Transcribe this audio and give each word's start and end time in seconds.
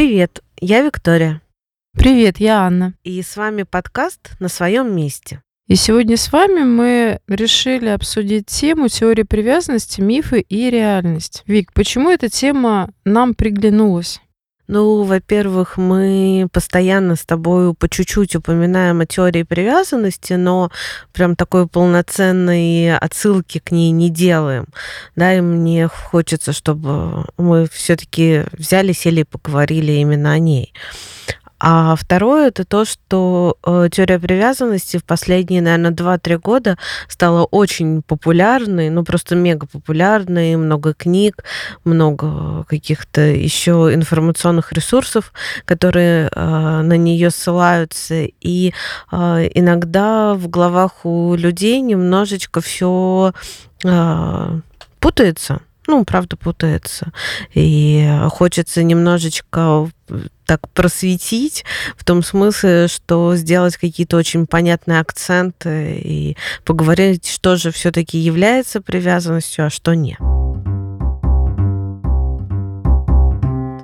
Привет, 0.00 0.40
я 0.62 0.80
Виктория. 0.80 1.42
Привет, 1.92 2.40
я 2.40 2.60
Анна. 2.62 2.94
И 3.04 3.20
с 3.20 3.36
вами 3.36 3.64
подкаст 3.64 4.30
«На 4.40 4.48
своем 4.48 4.96
месте». 4.96 5.42
И 5.68 5.74
сегодня 5.74 6.16
с 6.16 6.32
вами 6.32 6.60
мы 6.60 7.20
решили 7.28 7.88
обсудить 7.88 8.46
тему 8.46 8.88
теории 8.88 9.24
привязанности, 9.24 10.00
мифы 10.00 10.40
и 10.40 10.70
реальность. 10.70 11.42
Вик, 11.46 11.74
почему 11.74 12.10
эта 12.10 12.30
тема 12.30 12.94
нам 13.04 13.34
приглянулась? 13.34 14.22
Ну, 14.72 15.02
во-первых, 15.02 15.78
мы 15.78 16.46
постоянно 16.52 17.16
с 17.16 17.24
тобой 17.24 17.74
по 17.74 17.88
чуть-чуть 17.88 18.36
упоминаем 18.36 19.00
о 19.00 19.06
теории 19.06 19.42
привязанности, 19.42 20.34
но 20.34 20.70
прям 21.12 21.34
такой 21.34 21.66
полноценной 21.66 22.96
отсылки 22.96 23.58
к 23.58 23.72
ней 23.72 23.90
не 23.90 24.10
делаем. 24.10 24.66
Да, 25.16 25.34
и 25.34 25.40
мне 25.40 25.88
хочется, 25.88 26.52
чтобы 26.52 27.26
мы 27.36 27.66
все-таки 27.72 28.44
взяли, 28.52 28.92
сели 28.92 29.22
и 29.22 29.24
поговорили 29.24 29.90
именно 29.90 30.30
о 30.30 30.38
ней. 30.38 30.72
А 31.62 31.94
второе 31.94 32.48
это 32.48 32.64
то, 32.64 32.86
что 32.86 33.58
э, 33.66 33.90
теория 33.92 34.18
привязанности 34.18 34.96
в 34.96 35.04
последние, 35.04 35.60
наверное, 35.60 35.90
2-3 35.90 36.38
года 36.38 36.78
стала 37.06 37.44
очень 37.44 38.00
популярной, 38.00 38.88
ну 38.88 39.04
просто 39.04 39.36
мега 39.36 39.66
популярной, 39.66 40.56
много 40.56 40.94
книг, 40.94 41.44
много 41.84 42.64
каких-то 42.64 43.20
еще 43.20 43.90
информационных 43.92 44.72
ресурсов, 44.72 45.34
которые 45.66 46.30
э, 46.34 46.80
на 46.80 46.96
нее 46.96 47.30
ссылаются. 47.30 48.24
И 48.40 48.72
э, 49.12 49.48
иногда 49.54 50.32
в 50.32 50.48
головах 50.48 51.04
у 51.04 51.34
людей 51.34 51.80
немножечко 51.82 52.60
все 52.62 53.32
путается 55.00 55.60
ну, 55.86 56.04
правда, 56.04 56.36
путается. 56.36 57.12
И 57.52 58.08
хочется 58.28 58.84
немножечко 58.84 59.88
так 60.50 60.68
просветить 60.70 61.64
в 61.96 62.04
том 62.04 62.24
смысле, 62.24 62.88
что 62.88 63.36
сделать 63.36 63.76
какие-то 63.76 64.16
очень 64.16 64.48
понятные 64.48 64.98
акценты 64.98 66.00
и 66.02 66.36
поговорить, 66.64 67.28
что 67.28 67.54
же 67.54 67.70
все-таки 67.70 68.18
является 68.18 68.80
привязанностью, 68.80 69.66
а 69.66 69.70
что 69.70 69.94
нет. 69.94 70.18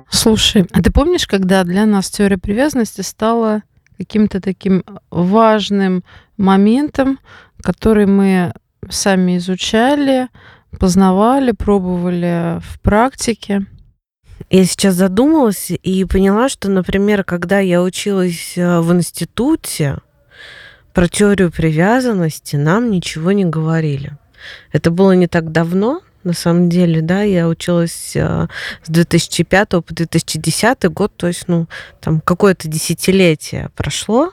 Слушай, 0.09 0.67
а 0.73 0.81
ты 0.81 0.91
помнишь, 0.91 1.25
когда 1.25 1.63
для 1.63 1.85
нас 1.85 2.09
теория 2.09 2.37
привязанности 2.37 2.99
стала 2.99 3.63
каким-то 3.97 4.41
таким 4.41 4.83
важным 5.09 6.03
моментом, 6.35 7.17
который 7.61 8.07
мы 8.07 8.53
сами 8.89 9.37
изучали, 9.37 10.27
познавали, 10.77 11.53
пробовали 11.53 12.59
в 12.59 12.81
практике? 12.81 13.65
Я 14.49 14.65
сейчас 14.65 14.95
задумалась 14.95 15.71
и 15.71 16.05
поняла, 16.05 16.49
что, 16.49 16.69
например, 16.69 17.23
когда 17.23 17.59
я 17.59 17.81
училась 17.81 18.53
э, 18.55 18.79
в 18.79 18.93
институте, 18.93 19.97
про 20.93 21.07
теорию 21.07 21.51
привязанности 21.51 22.55
нам 22.55 22.89
ничего 22.89 23.31
не 23.31 23.45
говорили. 23.45 24.17
Это 24.71 24.89
было 24.89 25.11
не 25.11 25.27
так 25.27 25.51
давно, 25.51 26.01
на 26.23 26.33
самом 26.33 26.69
деле, 26.69 27.01
да, 27.01 27.21
я 27.21 27.47
училась 27.47 28.15
э, 28.15 28.47
с 28.83 28.89
2005 28.89 29.69
по 29.69 29.83
2010 29.89 30.83
год, 30.85 31.13
то 31.15 31.27
есть, 31.27 31.47
ну, 31.47 31.67
там 31.99 32.21
какое-то 32.21 32.67
десятилетие 32.67 33.69
прошло, 33.75 34.31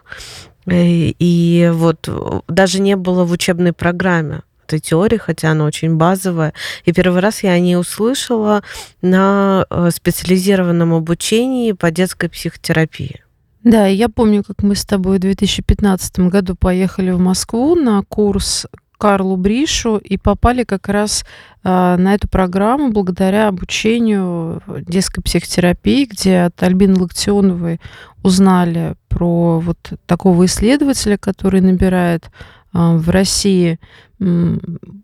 э, 0.67 0.73
и 1.19 1.71
вот 1.73 2.09
даже 2.49 2.81
не 2.81 2.97
было 2.97 3.25
в 3.25 3.33
учебной 3.33 3.73
программе 3.73 4.43
этой 4.65 4.81
теории, 4.81 5.17
хотя 5.17 5.51
она 5.51 5.65
очень 5.65 5.97
базовая. 5.97 6.53
И 6.85 6.93
первый 6.93 7.21
раз 7.21 7.43
я 7.43 7.51
о 7.51 7.59
ней 7.59 7.77
услышала 7.77 8.63
на 9.03 9.67
э, 9.71 9.91
специализированном 9.95 10.95
обучении 10.95 11.73
по 11.73 11.91
детской 11.91 12.29
психотерапии. 12.29 13.23
Да, 13.63 13.87
я 13.87 14.11
помню, 14.11 14.45
как 14.45 14.63
мы 14.63 14.75
с 14.75 14.85
тобой 14.85 15.17
в 15.17 15.21
2015 15.21 16.19
году 16.21 16.55
поехали 16.55 17.11
в 17.11 17.19
Москву 17.19 17.75
на 17.75 18.03
курс 18.03 18.67
Карлу 18.99 19.37
Бришу 19.37 19.97
и 19.97 20.17
попали 20.17 20.65
как 20.65 20.89
раз 20.89 21.25
э, 21.63 21.97
на 21.99 22.15
эту 22.15 22.29
программу 22.29 22.91
благодаря 22.91 23.49
обучению 23.49 24.63
детской 24.87 25.23
психотерапии, 25.23 26.07
где 26.07 26.41
от 26.41 26.63
Альбины 26.63 27.01
Локтионовой 27.01 27.81
узнали 28.23 28.97
про 29.09 29.61
вот 29.61 29.79
такого 30.07 30.47
исследователя, 30.47 31.17
который 31.17 31.61
набирает 31.61 32.27
э, 32.27 32.31
в 32.73 33.09
России 33.11 33.79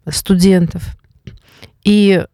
студентов. 0.09 0.97
И 1.85 2.25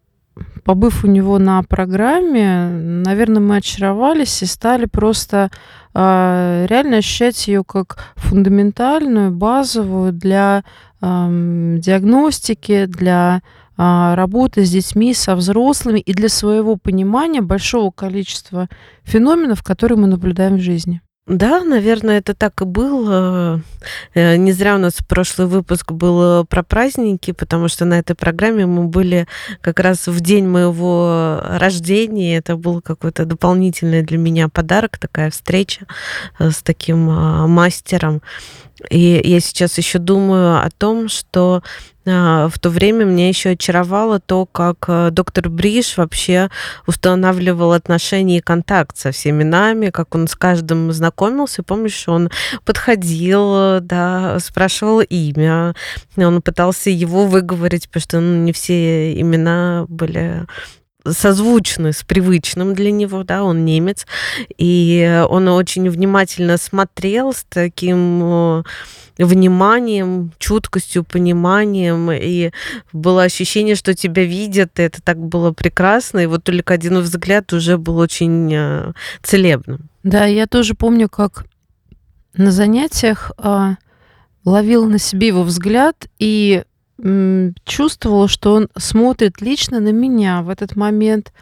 побыв 0.64 1.04
у 1.04 1.06
него 1.06 1.38
на 1.38 1.62
программе, 1.62 2.68
наверное, 2.68 3.40
мы 3.40 3.56
очаровались 3.56 4.42
и 4.42 4.46
стали 4.46 4.86
просто 4.86 5.50
э, 5.94 6.66
реально 6.68 6.98
ощущать 6.98 7.48
ее 7.48 7.64
как 7.64 7.98
фундаментальную, 8.16 9.30
базовую 9.30 10.12
для 10.12 10.64
э, 11.00 11.76
диагностики, 11.78 12.86
для 12.86 13.40
э, 13.78 14.14
работы 14.14 14.64
с 14.64 14.70
детьми, 14.70 15.14
со 15.14 15.36
взрослыми 15.36 16.00
и 16.00 16.12
для 16.12 16.28
своего 16.28 16.76
понимания 16.76 17.40
большого 17.40 17.90
количества 17.90 18.68
феноменов, 19.04 19.62
которые 19.62 19.98
мы 19.98 20.08
наблюдаем 20.08 20.56
в 20.56 20.60
жизни. 20.60 21.00
Да, 21.26 21.64
наверное, 21.64 22.18
это 22.18 22.34
так 22.34 22.62
и 22.62 22.64
было. 22.64 23.60
Э, 24.14 24.36
не 24.36 24.52
зря 24.52 24.76
у 24.76 24.78
нас 24.78 24.94
прошлый 25.08 25.48
выпуск 25.48 25.90
был 25.90 26.44
про 26.44 26.62
праздники, 26.62 27.32
потому 27.32 27.66
что 27.66 27.84
на 27.84 27.98
этой 27.98 28.14
программе 28.14 28.64
мы 28.64 28.84
были 28.84 29.26
как 29.60 29.80
раз 29.80 30.06
в 30.06 30.20
день 30.20 30.46
моего 30.46 31.40
рождения. 31.44 32.36
Это 32.36 32.54
был 32.54 32.80
какой-то 32.80 33.24
дополнительный 33.24 34.02
для 34.02 34.18
меня 34.18 34.48
подарок, 34.48 34.98
такая 34.98 35.30
встреча 35.30 35.86
э, 36.38 36.50
с 36.50 36.62
таким 36.62 37.10
а, 37.10 37.48
мастером. 37.48 38.22
И 38.88 39.20
я 39.24 39.40
сейчас 39.40 39.78
еще 39.78 39.98
думаю 39.98 40.64
о 40.64 40.70
том, 40.70 41.08
что 41.08 41.64
в 42.06 42.52
то 42.60 42.70
время 42.70 43.04
меня 43.04 43.28
еще 43.28 43.50
очаровало 43.50 44.20
то, 44.20 44.46
как 44.46 44.84
э, 44.86 45.10
доктор 45.10 45.48
Бриш 45.48 45.96
вообще 45.96 46.50
устанавливал 46.86 47.72
отношения 47.72 48.38
и 48.38 48.40
контакт 48.40 48.96
со 48.96 49.10
всеми 49.10 49.42
нами, 49.42 49.90
как 49.90 50.14
он 50.14 50.28
с 50.28 50.36
каждым 50.36 50.92
знакомился. 50.92 51.64
Помнишь, 51.64 52.06
он 52.06 52.30
подходил, 52.64 53.80
да, 53.80 54.38
спрашивал 54.38 55.00
имя, 55.00 55.74
он 56.16 56.42
пытался 56.42 56.90
его 56.90 57.26
выговорить, 57.26 57.88
потому 57.88 58.02
что 58.02 58.20
ну, 58.20 58.36
не 58.44 58.52
все 58.52 59.20
имена 59.20 59.86
были 59.88 60.46
созвучны 61.12 61.92
с 61.92 62.02
привычным 62.02 62.74
для 62.74 62.90
него, 62.90 63.22
да, 63.22 63.44
он 63.44 63.64
немец, 63.64 64.06
и 64.56 65.24
он 65.28 65.48
очень 65.48 65.88
внимательно 65.88 66.56
смотрел 66.56 67.32
с 67.32 67.44
таким 67.48 68.22
э, 68.22 68.62
вниманием, 69.18 70.32
чуткостью, 70.38 71.04
пониманием, 71.04 72.10
и 72.12 72.50
было 72.92 73.22
ощущение, 73.22 73.74
что 73.74 73.94
тебя 73.94 74.24
видят, 74.24 74.78
и 74.78 74.82
это 74.82 75.02
так 75.02 75.18
было 75.18 75.52
прекрасно, 75.52 76.20
и 76.20 76.26
вот 76.26 76.44
только 76.44 76.74
один 76.74 76.98
взгляд 76.98 77.52
уже 77.52 77.78
был 77.78 77.98
очень 77.98 78.52
э, 78.52 78.92
целебным. 79.22 79.88
Да, 80.02 80.26
я 80.26 80.46
тоже 80.46 80.74
помню, 80.74 81.08
как 81.08 81.46
на 82.34 82.50
занятиях 82.50 83.32
э, 83.38 83.74
ловил 84.44 84.86
на 84.86 84.98
себе 84.98 85.28
его 85.28 85.42
взгляд 85.42 86.06
и 86.18 86.64
чувствовала, 87.64 88.26
что 88.26 88.54
он 88.54 88.68
смотрит 88.76 89.42
лично 89.42 89.80
на 89.80 89.90
меня 89.90 90.42
в 90.42 90.48
этот 90.48 90.76
момент, 90.76 91.32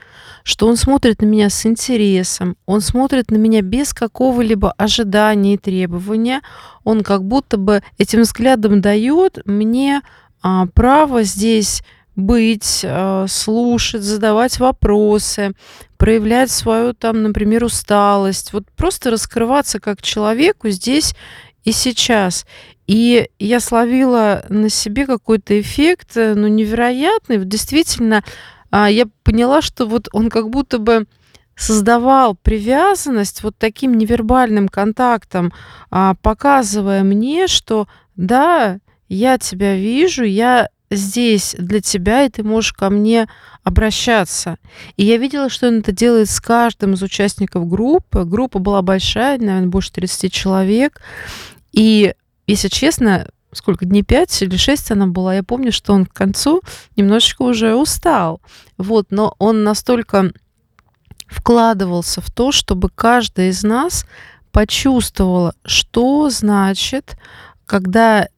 что 0.42 0.66
он 0.66 0.76
смотрит 0.76 1.22
на 1.22 1.26
меня 1.26 1.48
с 1.48 1.64
интересом, 1.64 2.56
он 2.66 2.80
смотрит 2.80 3.30
на 3.30 3.36
меня 3.36 3.62
без 3.62 3.94
какого-либо 3.94 4.72
ожидания 4.72 5.54
и 5.54 5.58
требования, 5.58 6.42
он 6.82 7.04
как 7.04 7.24
будто 7.24 7.56
бы 7.56 7.82
этим 7.98 8.22
взглядом 8.22 8.80
дает 8.80 9.38
мне 9.46 10.02
а, 10.42 10.66
право 10.74 11.22
здесь 11.22 11.82
быть, 12.16 12.84
а, 12.84 13.26
слушать, 13.28 14.02
задавать 14.02 14.58
вопросы, 14.58 15.52
проявлять 15.96 16.50
свою 16.50 16.94
там, 16.94 17.22
например, 17.22 17.64
усталость, 17.64 18.52
вот 18.52 18.64
просто 18.76 19.10
раскрываться 19.10 19.78
как 19.78 20.02
человеку 20.02 20.68
здесь 20.68 21.14
и 21.64 21.72
сейчас. 21.72 22.44
И 22.86 23.28
я 23.38 23.60
словила 23.60 24.44
на 24.48 24.68
себе 24.68 25.06
какой-то 25.06 25.58
эффект, 25.60 26.16
э, 26.16 26.34
ну, 26.34 26.48
невероятный. 26.48 27.38
Действительно, 27.44 28.22
а, 28.70 28.90
я 28.90 29.06
поняла, 29.22 29.62
что 29.62 29.86
вот 29.86 30.08
он 30.12 30.28
как 30.28 30.50
будто 30.50 30.78
бы 30.78 31.06
создавал 31.56 32.34
привязанность 32.34 33.42
вот 33.42 33.54
таким 33.56 33.94
невербальным 33.94 34.68
контактом, 34.68 35.52
а, 35.90 36.14
показывая 36.20 37.04
мне, 37.04 37.46
что 37.46 37.86
да, 38.16 38.78
я 39.08 39.38
тебя 39.38 39.76
вижу, 39.76 40.24
я 40.24 40.68
здесь 40.90 41.54
для 41.58 41.80
тебя, 41.80 42.24
и 42.24 42.28
ты 42.28 42.42
можешь 42.42 42.72
ко 42.72 42.90
мне 42.90 43.28
обращаться. 43.62 44.58
И 44.96 45.04
я 45.04 45.16
видела, 45.16 45.48
что 45.48 45.68
он 45.68 45.78
это 45.78 45.92
делает 45.92 46.28
с 46.28 46.40
каждым 46.40 46.94
из 46.94 47.02
участников 47.02 47.66
группы. 47.68 48.24
Группа 48.24 48.58
была 48.58 48.82
большая, 48.82 49.38
наверное, 49.38 49.68
больше 49.68 49.92
30 49.92 50.32
человек. 50.32 51.00
И 51.72 52.14
если 52.46 52.68
честно, 52.68 53.28
сколько 53.52 53.84
дней, 53.84 54.02
пять 54.02 54.42
или 54.42 54.56
шесть 54.56 54.90
она 54.90 55.06
была, 55.06 55.34
я 55.34 55.42
помню, 55.42 55.72
что 55.72 55.92
он 55.92 56.06
к 56.06 56.12
концу 56.12 56.62
немножечко 56.96 57.42
уже 57.42 57.74
устал. 57.74 58.40
Вот, 58.76 59.06
но 59.10 59.34
он 59.38 59.64
настолько 59.64 60.32
вкладывался 61.26 62.20
в 62.20 62.30
то, 62.30 62.52
чтобы 62.52 62.90
каждая 62.90 63.48
из 63.48 63.62
нас 63.62 64.06
почувствовала, 64.52 65.54
что 65.64 66.30
значит, 66.30 67.16
когда 67.66 68.28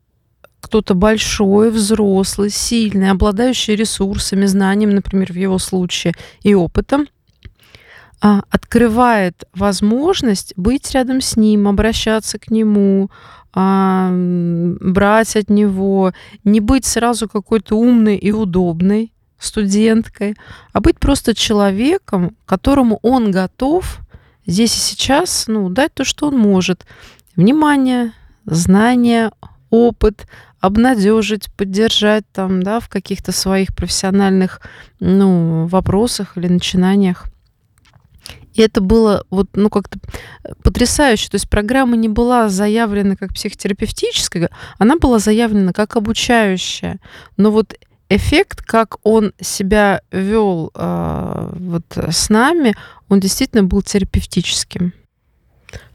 кто-то 0.61 0.95
большой, 0.95 1.71
взрослый, 1.71 2.51
сильный, 2.51 3.11
обладающий 3.11 3.77
ресурсами, 3.77 4.47
знаниями, 4.47 4.95
например, 4.95 5.33
в 5.33 5.37
его 5.37 5.59
случае, 5.59 6.15
и 6.43 6.55
опытом, 6.55 7.07
а, 8.21 8.43
открывает 8.51 9.45
возможность 9.55 10.55
быть 10.57 10.91
рядом 10.93 11.21
с 11.21 11.37
ним, 11.37 11.69
обращаться 11.69 12.39
к 12.39 12.51
нему, 12.51 13.11
брать 13.57 15.35
от 15.37 15.49
него, 15.49 16.13
не 16.45 16.61
быть 16.61 16.85
сразу 16.85 17.29
какой-то 17.29 17.77
умной 17.77 18.17
и 18.17 18.31
удобной 18.31 19.13
студенткой, 19.39 20.37
а 20.73 20.81
быть 20.81 20.99
просто 20.99 21.35
человеком, 21.35 22.37
которому 22.45 22.99
он 23.03 23.31
готов 23.31 24.01
здесь 24.47 24.75
и 24.77 24.79
сейчас 24.79 25.47
ну, 25.47 25.71
дать 25.71 25.95
то, 25.95 26.05
что 26.05 26.29
он 26.29 26.39
может. 26.39 26.87
Внимание, 27.35 28.13
знания, 28.45 29.31
опыт, 29.71 30.27
обнадежить, 30.61 31.53
поддержать 31.55 32.25
там, 32.33 32.63
да, 32.63 32.81
в 32.81 32.89
каких-то 32.89 33.33
своих 33.33 33.75
профессиональных 33.75 34.61
ну, 35.01 35.67
вопросах 35.67 36.37
или 36.37 36.49
начинаниях. 36.49 37.27
И 38.57 38.63
это 38.63 38.81
было 38.81 39.25
вот, 39.31 39.49
ну, 39.55 39.71
как-то 39.71 39.99
потрясающе. 40.63 41.29
То 41.29 41.35
есть 41.37 41.49
программа 41.49 41.97
не 41.97 42.09
была 42.09 42.49
заявлена 42.49 43.17
как 43.17 43.35
психотерапевтическая, 43.35 44.51
она 44.79 44.97
была 44.97 45.19
заявлена 45.19 45.73
как 45.73 45.97
обучающая. 45.97 46.99
Но 47.37 47.51
вот 47.51 47.75
эффект, 48.09 48.63
как 48.63 48.97
он 49.03 49.33
себя 49.41 50.01
вел 50.11 50.71
э, 50.75 51.53
вот 51.59 51.85
с 51.97 52.31
нами, 52.31 52.75
он 53.09 53.21
действительно 53.21 53.63
был 53.63 53.83
терапевтическим. 53.83 54.93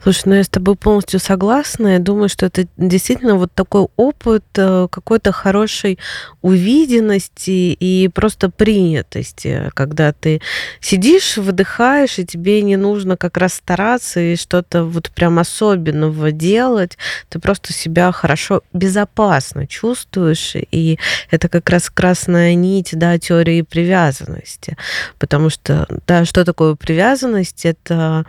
Слушай, 0.04 0.24
ну 0.26 0.34
я 0.36 0.44
с 0.44 0.50
тобой 0.50 0.76
полностью 0.76 1.20
согласна. 1.20 1.90
Я 1.90 2.00
думаю, 2.00 2.28
что 2.28 2.48
это 2.48 2.68
действительно 2.76 3.36
вот 3.36 3.54
такой 3.54 3.88
опыт 3.98 4.44
э, 4.56 4.88
какой-то 4.90 5.32
хорошей 5.32 6.00
увиденности 6.42 7.78
и 7.80 8.08
просто 8.08 8.50
принятости, 8.50 9.70
когда 9.76 10.12
ты 10.12 10.42
сидишь, 10.80 11.38
выдыхаешь, 11.38 12.18
и 12.18 12.26
тебе 12.26 12.64
не 12.64 12.78
нужно 12.78 13.16
как 13.16 13.38
раз 13.38 13.54
стараться 13.54 14.20
и 14.20 14.36
что-то 14.36 14.86
вот 14.86 15.12
прям 15.12 15.38
особенного 15.38 16.32
делать. 16.32 16.98
Ты 17.30 17.38
просто 17.38 17.72
себя 17.72 18.12
хорошо, 18.12 18.64
безопасно 18.74 19.68
чувствуешь, 19.68 20.54
и 20.56 20.98
это 21.30 21.48
как 21.48 21.70
раз 21.70 21.92
красная 21.92 22.56
нить, 22.56 22.90
да, 22.94 23.20
теории 23.20 23.62
привязанности. 23.62 24.78
Потому 25.20 25.52
что, 25.52 25.88
да, 26.08 26.26
что 26.26 26.44
такое 26.44 26.74
привязанность? 26.74 27.66
Это 27.66 28.26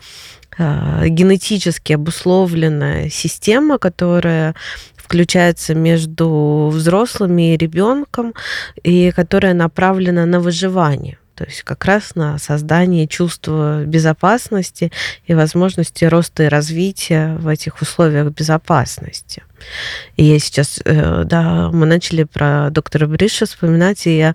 генетически 0.58 1.94
обусловленная 1.94 3.08
система, 3.08 3.78
которая 3.78 4.54
включается 4.96 5.75
между 5.75 6.70
взрослыми 6.72 7.54
и 7.54 7.56
ребенком, 7.56 8.34
и 8.82 9.10
которая 9.10 9.54
направлена 9.54 10.26
на 10.26 10.40
выживание. 10.40 11.19
То 11.34 11.44
есть 11.44 11.62
как 11.62 11.84
раз 11.84 12.14
на 12.14 12.38
создание 12.38 13.08
чувства 13.08 13.84
безопасности 13.84 14.93
и 15.26 15.34
возможности 15.34 16.04
роста 16.04 16.44
и 16.44 16.49
развития 16.49 17.37
в 17.38 17.49
этих 17.49 17.81
условиях 17.81 18.32
безопасности. 18.32 19.43
И 20.17 20.25
я 20.25 20.38
сейчас, 20.38 20.81
э, 20.85 21.25
да, 21.25 21.70
мы 21.73 21.87
начали 21.87 22.25
про 22.25 22.70
доктора 22.70 23.06
Бриша 23.06 23.47
вспоминать, 23.47 24.06
и 24.06 24.17
я 24.17 24.35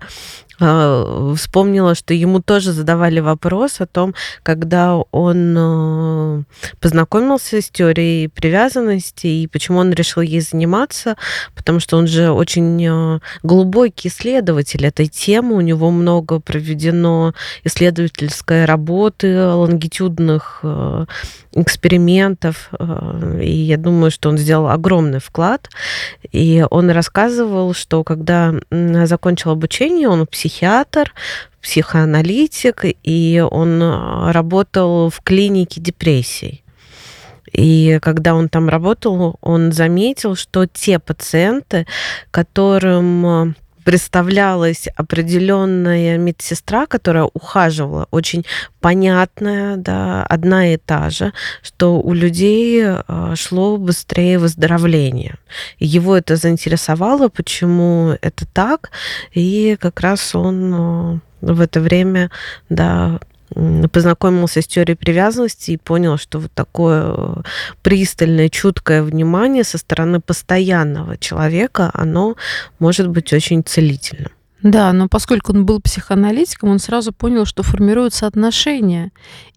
а, 0.60 1.34
вспомнила, 1.36 1.94
что 1.94 2.14
ему 2.14 2.40
тоже 2.40 2.72
задавали 2.72 3.20
вопрос 3.20 3.80
о 3.80 3.86
том, 3.86 4.14
когда 4.42 4.96
он 4.96 5.54
э, 5.56 6.42
познакомился 6.80 7.62
с 7.62 7.70
теорией 7.70 8.26
привязанности 8.26 9.28
и 9.28 9.46
почему 9.46 9.78
он 9.78 9.92
решил 9.92 10.22
ей 10.22 10.40
заниматься, 10.40 11.16
потому 11.54 11.78
что 11.78 11.96
он 11.96 12.08
же 12.08 12.32
очень 12.32 12.84
э, 12.84 13.20
глубокий 13.44 14.08
исследователь 14.08 14.84
этой 14.84 15.06
темы, 15.06 15.54
у 15.54 15.60
него 15.60 15.92
много 15.92 16.40
проведено 16.40 17.34
исследовательской 17.62 18.64
работы, 18.64 19.46
лонгитюдных 19.46 20.60
э, 20.64 21.06
экспериментов, 21.52 22.70
и 23.40 23.50
я 23.50 23.76
думаю, 23.76 24.10
что 24.10 24.28
он 24.28 24.38
сделал 24.38 24.68
огромный 24.68 25.20
вклад. 25.20 25.68
И 26.30 26.64
он 26.70 26.90
рассказывал, 26.90 27.74
что 27.74 28.04
когда 28.04 28.54
закончил 28.70 29.50
обучение, 29.50 30.08
он 30.08 30.26
психиатр, 30.26 31.12
психоаналитик, 31.62 32.84
и 33.02 33.44
он 33.50 33.82
а, 33.82 34.32
работал 34.32 35.10
в 35.10 35.20
клинике 35.20 35.80
депрессий. 35.80 36.64
И 37.52 37.98
когда 38.02 38.34
он 38.34 38.48
там 38.48 38.68
работал, 38.68 39.36
он 39.40 39.72
заметил, 39.72 40.36
что 40.36 40.66
те 40.66 40.98
пациенты, 40.98 41.86
которым 42.30 43.26
а, 43.26 43.54
представлялась 43.88 44.86
определенная 44.96 46.18
медсестра, 46.18 46.84
которая 46.84 47.24
ухаживала, 47.24 48.06
очень 48.10 48.44
понятная, 48.80 49.76
да, 49.76 50.24
одна 50.24 50.74
и 50.74 50.76
та 50.76 51.08
же, 51.08 51.32
что 51.62 51.98
у 51.98 52.12
людей 52.12 52.82
а, 52.84 53.34
шло 53.34 53.78
быстрее 53.78 54.38
выздоровление. 54.38 55.36
Его 55.78 56.18
это 56.18 56.36
заинтересовало, 56.36 57.30
почему 57.30 58.14
это 58.20 58.44
так, 58.52 58.90
и 59.32 59.78
как 59.80 60.00
раз 60.00 60.34
он 60.34 60.74
а, 60.74 61.18
в 61.40 61.58
это 61.58 61.80
время, 61.80 62.30
да, 62.68 63.20
познакомился 63.92 64.62
с 64.62 64.66
теорией 64.66 64.96
привязанности 64.96 65.72
и 65.72 65.76
понял, 65.76 66.18
что 66.18 66.38
вот 66.38 66.52
такое 66.52 67.04
э, 67.06 67.34
пристальное, 67.82 68.48
чуткое 68.48 69.02
внимание 69.02 69.64
со 69.64 69.78
стороны 69.78 70.20
постоянного 70.20 71.16
человека, 71.16 71.90
оно 71.94 72.36
может 72.78 73.08
быть 73.08 73.32
очень 73.32 73.62
целительным. 73.64 74.32
Да, 74.62 74.92
но 74.92 75.08
поскольку 75.08 75.52
он 75.52 75.64
был 75.64 75.80
психоаналитиком, 75.80 76.70
он 76.70 76.78
сразу 76.78 77.12
понял, 77.12 77.44
что 77.44 77.62
формируются 77.62 78.26
отношения. 78.26 79.12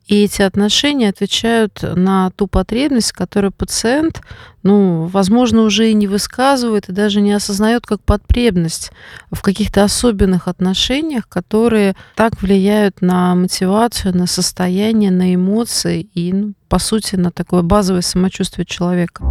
И 0.08 0.24
эти 0.24 0.42
отношения 0.42 1.10
отвечают 1.10 1.82
на 1.84 2.32
ту 2.32 2.48
потребность, 2.48 3.14
которую 3.14 3.52
пациент, 3.52 4.22
ну, 4.62 5.06
возможно, 5.06 5.62
уже 5.62 5.90
и 5.90 5.94
не 5.94 6.06
высказывает, 6.06 6.90
и 6.90 6.92
даже 6.92 7.22
не 7.22 7.32
осознает 7.32 7.86
как 7.86 8.02
потребность 8.02 8.92
в 9.32 9.42
каких-то 9.42 9.84
особенных 9.84 10.48
отношениях, 10.48 11.30
которые 11.30 11.96
так 12.16 12.42
влияют 12.42 13.02
на 13.02 13.34
мотивацию, 13.36 14.16
на 14.16 14.28
состояние, 14.28 15.12
на 15.12 15.34
эмоции 15.34 16.02
и, 16.14 16.34
ну, 16.34 16.54
по 16.68 16.78
сути, 16.78 17.16
на 17.16 17.32
такое 17.32 17.62
базовое 17.62 18.02
самочувствие 18.02 18.66
человека. 18.66 19.24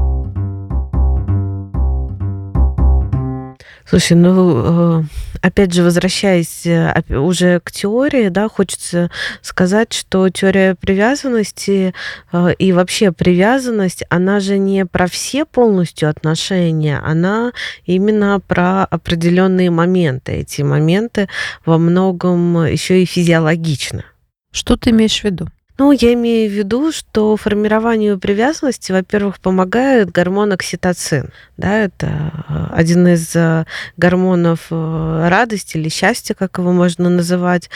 Слушай, 3.91 4.17
ну, 4.17 5.01
э, 5.01 5.03
опять 5.43 5.75
же, 5.75 5.83
возвращаясь 5.83 6.65
э, 6.65 6.95
уже 7.09 7.59
к 7.59 7.73
теории, 7.73 8.29
да, 8.29 8.49
хочется 8.49 9.11
сказать, 9.43 9.93
что 9.93 10.29
теория 10.29 10.77
привязанности 10.77 11.93
э, 12.31 12.55
и 12.57 12.71
вообще 12.71 13.11
привязанность, 13.11 14.05
она 14.09 14.39
же 14.39 14.59
не 14.59 14.87
про 14.87 15.09
все 15.09 15.45
полностью 15.45 16.09
отношения, 16.09 17.01
она 17.05 17.51
именно 17.85 18.39
про 18.39 18.85
определенные 18.85 19.71
моменты. 19.71 20.35
Эти 20.35 20.63
моменты 20.63 21.29
во 21.67 21.77
многом 21.77 22.65
еще 22.67 23.03
и 23.03 23.07
физиологичны. 23.07 24.05
Что 24.53 24.77
ты 24.77 24.91
имеешь 24.91 25.21
в 25.21 25.25
виду? 25.25 25.49
Ну, 25.81 25.93
я 25.93 26.13
имею 26.13 26.51
в 26.51 26.53
виду, 26.53 26.93
что 26.93 27.39
формированию 27.39 28.19
привязанности, 28.19 28.93
во-первых, 28.93 29.41
помогает 29.41 30.11
гормон 30.11 30.53
окситоцин. 30.53 31.31
Да, 31.57 31.85
это 31.85 32.07
э, 32.51 32.67
один 32.73 33.09
из 33.09 33.35
э, 33.35 33.65
гормонов 33.97 34.67
э, 34.71 35.29
радости 35.31 35.79
или 35.79 35.89
счастья, 35.89 36.35
как 36.35 36.59
его 36.59 36.73
можно 36.73 37.09
называть 37.09 37.71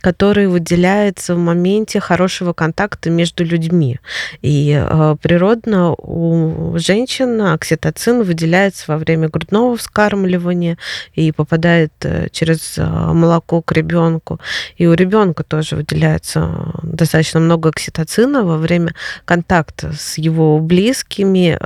который 0.00 0.46
выделяется 0.46 1.34
в 1.34 1.38
моменте 1.38 2.00
хорошего 2.00 2.52
контакта 2.52 3.10
между 3.10 3.44
людьми. 3.44 3.98
И 4.42 4.72
э, 4.72 5.16
природно 5.20 5.94
у 5.94 6.78
женщин 6.78 7.40
окситоцин 7.42 8.22
выделяется 8.22 8.84
во 8.88 8.98
время 8.98 9.28
грудного 9.28 9.76
вскармливания 9.76 10.78
и 11.14 11.32
попадает 11.32 11.92
э, 12.02 12.28
через 12.30 12.78
э, 12.78 12.84
молоко 12.84 13.62
к 13.62 13.72
ребенку. 13.72 14.40
И 14.76 14.86
у 14.86 14.94
ребенка 14.94 15.42
тоже 15.42 15.76
выделяется 15.76 16.72
достаточно 16.82 17.40
много 17.40 17.70
окситоцина 17.70 18.44
во 18.44 18.56
время 18.56 18.94
контакта 19.24 19.92
с 19.92 20.18
его 20.18 20.58
близкими, 20.58 21.58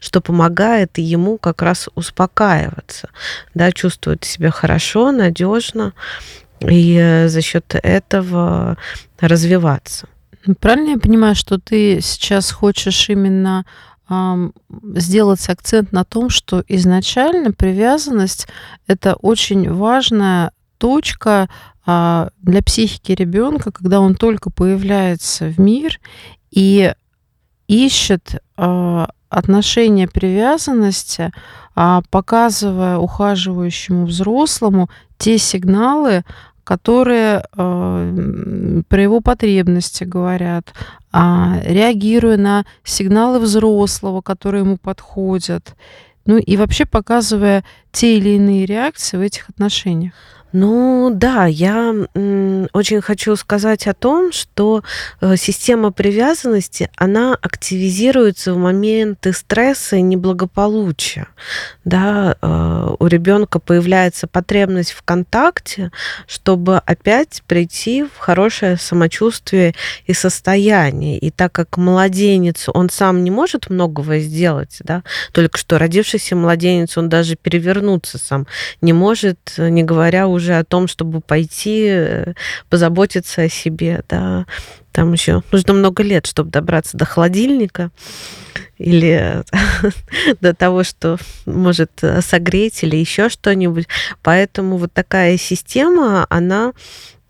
что 0.00 0.20
помогает 0.20 0.98
ему 0.98 1.38
как 1.38 1.62
раз 1.62 1.88
успокаиваться, 1.94 3.08
да, 3.54 3.72
чувствовать 3.72 4.24
себя 4.24 4.50
хорошо, 4.50 5.12
надежно 5.12 5.92
и 6.60 6.96
э, 6.96 7.28
за 7.28 7.40
счет 7.40 7.74
этого 7.74 8.76
развиваться. 9.20 10.08
Правильно 10.60 10.90
я 10.90 10.98
понимаю, 10.98 11.34
что 11.34 11.58
ты 11.58 12.00
сейчас 12.00 12.50
хочешь 12.50 13.08
именно 13.08 13.64
э, 14.08 14.50
сделать 14.94 15.48
акцент 15.48 15.92
на 15.92 16.04
том, 16.04 16.30
что 16.30 16.64
изначально 16.68 17.52
привязанность 17.52 18.48
это 18.86 19.14
очень 19.14 19.72
важная 19.72 20.52
точка 20.78 21.48
а, 21.90 22.28
для 22.42 22.62
психики 22.62 23.12
ребенка, 23.12 23.72
когда 23.72 24.00
он 24.00 24.14
только 24.14 24.50
появляется 24.50 25.46
в 25.46 25.58
мир 25.58 26.00
и 26.50 26.92
ищет 27.66 28.42
а, 28.56 29.08
отношения 29.30 30.06
привязанности, 30.06 31.32
а, 31.74 32.02
показывая 32.10 32.98
ухаживающему 32.98 34.04
взрослому 34.04 34.90
те 35.18 35.38
сигналы, 35.38 36.24
которые 36.64 37.44
э, 37.56 38.82
про 38.88 39.02
его 39.02 39.20
потребности 39.20 40.04
говорят, 40.04 40.72
э, 41.12 41.18
реагируя 41.64 42.36
на 42.36 42.64
сигналы 42.84 43.38
взрослого, 43.38 44.20
которые 44.20 44.64
ему 44.64 44.76
подходят, 44.76 45.74
ну 46.26 46.36
и 46.36 46.56
вообще 46.56 46.84
показывая 46.84 47.64
те 47.90 48.18
или 48.18 48.30
иные 48.36 48.66
реакции 48.66 49.16
в 49.16 49.20
этих 49.22 49.48
отношениях. 49.48 50.12
Ну 50.52 51.10
да, 51.12 51.44
я 51.46 51.94
очень 52.72 53.00
хочу 53.02 53.36
сказать 53.36 53.86
о 53.86 53.92
том, 53.92 54.32
что 54.32 54.82
э, 55.20 55.36
система 55.36 55.92
привязанности, 55.92 56.90
она 56.96 57.36
активизируется 57.40 58.54
в 58.54 58.56
моменты 58.56 59.34
стресса 59.34 59.96
и 59.96 60.02
неблагополучия. 60.02 61.28
Да, 61.84 62.36
э, 62.40 62.94
у 62.98 63.06
ребенка 63.06 63.58
появляется 63.58 64.26
потребность 64.26 64.92
в 64.92 65.02
контакте, 65.02 65.90
чтобы 66.26 66.78
опять 66.78 67.42
прийти 67.46 68.04
в 68.04 68.18
хорошее 68.18 68.78
самочувствие 68.78 69.74
и 70.06 70.14
состояние. 70.14 71.18
И 71.18 71.30
так 71.30 71.52
как 71.52 71.76
младенец, 71.76 72.68
он 72.72 72.88
сам 72.88 73.22
не 73.22 73.30
может 73.30 73.68
многого 73.68 74.18
сделать, 74.18 74.78
да, 74.80 75.02
только 75.32 75.58
что 75.58 75.78
родившийся 75.78 76.36
младенец, 76.36 76.96
он 76.96 77.10
даже 77.10 77.36
перевернуться 77.36 78.16
сам 78.16 78.46
не 78.80 78.94
может, 78.94 79.54
не 79.58 79.82
говоря 79.82 80.26
уже 80.26 80.37
уже 80.38 80.54
о 80.54 80.64
том, 80.64 80.88
чтобы 80.88 81.20
пойти 81.20 81.86
э, 81.88 82.32
позаботиться 82.70 83.42
о 83.42 83.48
себе, 83.48 84.02
да, 84.08 84.46
там 84.92 85.12
еще 85.12 85.42
нужно 85.52 85.74
много 85.74 86.02
лет, 86.02 86.26
чтобы 86.26 86.50
добраться 86.50 86.96
до 86.96 87.04
холодильника 87.04 87.90
или 88.78 89.44
до 90.40 90.54
того, 90.54 90.82
что 90.82 91.18
может 91.46 91.90
э, 92.02 92.20
согреть 92.22 92.82
или 92.82 92.96
еще 92.96 93.28
что-нибудь. 93.28 93.86
Поэтому 94.22 94.76
вот 94.76 94.92
такая 94.92 95.36
система, 95.36 96.26
она 96.30 96.72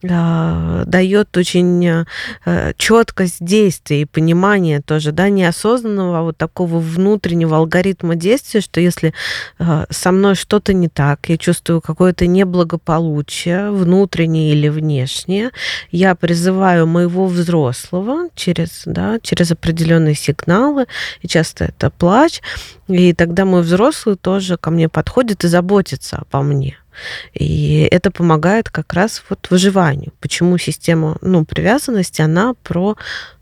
дает 0.03 1.37
очень 1.37 2.05
э, 2.45 2.73
четкость 2.77 3.45
действия 3.45 4.03
и 4.03 4.05
понимание 4.05 4.81
тоже, 4.81 5.11
да, 5.11 5.29
неосознанного 5.29 6.19
а 6.19 6.23
вот 6.23 6.37
такого 6.37 6.79
внутреннего 6.79 7.57
алгоритма 7.57 8.15
действия, 8.15 8.61
что 8.61 8.81
если 8.81 9.13
а, 9.59 9.87
со 9.91 10.13
мной 10.13 10.35
что-то 10.35 10.73
не 10.73 10.89
так, 10.89 11.29
я 11.29 11.37
чувствую 11.37 11.81
какое-то 11.81 12.27
неблагополучие, 12.27 13.71
внутреннее 13.71 14.53
или 14.53 14.69
внешнее, 14.69 15.51
я 15.91 16.15
призываю 16.15 16.87
моего 16.87 17.27
взрослого 17.27 18.29
через, 18.35 18.83
да, 18.85 19.19
через 19.23 19.51
определенные 19.51 20.15
сигналы, 20.15 20.87
и 21.23 21.29
часто 21.29 21.67
это 21.67 21.91
плач, 21.91 22.41
и 22.89 23.13
тогда 23.13 23.45
мой 23.45 23.63
взрослый 23.63 24.17
тоже 24.17 24.57
ко 24.57 24.71
мне 24.71 24.89
подходит 24.89 25.45
и 25.45 25.49
заботится 25.49 26.25
обо 26.31 26.43
мне. 26.43 26.77
И 27.35 27.89
это 27.91 28.11
помогает 28.11 28.71
как 28.71 28.93
раз 28.95 29.23
вот 29.29 29.49
выживанию. 29.51 30.13
Почему 30.21 30.59
система 30.59 31.17
ну, 31.21 31.45
привязанности, 31.45 32.23
она 32.23 32.55
про 32.63 32.97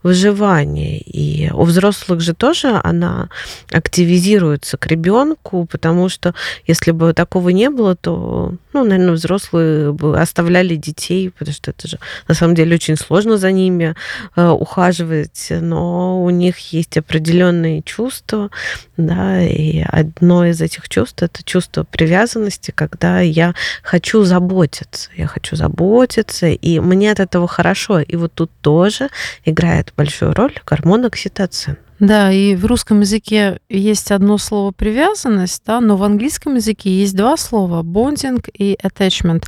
выживание. 0.07 1.01
И 1.01 1.51
у 1.53 1.65
взрослых 1.65 2.21
же 2.21 2.33
тоже 2.33 2.81
она 2.85 3.29
активизируется 3.73 4.77
к 4.77 4.87
ребенку, 4.87 5.67
потому 5.67 6.09
что 6.09 6.33
если 6.65 6.93
бы 6.93 7.13
такого 7.13 7.49
не 7.49 7.71
было, 7.71 7.97
то, 7.97 8.55
ну, 8.73 8.85
наверное, 8.85 9.15
взрослые 9.15 9.93
бы 9.93 10.17
оставляли 10.17 10.77
детей, 10.77 11.31
потому 11.31 11.53
что 11.53 11.73
это 11.73 11.89
же 11.89 11.99
на 12.29 12.35
самом 12.35 12.55
деле 12.55 12.77
очень 12.77 12.97
сложно 12.97 13.37
за 13.37 13.51
ними 13.51 13.97
э, 14.37 14.49
ухаживать, 14.49 15.49
но 15.51 16.23
у 16.23 16.31
них 16.31 16.57
есть 16.73 16.97
определенные 16.97 17.83
чувства, 17.83 18.51
да, 18.97 19.43
и 19.43 19.81
одно 19.81 20.47
из 20.47 20.61
этих 20.61 20.89
чувств 20.89 21.21
это 21.21 21.43
чувство 21.43 21.83
привязанности, 21.83 22.71
когда 22.71 23.21
я 23.21 23.46
хочу 23.83 24.25
заботиться, 24.25 25.11
я 25.17 25.27
хочу 25.27 25.57
заботиться, 25.57 26.49
и 26.49 26.81
мне 26.81 27.13
от 27.13 27.21
этого 27.21 27.47
хорошо. 27.49 28.01
И 28.01 28.17
вот 28.17 28.33
тут 28.35 28.51
тоже 28.61 29.09
играет 29.45 29.93
большую 29.97 30.35
роль 30.35 30.55
гормон 30.67 31.05
окситоцин. 31.05 31.77
Да, 31.99 32.31
и 32.31 32.55
в 32.57 32.67
русском 32.67 33.01
языке 33.01 33.59
есть 33.71 34.13
одно 34.13 34.37
слово 34.37 34.73
привязанность, 34.73 35.63
да, 35.67 35.81
но 35.81 35.97
в 35.97 36.03
английском 36.03 36.57
языке 36.57 36.91
есть 36.91 37.17
два 37.17 37.37
слова 37.39 37.83
bonding 37.83 38.47
и 38.53 38.77
attachment. 38.83 39.45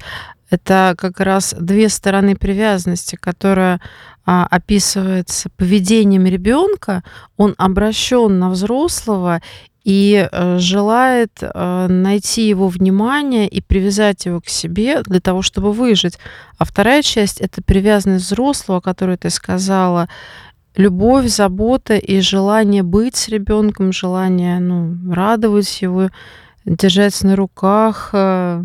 Это 0.50 0.95
как 0.97 1.21
раз 1.21 1.55
две 1.59 1.90
стороны 1.90 2.35
привязанности, 2.35 3.17
которая 3.17 3.81
описывается 4.28 5.49
поведением 5.56 6.26
ребенка. 6.26 7.02
Он 7.38 7.54
обращен 7.56 8.38
на 8.38 8.50
взрослого 8.50 9.40
и 9.85 10.28
э, 10.30 10.58
желает 10.58 11.32
э, 11.40 11.87
найти 11.88 12.47
его 12.47 12.68
внимание 12.68 13.49
и 13.49 13.62
привязать 13.62 14.26
его 14.26 14.42
к 14.42 14.49
себе 14.49 15.02
для 15.02 15.20
того, 15.20 15.40
чтобы 15.40 15.73
выжить. 15.73 16.18
А 16.58 16.66
вторая 16.66 17.00
часть 17.00 17.40
это 17.40 17.62
привязанность 17.62 18.26
взрослого, 18.26 18.80
которую 18.80 19.16
ты 19.16 19.30
сказала, 19.30 20.11
любовь, 20.76 21.28
забота 21.28 21.97
и 21.97 22.20
желание 22.20 22.82
быть 22.82 23.16
с 23.16 23.28
ребенком, 23.28 23.92
желание 23.92 24.61
ну, 24.61 24.94
радовать 25.11 25.80
его, 25.80 26.11
держать 26.66 27.23
на 27.23 27.35
руках, 27.35 28.11
э, 28.12 28.62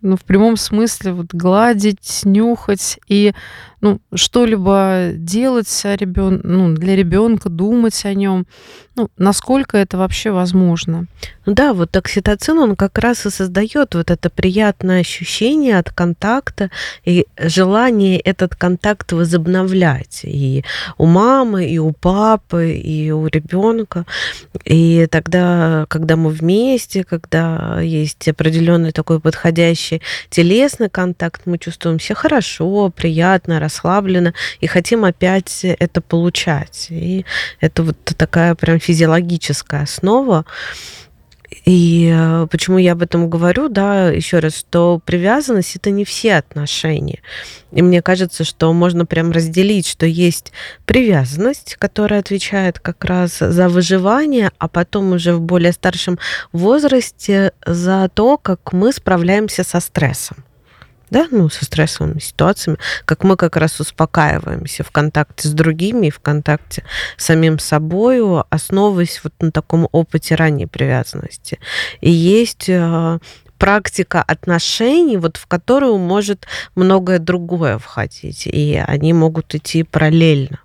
ну, 0.00 0.16
в 0.16 0.24
прямом 0.24 0.56
смысле 0.56 1.12
вот 1.12 1.32
гладить, 1.32 2.20
нюхать 2.24 3.00
и 3.08 3.34
ну, 3.82 4.00
что-либо 4.14 5.10
делать 5.12 5.68
ребен... 5.84 6.40
ну, 6.44 6.72
для 6.72 6.94
ребенка, 6.94 7.48
думать 7.48 8.04
о 8.04 8.14
нем. 8.14 8.46
Ну, 8.94 9.08
насколько 9.16 9.76
это 9.76 9.96
вообще 9.96 10.30
возможно? 10.30 11.06
Ну 11.46 11.54
да, 11.54 11.72
вот 11.72 11.96
окситоцин, 11.96 12.58
он 12.58 12.76
как 12.76 12.98
раз 12.98 13.26
и 13.26 13.30
создает 13.30 13.94
вот 13.94 14.10
это 14.10 14.30
приятное 14.30 15.00
ощущение 15.00 15.78
от 15.78 15.90
контакта 15.90 16.70
и 17.04 17.26
желание 17.38 18.20
этот 18.20 18.54
контакт 18.54 19.12
возобновлять 19.12 20.20
и 20.24 20.62
у 20.98 21.06
мамы, 21.06 21.66
и 21.66 21.78
у 21.78 21.92
папы, 21.92 22.72
и 22.72 23.10
у 23.10 23.26
ребенка. 23.26 24.04
И 24.64 25.08
тогда, 25.10 25.86
когда 25.88 26.16
мы 26.16 26.30
вместе, 26.30 27.02
когда 27.02 27.80
есть 27.80 28.28
определенный 28.28 28.92
такой 28.92 29.18
подходящий 29.18 30.02
телесный 30.28 30.90
контакт, 30.90 31.42
мы 31.46 31.58
чувствуем 31.58 31.98
себя 31.98 32.14
хорошо, 32.14 32.92
приятно, 32.94 33.58
расслабленно 33.72 34.34
и 34.60 34.66
хотим 34.66 35.04
опять 35.04 35.60
это 35.64 36.00
получать. 36.00 36.88
И 36.90 37.24
это 37.60 37.82
вот 37.82 37.96
такая 38.16 38.54
прям 38.54 38.78
физиологическая 38.78 39.82
основа. 39.82 40.44
И 41.66 42.10
э, 42.12 42.46
почему 42.50 42.78
я 42.78 42.92
об 42.92 43.02
этом 43.02 43.28
говорю, 43.28 43.68
да, 43.68 44.08
еще 44.08 44.38
раз, 44.38 44.56
что 44.56 45.00
привязанность 45.04 45.76
это 45.76 45.90
не 45.90 46.06
все 46.06 46.36
отношения. 46.36 47.20
И 47.72 47.82
мне 47.82 48.00
кажется, 48.00 48.42
что 48.44 48.72
можно 48.72 49.04
прям 49.04 49.32
разделить, 49.32 49.86
что 49.86 50.06
есть 50.06 50.52
привязанность, 50.86 51.76
которая 51.78 52.20
отвечает 52.20 52.78
как 52.78 53.04
раз 53.04 53.38
за 53.38 53.68
выживание, 53.68 54.50
а 54.58 54.66
потом 54.66 55.12
уже 55.12 55.34
в 55.34 55.42
более 55.42 55.72
старшем 55.72 56.18
возрасте 56.52 57.52
за 57.66 58.10
то, 58.14 58.38
как 58.38 58.72
мы 58.72 58.90
справляемся 58.90 59.62
со 59.62 59.80
стрессом 59.80 60.44
да, 61.12 61.28
ну, 61.30 61.50
со 61.50 61.66
стрессовыми 61.66 62.18
ситуациями, 62.20 62.78
как 63.04 63.22
мы 63.22 63.36
как 63.36 63.56
раз 63.56 63.78
успокаиваемся 63.80 64.82
в 64.82 64.90
контакте 64.90 65.46
с 65.46 65.52
другими, 65.52 66.08
в 66.08 66.20
контакте 66.20 66.84
с 67.18 67.26
самим 67.26 67.58
собой, 67.58 68.20
основываясь 68.48 69.20
вот 69.22 69.34
на 69.40 69.52
таком 69.52 69.86
опыте 69.92 70.36
ранней 70.36 70.66
привязанности. 70.66 71.58
И 72.00 72.10
есть 72.10 72.70
э, 72.70 73.18
практика 73.58 74.22
отношений, 74.22 75.18
вот 75.18 75.36
в 75.36 75.46
которую 75.46 75.98
может 75.98 76.46
многое 76.74 77.18
другое 77.18 77.76
входить, 77.76 78.46
и 78.46 78.82
они 78.84 79.12
могут 79.12 79.54
идти 79.54 79.82
параллельно. 79.82 80.60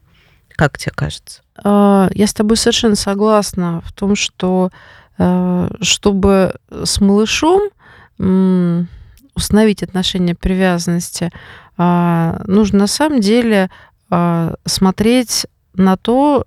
Как 0.55 0.77
тебе 0.77 0.93
кажется? 0.95 1.41
А, 1.61 2.09
я 2.13 2.25
с 2.25 2.33
тобой 2.33 2.55
совершенно 2.55 2.95
согласна 2.95 3.81
в 3.85 3.91
том, 3.91 4.15
что 4.15 4.71
э, 5.17 5.69
чтобы 5.81 6.55
с 6.71 7.01
малышом 7.01 7.69
установить 9.37 9.83
отношения 9.83 10.35
привязанности, 10.35 11.31
а, 11.77 12.41
нужно 12.47 12.79
на 12.79 12.87
самом 12.87 13.21
деле 13.21 13.69
а, 14.09 14.55
смотреть 14.65 15.45
на 15.75 15.95
то, 15.95 16.45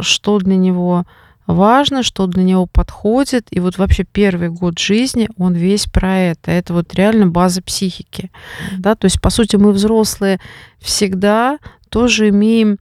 что 0.00 0.38
для 0.38 0.56
него 0.56 1.04
важно, 1.46 2.02
что 2.02 2.26
для 2.26 2.42
него 2.42 2.66
подходит. 2.66 3.46
И 3.50 3.60
вот 3.60 3.78
вообще 3.78 4.04
первый 4.04 4.50
год 4.50 4.78
жизни, 4.78 5.28
он 5.38 5.54
весь 5.54 5.86
про 5.86 6.18
это. 6.18 6.50
Это 6.50 6.74
вот 6.74 6.94
реально 6.94 7.28
база 7.28 7.62
психики. 7.62 8.30
Да? 8.76 8.96
То 8.96 9.06
есть, 9.06 9.20
по 9.20 9.30
сути, 9.30 9.56
мы 9.56 9.72
взрослые 9.72 10.40
всегда 10.80 11.58
тоже 11.88 12.30
имеем 12.30 12.78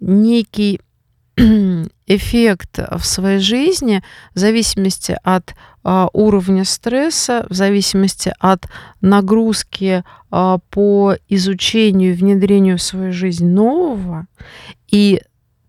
некий 0.00 0.80
эффект 2.06 2.78
в 2.78 3.04
своей 3.04 3.38
жизни 3.38 4.02
в 4.34 4.38
зависимости 4.38 5.16
от 5.22 5.54
а, 5.82 6.08
уровня 6.12 6.64
стресса, 6.64 7.46
в 7.50 7.54
зависимости 7.54 8.32
от 8.38 8.66
нагрузки 9.00 10.04
а, 10.30 10.58
по 10.70 11.14
изучению 11.28 12.12
и 12.12 12.16
внедрению 12.16 12.78
в 12.78 12.82
свою 12.82 13.12
жизнь 13.12 13.46
нового 13.46 14.26
и 14.90 15.20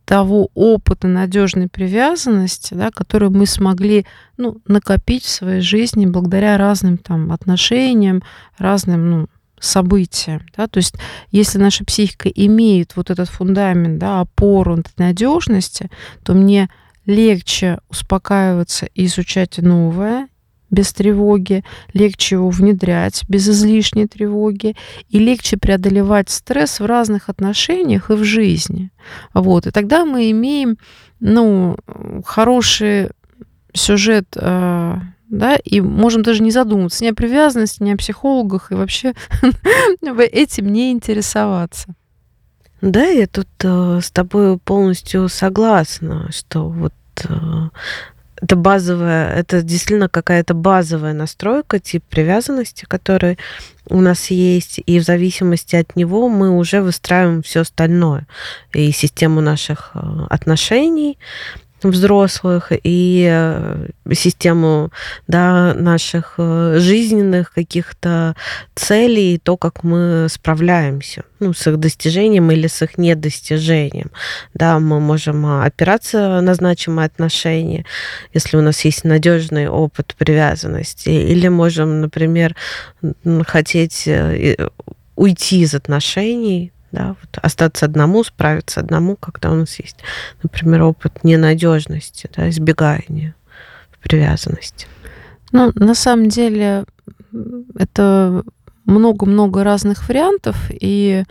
того 0.06 0.50
опыта 0.54 1.08
надежной 1.08 1.68
привязанности, 1.68 2.76
да, 2.76 2.92
который 2.92 3.30
мы 3.30 3.48
смогли 3.48 4.06
ну, 4.38 4.62
накопить 4.68 5.24
в 5.24 5.30
своей 5.30 5.62
жизни 5.62 6.06
благодаря 6.06 6.58
разным 6.58 6.98
там 6.98 7.32
отношениям, 7.32 8.22
разным 8.58 9.10
ну, 9.10 9.28
события. 9.60 10.42
Да? 10.56 10.68
То 10.68 10.78
есть 10.78 10.96
если 11.32 11.58
наша 11.58 11.86
психика 11.86 12.30
имеет 12.30 12.96
вот 12.96 13.10
этот 13.10 13.30
фундамент, 13.30 13.98
да, 14.00 14.22
опору 14.22 14.84
надежности, 14.98 15.90
то 16.24 16.34
мне 16.34 16.70
легче 17.06 17.80
успокаиваться 17.90 18.88
и 18.94 19.06
изучать 19.06 19.58
новое 19.60 20.28
без 20.72 20.92
тревоги, 20.94 21.64
легче 21.94 22.36
его 22.36 22.50
внедрять 22.50 23.24
без 23.30 23.48
излишней 23.48 24.08
тревоги 24.08 24.76
и 25.10 25.20
легче 25.20 25.58
преодолевать 25.58 26.30
стресс 26.30 26.80
в 26.80 26.86
разных 26.86 27.30
отношениях 27.30 28.10
и 28.10 28.14
в 28.14 28.24
жизни. 28.24 28.92
Вот. 29.34 29.68
И 29.68 29.72
тогда 29.72 30.06
мы 30.06 30.32
имеем 30.32 30.78
ну, 31.20 31.78
хороший 32.26 33.12
сюжет 33.74 34.26
э, 34.36 34.98
да, 35.29 35.55
и 35.58 35.82
можем 35.82 36.24
даже 36.24 36.41
не 36.41 36.51
задумываться 36.51 37.03
ни 37.03 37.10
о 37.10 37.13
привязанности, 37.13 37.84
ни 37.84 37.91
о 37.91 37.98
психологах, 37.98 38.72
и 38.72 38.75
вообще 38.75 39.13
этим 40.01 40.72
не 40.72 40.91
интересоваться. 40.91 41.96
Да, 42.82 43.05
я 43.05 43.25
тут 43.27 43.48
э, 43.63 44.00
с 44.03 44.12
тобой 44.12 44.58
полностью 44.58 45.27
согласна, 45.29 46.29
что 46.32 46.70
вот 46.70 46.94
э, 47.24 47.70
это 48.41 48.55
базовая, 48.55 49.34
это 49.34 49.62
действительно 49.62 50.10
какая-то 50.10 50.53
базовая 50.53 51.13
настройка, 51.13 51.79
тип 51.79 52.03
привязанности, 52.10 52.86
который 52.86 53.39
у 53.88 54.01
нас 54.01 54.29
есть, 54.29 54.79
и 54.86 55.00
в 55.00 55.03
зависимости 55.03 55.75
от 55.75 55.96
него 55.96 56.27
мы 56.27 56.50
уже 56.50 56.82
выстраиваем 56.82 57.41
все 57.41 57.62
остальное, 57.62 58.27
и 58.74 58.91
систему 58.91 59.41
наших 59.41 59.91
э, 59.94 60.00
отношений, 60.29 61.17
взрослых 61.92 62.72
и 62.72 63.27
э, 63.30 63.88
систему 64.13 64.92
да, 65.27 65.74
наших 65.74 66.36
э, 66.38 66.77
жизненных 66.80 67.54
каких-то 67.54 68.36
целей, 68.75 69.39
то, 69.39 69.58
как 69.58 69.84
мы 69.84 70.27
справляемся 70.30 71.24
ну, 71.39 71.54
с 71.54 71.68
их 71.68 71.77
достижением 71.77 72.51
или 72.51 72.68
с 72.68 72.82
их 72.82 72.98
недостижением. 72.98 74.12
Да, 74.54 74.80
мы 74.80 75.00
можем 75.00 75.46
опираться 75.62 76.42
на 76.42 76.54
значимые 76.54 77.06
отношения, 77.06 77.86
если 78.34 78.58
у 78.58 78.62
нас 78.62 78.84
есть 78.86 79.04
надежный 79.04 79.68
опыт 79.68 80.15
привязанности, 80.18 81.10
или 81.10 81.48
можем, 81.48 82.01
например, 82.01 82.56
хотеть 83.46 84.08
э, 84.08 84.56
уйти 85.15 85.62
из 85.62 85.74
отношений, 85.74 86.72
да, 86.96 87.16
вот 87.22 87.40
остаться 87.44 87.86
одному, 87.86 88.24
справиться 88.24 88.80
одному, 88.80 89.16
когда 89.18 89.52
у 89.52 89.56
нас 89.56 89.80
есть, 89.80 89.98
например, 90.42 90.84
опыт 90.84 91.24
ненадежности, 91.24 92.30
да, 92.36 92.50
избегания 92.50 93.36
привязанности. 94.02 94.88
Ну, 95.52 95.72
на 95.75 95.96
самом 95.96 96.30
деле, 96.30 96.86
это 97.78 98.44
много-много 98.86 99.64
разных 99.64 100.08
вариантов, 100.08 100.56
и 100.70 101.24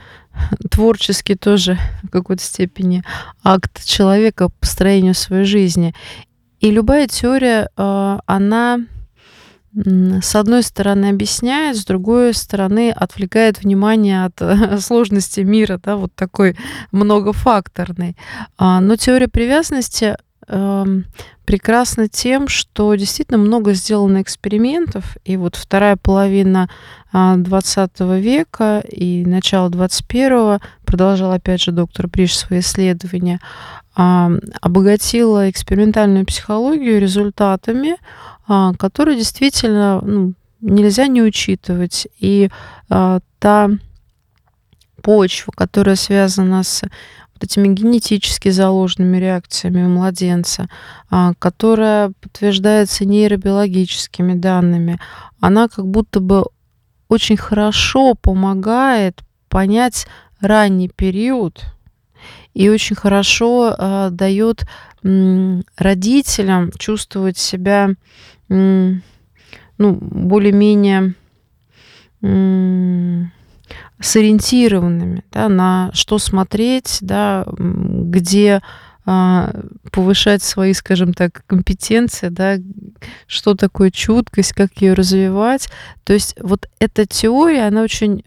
творческий 0.70 1.36
тоже 1.36 1.78
в 2.02 2.10
какой-то 2.10 2.42
степени 2.42 3.02
акт 3.42 3.84
человека 3.84 4.48
по 4.48 4.54
построению 4.60 5.14
своей 5.14 5.44
жизни. 5.44 5.94
И 6.60 6.70
любая 6.70 7.06
теория, 7.06 7.68
а, 7.76 8.20
она 8.26 8.80
с 9.74 10.36
одной 10.36 10.62
стороны 10.62 11.06
объясняет, 11.06 11.76
с 11.76 11.84
другой 11.84 12.32
стороны 12.34 12.90
отвлекает 12.90 13.62
внимание 13.62 14.26
от 14.26 14.80
сложности 14.80 15.40
мира, 15.40 15.80
да, 15.82 15.96
вот 15.96 16.14
такой 16.14 16.56
многофакторный. 16.92 18.16
А, 18.56 18.80
но 18.80 18.96
теория 18.96 19.28
привязанности 19.28 20.16
прекрасна 20.46 22.08
тем, 22.08 22.48
что 22.48 22.94
действительно 22.94 23.38
много 23.38 23.72
сделано 23.74 24.22
экспериментов, 24.22 25.16
и 25.24 25.36
вот 25.36 25.56
вторая 25.56 25.96
половина 25.96 26.68
20 27.12 27.90
а, 28.00 28.18
века 28.18 28.82
и 28.90 29.24
начало 29.24 29.70
21 29.70 30.60
продолжал 30.84 31.32
опять 31.32 31.62
же 31.62 31.72
доктор 31.72 32.08
Бриш 32.08 32.36
свои 32.36 32.60
исследования, 32.60 33.40
обогатила 33.94 35.48
экспериментальную 35.48 36.26
психологию 36.26 37.00
результатами, 37.00 37.96
а, 38.46 38.72
которые 38.74 39.16
действительно 39.16 40.00
ну, 40.02 40.34
нельзя 40.60 41.06
не 41.06 41.22
учитывать. 41.22 42.08
И 42.18 42.50
а, 42.88 43.20
та 43.38 43.70
почва, 45.02 45.52
которая 45.54 45.96
связана 45.96 46.62
с 46.62 46.82
вот 47.34 47.44
этими 47.44 47.68
генетически 47.68 48.48
заложенными 48.50 49.16
реакциями 49.18 49.82
у 49.82 49.88
младенца, 49.88 50.68
а, 51.10 51.32
которая 51.38 52.12
подтверждается 52.20 53.04
нейробиологическими 53.04 54.34
данными, 54.34 54.98
она 55.40 55.68
как 55.68 55.86
будто 55.86 56.20
бы 56.20 56.44
очень 57.08 57.36
хорошо 57.36 58.14
помогает 58.14 59.20
понять 59.48 60.06
ранний 60.40 60.88
период 60.88 61.64
и 62.54 62.68
очень 62.68 62.96
хорошо 62.96 63.74
э, 63.76 64.08
дает 64.10 64.64
родителям 65.76 66.70
чувствовать 66.78 67.36
себя 67.36 67.90
ну, 68.48 69.00
более-менее 69.78 71.14
сориентированными 74.00 75.24
да, 75.32 75.48
на 75.48 75.90
что 75.92 76.18
смотреть, 76.18 76.98
да, 77.00 77.46
где 77.56 78.60
а, 79.06 79.50
повышать 79.92 80.42
свои, 80.42 80.72
скажем 80.72 81.12
так, 81.12 81.44
компетенции, 81.46 82.28
да, 82.28 82.56
что 83.26 83.54
такое 83.54 83.90
чуткость, 83.90 84.54
как 84.54 84.70
ее 84.80 84.94
развивать. 84.94 85.68
То 86.04 86.14
есть 86.14 86.34
вот 86.40 86.68
эта 86.78 87.04
теория, 87.06 87.66
она 87.66 87.82
очень 87.82 88.24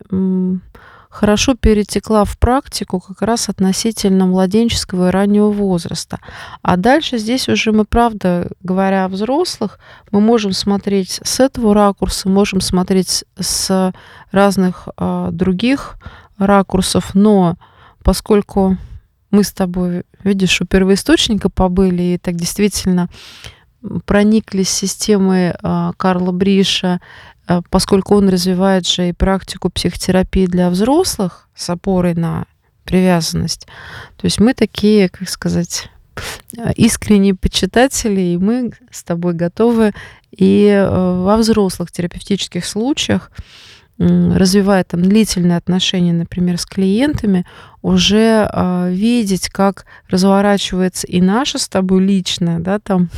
хорошо 1.17 1.55
перетекла 1.55 2.25
в 2.25 2.37
практику 2.37 2.99
как 2.99 3.23
раз 3.23 3.49
относительно 3.49 4.27
младенческого 4.27 5.07
и 5.07 5.11
раннего 5.11 5.49
возраста. 5.49 6.19
А 6.61 6.77
дальше 6.77 7.17
здесь 7.17 7.49
уже 7.49 7.71
мы, 7.71 7.85
правда, 7.85 8.51
говоря 8.61 9.05
о 9.05 9.07
взрослых, 9.07 9.79
мы 10.11 10.21
можем 10.21 10.53
смотреть 10.53 11.19
с 11.23 11.39
этого 11.39 11.73
ракурса, 11.73 12.29
можем 12.29 12.61
смотреть 12.61 13.25
с 13.39 13.93
разных 14.31 14.87
э, 14.95 15.29
других 15.31 15.95
ракурсов, 16.37 17.15
но 17.15 17.55
поскольку 18.03 18.77
мы 19.31 19.43
с 19.43 19.51
тобой, 19.51 20.03
видишь, 20.23 20.61
у 20.61 20.65
первоисточника 20.65 21.49
побыли, 21.49 22.03
и 22.03 22.17
так 22.19 22.35
действительно 22.35 23.09
прониклись 24.05 24.69
системой 24.69 25.49
э, 25.51 25.91
Карла 25.97 26.31
Бриша 26.31 27.01
поскольку 27.69 28.15
он 28.15 28.29
развивает 28.29 28.85
же 28.87 29.09
и 29.09 29.13
практику 29.13 29.69
психотерапии 29.69 30.45
для 30.45 30.69
взрослых 30.69 31.47
с 31.55 31.69
опорой 31.69 32.13
на 32.13 32.45
привязанность. 32.83 33.67
То 34.15 34.25
есть 34.25 34.39
мы 34.39 34.53
такие, 34.53 35.09
как 35.09 35.29
сказать, 35.29 35.89
э, 36.57 36.73
искренние 36.75 37.35
почитатели, 37.35 38.21
и 38.21 38.37
мы 38.37 38.71
с 38.91 39.03
тобой 39.03 39.33
готовы 39.33 39.91
и 40.31 40.67
э, 40.67 41.21
во 41.21 41.37
взрослых 41.37 41.91
терапевтических 41.91 42.65
случаях, 42.65 43.31
развивая 43.99 44.83
там 44.83 45.01
длительные 45.01 45.57
отношения, 45.57 46.13
например, 46.13 46.59
с 46.59 46.67
клиентами, 46.67 47.47
уже 47.81 48.47
видеть, 48.91 49.49
как 49.49 49.87
разворачивается 50.07 51.07
и 51.07 51.19
наша 51.19 51.57
с 51.57 51.67
тобой 51.67 52.05
личная, 52.05 52.59
да, 52.59 52.77
там 52.77 53.09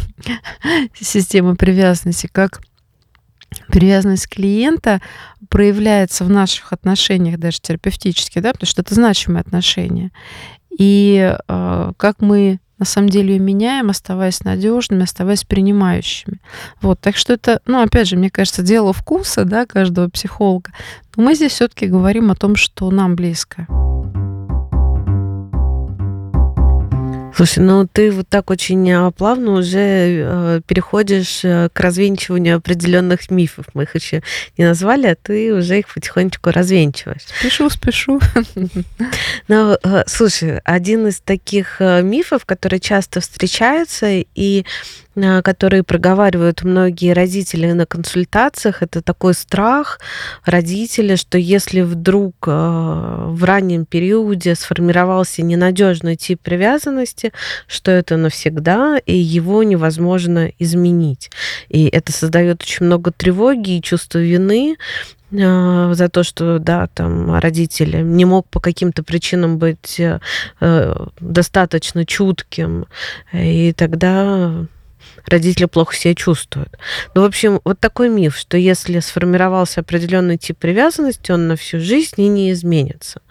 система 0.97 1.57
привязанности, 1.57 2.29
как 2.31 2.61
привязанность 3.67 4.27
клиента 4.27 5.01
проявляется 5.49 6.23
в 6.23 6.29
наших 6.29 6.73
отношениях 6.73 7.39
даже 7.39 7.59
терапевтически, 7.59 8.39
да, 8.39 8.53
потому 8.53 8.67
что 8.67 8.81
это 8.81 8.95
значимые 8.95 9.41
отношения. 9.41 10.11
И 10.77 11.35
э, 11.47 11.91
как 11.97 12.21
мы 12.21 12.59
на 12.79 12.85
самом 12.85 13.09
деле 13.09 13.33
ее 13.33 13.39
меняем, 13.39 13.89
оставаясь 13.89 14.43
надежными, 14.43 15.03
оставаясь 15.03 15.43
принимающими. 15.43 16.39
Вот, 16.81 16.99
так 17.01 17.17
что 17.17 17.33
это, 17.33 17.61
ну, 17.65 17.81
опять 17.81 18.07
же, 18.07 18.15
мне 18.15 18.29
кажется, 18.29 18.63
дело 18.63 18.93
вкуса, 18.93 19.43
да, 19.43 19.65
каждого 19.65 20.09
психолога. 20.09 20.71
Но 21.17 21.23
мы 21.23 21.35
здесь 21.35 21.51
все-таки 21.51 21.87
говорим 21.87 22.31
о 22.31 22.35
том, 22.35 22.55
что 22.55 22.89
нам 22.89 23.15
близко. 23.15 23.67
Слушай, 27.39 27.59
ну 27.59 27.87
ты 27.87 28.11
вот 28.11 28.27
так 28.27 28.49
очень 28.49 28.91
а, 28.91 29.11
плавно 29.11 29.51
уже 29.51 29.79
э, 29.79 30.61
переходишь 30.67 31.45
э, 31.45 31.69
к 31.71 31.79
развенчиванию 31.79 32.57
определенных 32.57 33.31
мифов. 33.31 33.67
Мы 33.73 33.83
их 33.83 33.95
еще 33.95 34.21
не 34.57 34.65
назвали, 34.65 35.07
а 35.07 35.15
ты 35.15 35.53
уже 35.53 35.79
их 35.79 35.87
потихонечку 35.87 36.51
развенчиваешь. 36.51 37.21
Спешу, 37.39 37.69
спешу. 37.69 38.19
Ну, 39.47 39.77
э, 39.81 40.03
слушай, 40.05 40.59
один 40.65 41.07
из 41.07 41.21
таких 41.21 41.79
э, 41.79 42.01
мифов, 42.01 42.45
который 42.45 42.81
часто 42.81 43.21
встречается 43.21 44.07
и 44.35 44.65
а, 45.21 45.41
которые 45.41 45.83
проговаривают 45.83 46.63
многие 46.63 47.13
родители 47.13 47.71
на 47.71 47.85
консультациях, 47.85 48.81
это 48.81 49.01
такой 49.01 49.33
страх 49.33 49.99
родителя, 50.45 51.17
что 51.17 51.37
если 51.37 51.81
вдруг 51.81 52.35
а, 52.47 53.27
в 53.27 53.43
раннем 53.43 53.85
периоде 53.85 54.55
сформировался 54.55 55.41
ненадежный 55.41 56.15
тип 56.15 56.41
привязанности, 56.41 57.28
что 57.67 57.91
это 57.91 58.17
навсегда, 58.17 58.99
и 59.05 59.15
его 59.15 59.63
невозможно 59.63 60.51
изменить. 60.59 61.31
И 61.69 61.87
это 61.87 62.11
создает 62.11 62.61
очень 62.61 62.85
много 62.85 63.11
тревоги 63.11 63.77
и 63.77 63.81
чувства 63.81 64.19
вины, 64.19 64.77
а, 65.31 65.93
за 65.93 66.09
то, 66.09 66.23
что, 66.23 66.59
да, 66.59 66.87
там 66.87 67.39
родитель 67.39 68.01
не 68.03 68.25
мог 68.25 68.47
по 68.47 68.59
каким-то 68.59 69.03
причинам 69.03 69.59
быть 69.59 69.99
э, 69.99 71.05
достаточно 71.19 72.05
чутким, 72.05 72.87
и 73.31 73.73
тогда 73.73 74.65
родители 75.27 75.65
плохо 75.65 75.95
себя 75.95 76.15
чувствуют. 76.15 76.77
Ну, 77.13 77.21
в 77.21 77.25
общем, 77.25 77.61
вот 77.63 77.79
такой 77.79 78.09
миф, 78.09 78.37
что 78.37 78.57
если 78.57 78.99
сформировался 78.99 79.81
определенный 79.81 80.37
тип 80.37 80.57
привязанности, 80.57 81.31
он 81.31 81.47
на 81.47 81.55
всю 81.55 81.79
жизнь 81.79 82.19
и 82.19 82.27
не 82.27 82.51
изменится. 82.51 83.21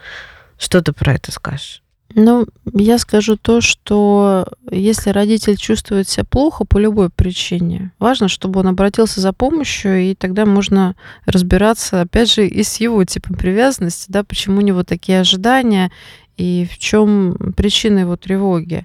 Что 0.58 0.80
ты 0.82 0.92
про 0.92 1.14
это 1.14 1.32
скажешь? 1.32 1.82
Ну, 2.20 2.46
я 2.72 2.98
скажу 2.98 3.37
то, 3.37 3.61
что 3.61 4.48
если 4.72 5.11
родитель 5.11 5.57
чувствует 5.57 6.09
себя 6.09 6.24
плохо 6.24 6.64
по 6.64 6.76
любой 6.76 7.11
причине, 7.11 7.92
важно, 8.00 8.26
чтобы 8.26 8.59
он 8.59 8.66
обратился 8.66 9.20
за 9.20 9.33
помощью, 9.33 10.00
и 10.00 10.16
тогда 10.16 10.44
можно 10.44 10.96
разбираться, 11.26 12.00
опять 12.00 12.33
же, 12.33 12.44
и 12.48 12.64
с 12.64 12.81
его 12.81 13.04
типом 13.04 13.37
привязанности, 13.37 14.07
да, 14.09 14.24
почему 14.24 14.59
у 14.59 14.62
него 14.62 14.83
такие 14.83 15.20
ожидания 15.20 15.92
и 16.37 16.66
в 16.68 16.78
чем 16.78 17.54
причина 17.57 18.00
его 18.00 18.16
тревоги. 18.16 18.85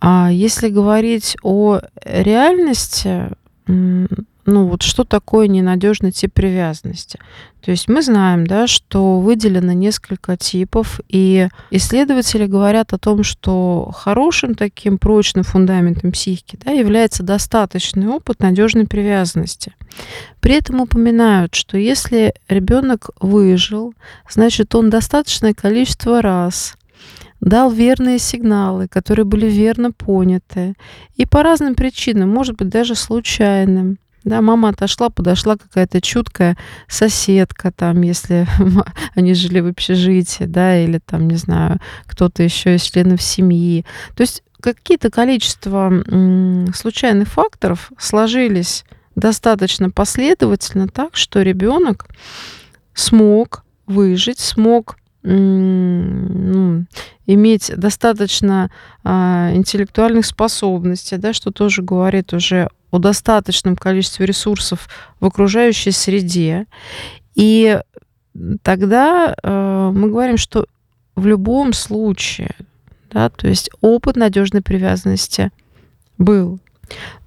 А 0.00 0.30
если 0.30 0.68
говорить 0.68 1.36
о 1.42 1.80
реальности, 2.04 3.32
ну 4.46 4.66
вот 4.66 4.82
что 4.82 5.04
такое 5.04 5.48
ненадежный 5.48 6.12
тип 6.12 6.32
привязанности? 6.32 7.18
То 7.62 7.72
есть 7.72 7.88
мы 7.88 8.00
знаем, 8.00 8.46
да, 8.46 8.68
что 8.68 9.18
выделено 9.18 9.72
несколько 9.72 10.36
типов, 10.36 11.00
и 11.08 11.48
исследователи 11.72 12.46
говорят 12.46 12.92
о 12.92 12.98
том, 12.98 13.24
что 13.24 13.90
хорошим 13.92 14.54
таким 14.54 14.98
прочным 14.98 15.42
фундаментом 15.42 16.12
психики 16.12 16.58
да, 16.64 16.70
является 16.70 17.24
достаточный 17.24 18.06
опыт 18.06 18.38
надежной 18.38 18.86
привязанности. 18.86 19.72
При 20.40 20.54
этом 20.54 20.80
упоминают, 20.80 21.56
что 21.56 21.76
если 21.76 22.34
ребенок 22.48 23.10
выжил, 23.20 23.94
значит 24.30 24.74
он 24.76 24.88
достаточное 24.88 25.54
количество 25.54 26.22
раз 26.22 26.76
дал 27.40 27.70
верные 27.70 28.18
сигналы, 28.18 28.88
которые 28.88 29.24
были 29.24 29.46
верно 29.46 29.92
поняты. 29.92 30.74
И 31.16 31.26
по 31.26 31.42
разным 31.42 31.74
причинам, 31.74 32.30
может 32.30 32.56
быть, 32.56 32.68
даже 32.68 32.94
случайным. 32.94 33.98
Да, 34.26 34.42
мама 34.42 34.70
отошла, 34.70 35.08
подошла 35.08 35.56
какая-то 35.56 36.00
чуткая 36.00 36.58
соседка, 36.88 37.70
там, 37.70 38.02
если 38.02 38.48
они 39.14 39.34
жили 39.34 39.60
в 39.60 39.68
общежитии, 39.68 40.44
да, 40.44 40.76
или 40.82 40.98
там, 40.98 41.28
не 41.28 41.36
знаю, 41.36 41.78
кто-то 42.06 42.42
еще 42.42 42.74
из 42.74 42.82
членов 42.82 43.22
семьи. 43.22 43.86
То 44.16 44.22
есть 44.22 44.42
какие-то 44.60 45.10
количество 45.12 45.92
случайных 46.74 47.28
факторов 47.28 47.92
сложились 48.00 48.84
достаточно 49.14 49.90
последовательно 49.90 50.88
так, 50.88 51.14
что 51.14 51.42
ребенок 51.42 52.08
смог 52.94 53.64
выжить, 53.86 54.40
смог 54.40 54.96
ну, 55.22 56.84
иметь 57.26 57.72
достаточно 57.76 58.72
а, 59.04 59.50
интеллектуальных 59.54 60.26
способностей, 60.26 61.16
да, 61.16 61.32
что 61.32 61.52
тоже 61.52 61.82
говорит 61.82 62.32
уже 62.32 62.68
о 62.90 62.98
достаточном 62.98 63.76
количестве 63.76 64.26
ресурсов 64.26 64.88
в 65.20 65.26
окружающей 65.26 65.90
среде. 65.90 66.66
И 67.34 67.80
тогда 68.62 69.34
э, 69.42 69.90
мы 69.94 70.08
говорим, 70.08 70.36
что 70.36 70.66
в 71.14 71.26
любом 71.26 71.72
случае, 71.72 72.54
да, 73.10 73.30
то 73.30 73.48
есть 73.48 73.70
опыт 73.80 74.16
надежной 74.16 74.62
привязанности 74.62 75.50
был. 76.18 76.58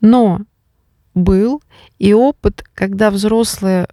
Но 0.01 0.41
был 1.13 1.61
и 1.97 2.13
опыт, 2.13 2.63
когда 2.73 3.11
взрослые 3.11 3.87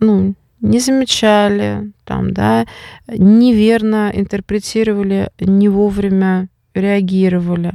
ну, 0.00 0.34
не 0.60 0.80
замечали, 0.80 1.92
там, 2.04 2.32
да, 2.32 2.66
неверно 3.06 4.10
интерпретировали, 4.14 5.30
не 5.38 5.68
вовремя 5.68 6.48
реагировали, 6.74 7.74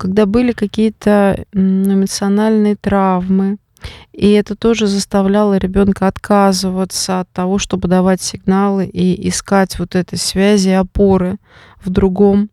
когда 0.00 0.24
были 0.24 0.52
какие-то 0.52 1.44
эмоциональные 1.52 2.76
травмы, 2.76 3.58
и 4.14 4.30
это 4.30 4.56
тоже 4.56 4.86
заставляло 4.86 5.58
ребенка 5.58 6.06
отказываться 6.06 7.20
от 7.20 7.30
того, 7.32 7.58
чтобы 7.58 7.86
давать 7.86 8.22
сигналы 8.22 8.86
и 8.86 9.28
искать 9.28 9.78
вот 9.78 9.94
этой 9.94 10.16
связи, 10.16 10.70
опоры 10.70 11.36
в 11.84 11.90
другом. 11.90 12.48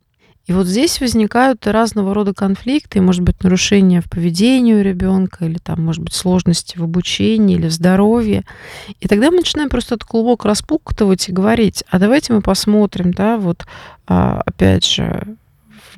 И 0.46 0.52
вот 0.54 0.68
здесь 0.68 1.00
возникают 1.00 1.66
разного 1.68 2.14
рода 2.14 2.34
конфликты, 2.34 3.00
может 3.00 3.22
быть, 3.22 3.42
нарушения 3.42 4.02
в 4.02 4.10
поведении 4.10 4.74
у 4.74 4.82
ребенка, 4.82 5.46
или 5.46 5.58
там, 5.58 5.86
может 5.86 6.04
быть, 6.04 6.14
сложности 6.14 6.78
в 6.78 6.84
обучении 6.84 7.56
или 7.56 7.68
в 7.68 7.74
здоровье. 7.74 8.44
И 9.00 9.08
тогда 9.08 9.32
мы 9.32 9.38
начинаем 9.38 9.70
просто 9.70 9.96
этот 9.96 10.08
клубок 10.08 10.44
распуктывать 10.44 11.30
и 11.30 11.34
говорить, 11.34 11.86
а 11.90 11.98
давайте 11.98 12.34
мы 12.34 12.42
посмотрим, 12.42 13.14
да, 13.14 13.38
вот 13.38 13.66
а, 14.06 14.42
опять 14.46 14.86
же, 14.86 15.38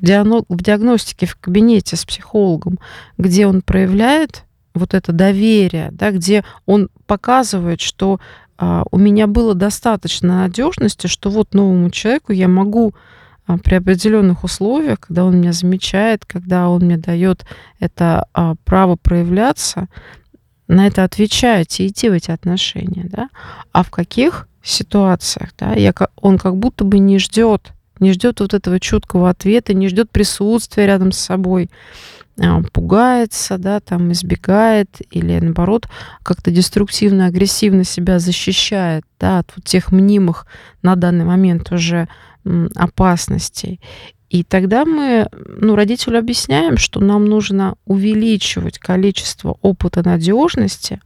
в, 0.00 0.62
диагностике 0.62 1.26
в 1.26 1.36
кабинете 1.36 1.96
с 1.96 2.04
психологом, 2.04 2.78
где 3.18 3.46
он 3.46 3.62
проявляет 3.62 4.44
вот 4.74 4.94
это 4.94 5.12
доверие, 5.12 5.90
да, 5.92 6.10
где 6.10 6.44
он 6.66 6.88
показывает, 7.06 7.80
что 7.80 8.20
а, 8.56 8.84
у 8.90 8.98
меня 8.98 9.26
было 9.26 9.54
достаточно 9.54 10.40
надежности, 10.40 11.06
что 11.06 11.30
вот 11.30 11.54
новому 11.54 11.90
человеку 11.90 12.32
я 12.32 12.46
могу 12.46 12.94
а, 13.46 13.58
при 13.58 13.74
определенных 13.74 14.44
условиях, 14.44 15.00
когда 15.00 15.24
он 15.24 15.38
меня 15.38 15.52
замечает, 15.52 16.24
когда 16.24 16.68
он 16.68 16.84
мне 16.84 16.96
дает 16.96 17.44
это 17.78 18.26
а, 18.32 18.54
право 18.64 18.96
проявляться, 18.96 19.88
на 20.68 20.86
это 20.86 21.02
отвечать 21.02 21.80
и 21.80 21.88
идти 21.88 22.08
в 22.08 22.12
эти 22.12 22.30
отношения, 22.30 23.08
да? 23.10 23.28
А 23.72 23.82
в 23.82 23.90
каких 23.90 24.46
ситуациях, 24.62 25.50
да, 25.58 25.72
я, 25.72 25.92
он 26.16 26.38
как 26.38 26.56
будто 26.56 26.84
бы 26.84 26.98
не 27.00 27.18
ждет, 27.18 27.72
не 28.00 28.12
ждет 28.12 28.40
вот 28.40 28.54
этого 28.54 28.80
чуткого 28.80 29.30
ответа, 29.30 29.74
не 29.74 29.88
ждет 29.88 30.10
присутствия 30.10 30.86
рядом 30.86 31.12
с 31.12 31.18
собой, 31.18 31.70
а, 32.38 32.62
пугается, 32.72 33.58
да, 33.58 33.80
там 33.80 34.12
избегает 34.12 34.88
или 35.10 35.38
наоборот 35.38 35.88
как-то 36.22 36.50
деструктивно, 36.50 37.26
агрессивно 37.26 37.84
себя 37.84 38.18
защищает, 38.18 39.04
да, 39.18 39.40
от 39.40 39.52
вот 39.54 39.64
тех 39.64 39.92
мнимых 39.92 40.46
на 40.82 40.96
данный 40.96 41.24
момент 41.24 41.70
уже 41.72 42.08
опасностей. 42.74 43.80
И 44.30 44.44
тогда 44.44 44.84
мы 44.84 45.28
ну, 45.32 45.74
родителю 45.74 46.18
объясняем, 46.20 46.78
что 46.78 47.00
нам 47.00 47.24
нужно 47.24 47.74
увеличивать 47.84 48.78
количество 48.78 49.58
опыта 49.60 50.06
надежности, 50.06 51.00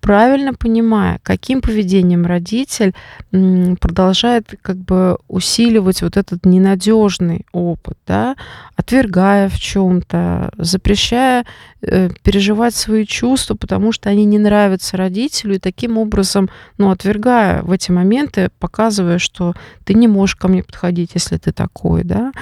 правильно 0.00 0.54
понимая, 0.54 1.20
каким 1.22 1.60
поведением 1.60 2.24
родитель 2.24 2.94
продолжает 3.30 4.54
как 4.62 4.78
бы 4.78 5.18
усиливать 5.28 6.00
вот 6.00 6.16
этот 6.16 6.46
ненадежный 6.46 7.44
опыт, 7.52 7.98
да, 8.06 8.34
отвергая 8.76 9.50
в 9.50 9.58
чем-то, 9.60 10.50
запрещая 10.56 11.44
э, 11.82 12.08
переживать 12.22 12.74
свои 12.74 13.04
чувства, 13.04 13.56
потому 13.56 13.92
что 13.92 14.08
они 14.08 14.24
не 14.24 14.38
нравятся 14.38 14.96
родителю, 14.96 15.56
и 15.56 15.58
таким 15.58 15.98
образом, 15.98 16.48
ну, 16.78 16.90
отвергая 16.90 17.62
в 17.62 17.72
эти 17.72 17.90
моменты, 17.90 18.50
показывая, 18.58 19.18
что 19.18 19.54
ты 19.84 19.92
не 19.92 20.08
можешь 20.08 20.36
ко 20.36 20.48
мне 20.48 20.62
подходить, 20.62 21.10
если 21.12 21.36
ты 21.36 21.52
такой, 21.52 22.04
да. 22.04 22.32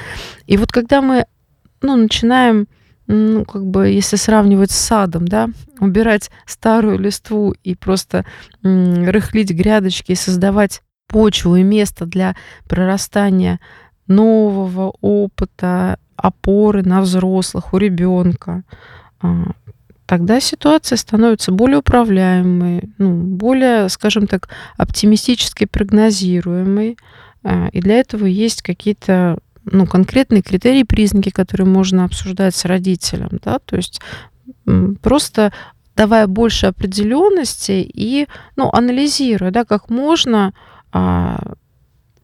И 0.46 0.56
вот 0.56 0.72
когда 0.72 1.00
мы 1.02 1.26
ну, 1.82 1.96
начинаем 1.96 2.66
ну, 3.06 3.46
как 3.46 3.64
бы, 3.64 3.88
если 3.88 4.16
сравнивать 4.16 4.70
с 4.70 4.76
садом, 4.76 5.26
да, 5.26 5.48
убирать 5.80 6.30
старую 6.44 6.98
листву 6.98 7.54
и 7.64 7.74
просто 7.74 8.26
рыхлить 8.62 9.50
грядочки 9.50 10.12
и 10.12 10.16
создавать 10.16 10.82
почву 11.08 11.56
и 11.56 11.62
место 11.62 12.04
для 12.04 12.36
прорастания 12.68 13.60
нового 14.06 14.94
опыта, 15.00 15.98
опоры 16.16 16.82
на 16.82 17.00
взрослых, 17.00 17.72
у 17.72 17.78
ребенка, 17.78 18.64
а, 19.20 19.52
тогда 20.04 20.40
ситуация 20.40 20.96
становится 20.96 21.52
более 21.52 21.78
управляемой, 21.78 22.90
ну, 22.98 23.14
более, 23.14 23.88
скажем 23.88 24.26
так, 24.26 24.48
оптимистически 24.76 25.64
прогнозируемой. 25.64 26.98
А, 27.42 27.68
и 27.72 27.80
для 27.80 28.00
этого 28.00 28.26
есть 28.26 28.62
какие-то 28.62 29.38
ну, 29.72 29.86
конкретные 29.86 30.42
критерии, 30.42 30.82
признаки, 30.82 31.30
которые 31.30 31.66
можно 31.66 32.04
обсуждать 32.04 32.54
с 32.54 32.64
родителем, 32.64 33.40
да, 33.42 33.58
то 33.58 33.76
есть 33.76 34.00
просто 35.02 35.52
давая 35.96 36.26
больше 36.26 36.66
определенности 36.66 37.84
и, 37.92 38.28
ну, 38.56 38.70
анализируя, 38.72 39.50
да, 39.50 39.64
как 39.64 39.90
можно 39.90 40.54
а, 40.92 41.54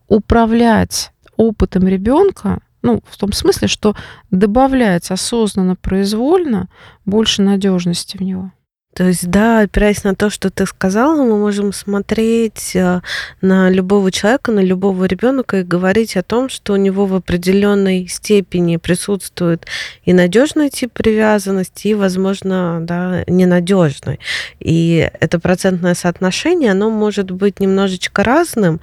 управлять 0.07 1.13
опытом 1.37 1.89
ребенка, 1.89 2.61
ну, 2.83 3.03
в 3.05 3.17
том 3.17 3.33
смысле, 3.33 3.67
что 3.67 3.97
добавлять 4.31 5.11
осознанно, 5.11 5.75
произвольно 5.75 6.69
больше 7.05 7.43
надежности 7.43 8.17
в 8.17 8.21
него. 8.21 8.53
То 8.95 9.05
есть, 9.05 9.29
да, 9.29 9.61
опираясь 9.61 10.05
на 10.05 10.15
то, 10.15 10.31
что 10.31 10.51
ты 10.51 10.67
сказала, 10.67 11.17
мы 11.23 11.37
можем 11.37 11.73
смотреть 11.73 12.77
э, 12.77 13.01
на 13.41 13.69
любого 13.69 14.13
человека, 14.13 14.53
на 14.53 14.61
любого 14.61 15.05
ребенка 15.05 15.61
и 15.61 15.63
говорить 15.65 16.17
о 16.17 16.23
том, 16.23 16.49
что 16.49 16.75
у 16.75 16.77
него 16.77 17.07
в 17.07 17.15
определенной 17.15 18.07
степени 18.07 18.77
присутствует 18.77 19.67
и 20.05 20.13
надежный 20.13 20.71
тип 20.71 20.93
привязанности, 20.93 21.89
и, 21.89 21.95
возможно, 21.95 22.79
да, 22.83 23.25
ненадежный. 23.27 24.21
И 24.61 25.11
это 25.21 25.41
процентное 25.41 25.95
соотношение, 25.95 26.71
оно 26.71 26.89
может 26.89 27.33
быть 27.33 27.59
немножечко 27.59 28.23
разным, 28.23 28.81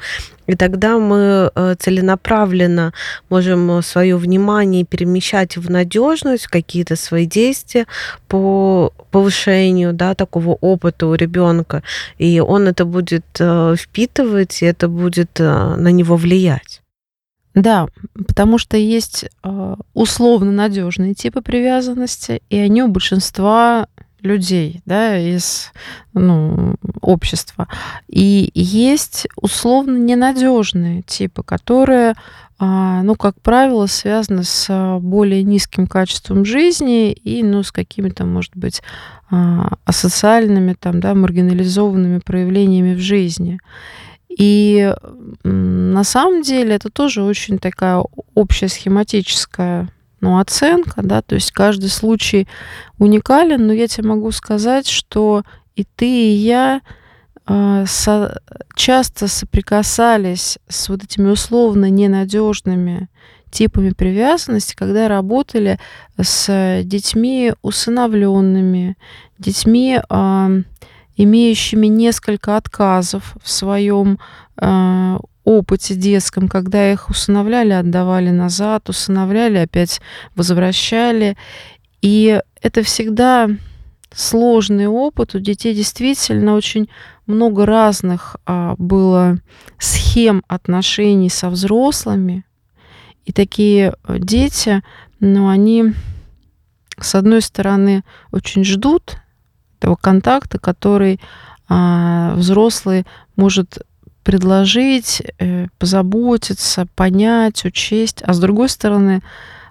и 0.47 0.55
тогда 0.55 0.97
мы 0.97 1.51
э, 1.53 1.75
целенаправленно 1.79 2.93
можем 3.29 3.81
свое 3.83 4.17
внимание 4.17 4.83
перемещать 4.83 5.57
в 5.57 5.69
надежность, 5.69 6.47
какие-то 6.47 6.95
свои 6.95 7.25
действия 7.25 7.85
по 8.27 8.91
повышению 9.11 9.93
да, 9.93 10.15
такого 10.15 10.57
опыта 10.61 11.07
у 11.07 11.13
ребенка. 11.13 11.83
И 12.17 12.39
он 12.39 12.67
это 12.67 12.85
будет 12.85 13.25
э, 13.39 13.75
впитывать, 13.77 14.61
и 14.61 14.65
это 14.65 14.87
будет 14.87 15.39
э, 15.39 15.75
на 15.75 15.89
него 15.89 16.15
влиять. 16.15 16.81
Да, 17.53 17.87
потому 18.27 18.57
что 18.57 18.77
есть 18.77 19.25
условно 19.93 20.53
надежные 20.53 21.13
типы 21.13 21.41
привязанности, 21.41 22.41
и 22.49 22.57
они 22.57 22.81
у 22.81 22.87
большинства 22.87 23.87
людей, 24.23 24.81
да, 24.85 25.17
из 25.17 25.71
ну, 26.13 26.75
общества. 27.01 27.67
И 28.07 28.51
есть 28.53 29.27
условно 29.35 29.97
ненадежные 29.97 31.01
типы, 31.03 31.43
которые, 31.43 32.15
а, 32.59 33.01
ну, 33.03 33.15
как 33.15 33.39
правило, 33.41 33.87
связаны 33.87 34.43
с 34.43 34.99
более 35.01 35.43
низким 35.43 35.87
качеством 35.87 36.45
жизни 36.45 37.11
и, 37.11 37.43
ну, 37.43 37.63
с 37.63 37.71
какими-то, 37.71 38.25
может 38.25 38.55
быть, 38.55 38.81
а, 39.29 39.73
асоциальными, 39.85 40.75
там, 40.79 40.99
да, 40.99 41.15
маргинализованными 41.15 42.19
проявлениями 42.19 42.95
в 42.95 42.99
жизни. 42.99 43.59
И 44.29 44.93
на 45.43 46.03
самом 46.03 46.41
деле 46.41 46.75
это 46.75 46.89
тоже 46.89 47.23
очень 47.23 47.59
такая 47.59 48.03
общая 48.33 48.69
схематическая 48.69 49.89
ну, 50.21 50.39
оценка, 50.39 51.01
да, 51.01 51.21
то 51.21 51.35
есть 51.35 51.51
каждый 51.51 51.89
случай 51.89 52.47
уникален, 52.99 53.65
но 53.65 53.73
я 53.73 53.87
тебе 53.87 54.07
могу 54.07 54.31
сказать, 54.31 54.87
что 54.87 55.43
и 55.75 55.83
ты, 55.83 56.05
и 56.07 56.33
я 56.33 56.81
э, 57.47 57.85
со, 57.87 58.39
часто 58.75 59.27
соприкасались 59.27 60.59
с 60.67 60.89
вот 60.89 61.03
этими 61.03 61.29
условно 61.29 61.89
ненадежными 61.89 63.09
типами 63.49 63.89
привязанности, 63.89 64.75
когда 64.75 65.07
работали 65.07 65.79
с 66.21 66.81
детьми 66.83 67.53
усыновленными, 67.63 68.97
детьми, 69.39 69.99
э, 70.07 70.63
имеющими 71.17 71.87
несколько 71.87 72.57
отказов 72.57 73.35
в 73.43 73.49
своем 73.49 74.19
э, 74.57 75.17
опыте 75.43 75.95
детском, 75.95 76.47
когда 76.47 76.91
их 76.91 77.09
усыновляли, 77.09 77.73
отдавали 77.73 78.29
назад, 78.29 78.89
усыновляли, 78.89 79.57
опять 79.57 80.01
возвращали. 80.35 81.37
И 82.01 82.39
это 82.61 82.83
всегда 82.83 83.49
сложный 84.13 84.87
опыт. 84.87 85.35
У 85.35 85.39
детей 85.39 85.73
действительно 85.73 86.55
очень 86.55 86.89
много 87.25 87.65
разных 87.65 88.35
а, 88.45 88.75
было 88.77 89.37
схем 89.79 90.43
отношений 90.47 91.29
со 91.29 91.49
взрослыми. 91.49 92.45
И 93.25 93.31
такие 93.31 93.93
э, 94.03 94.17
дети, 94.19 94.81
ну, 95.19 95.47
они, 95.47 95.93
с 96.99 97.15
одной 97.15 97.41
стороны, 97.41 98.03
очень 98.31 98.63
ждут 98.63 99.17
этого 99.79 99.95
контакта, 99.95 100.59
который 100.59 101.19
а, 101.69 102.33
взрослый 102.35 103.05
может 103.35 103.79
предложить, 104.23 105.21
э, 105.39 105.67
позаботиться, 105.77 106.87
понять, 106.95 107.65
учесть, 107.65 108.21
а 108.25 108.33
с 108.33 108.39
другой 108.39 108.69
стороны 108.69 109.21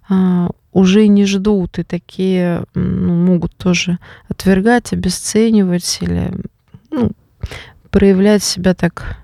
а, 0.08 0.50
уже 0.72 1.06
не 1.06 1.24
ждут 1.24 1.78
и 1.78 1.84
такие 1.84 2.64
ну, 2.74 3.14
могут 3.14 3.54
тоже 3.56 3.98
отвергать, 4.28 4.92
обесценивать 4.92 5.98
или 6.00 6.32
ну, 6.90 7.12
проявлять 7.90 8.42
себя 8.42 8.74
так 8.74 9.18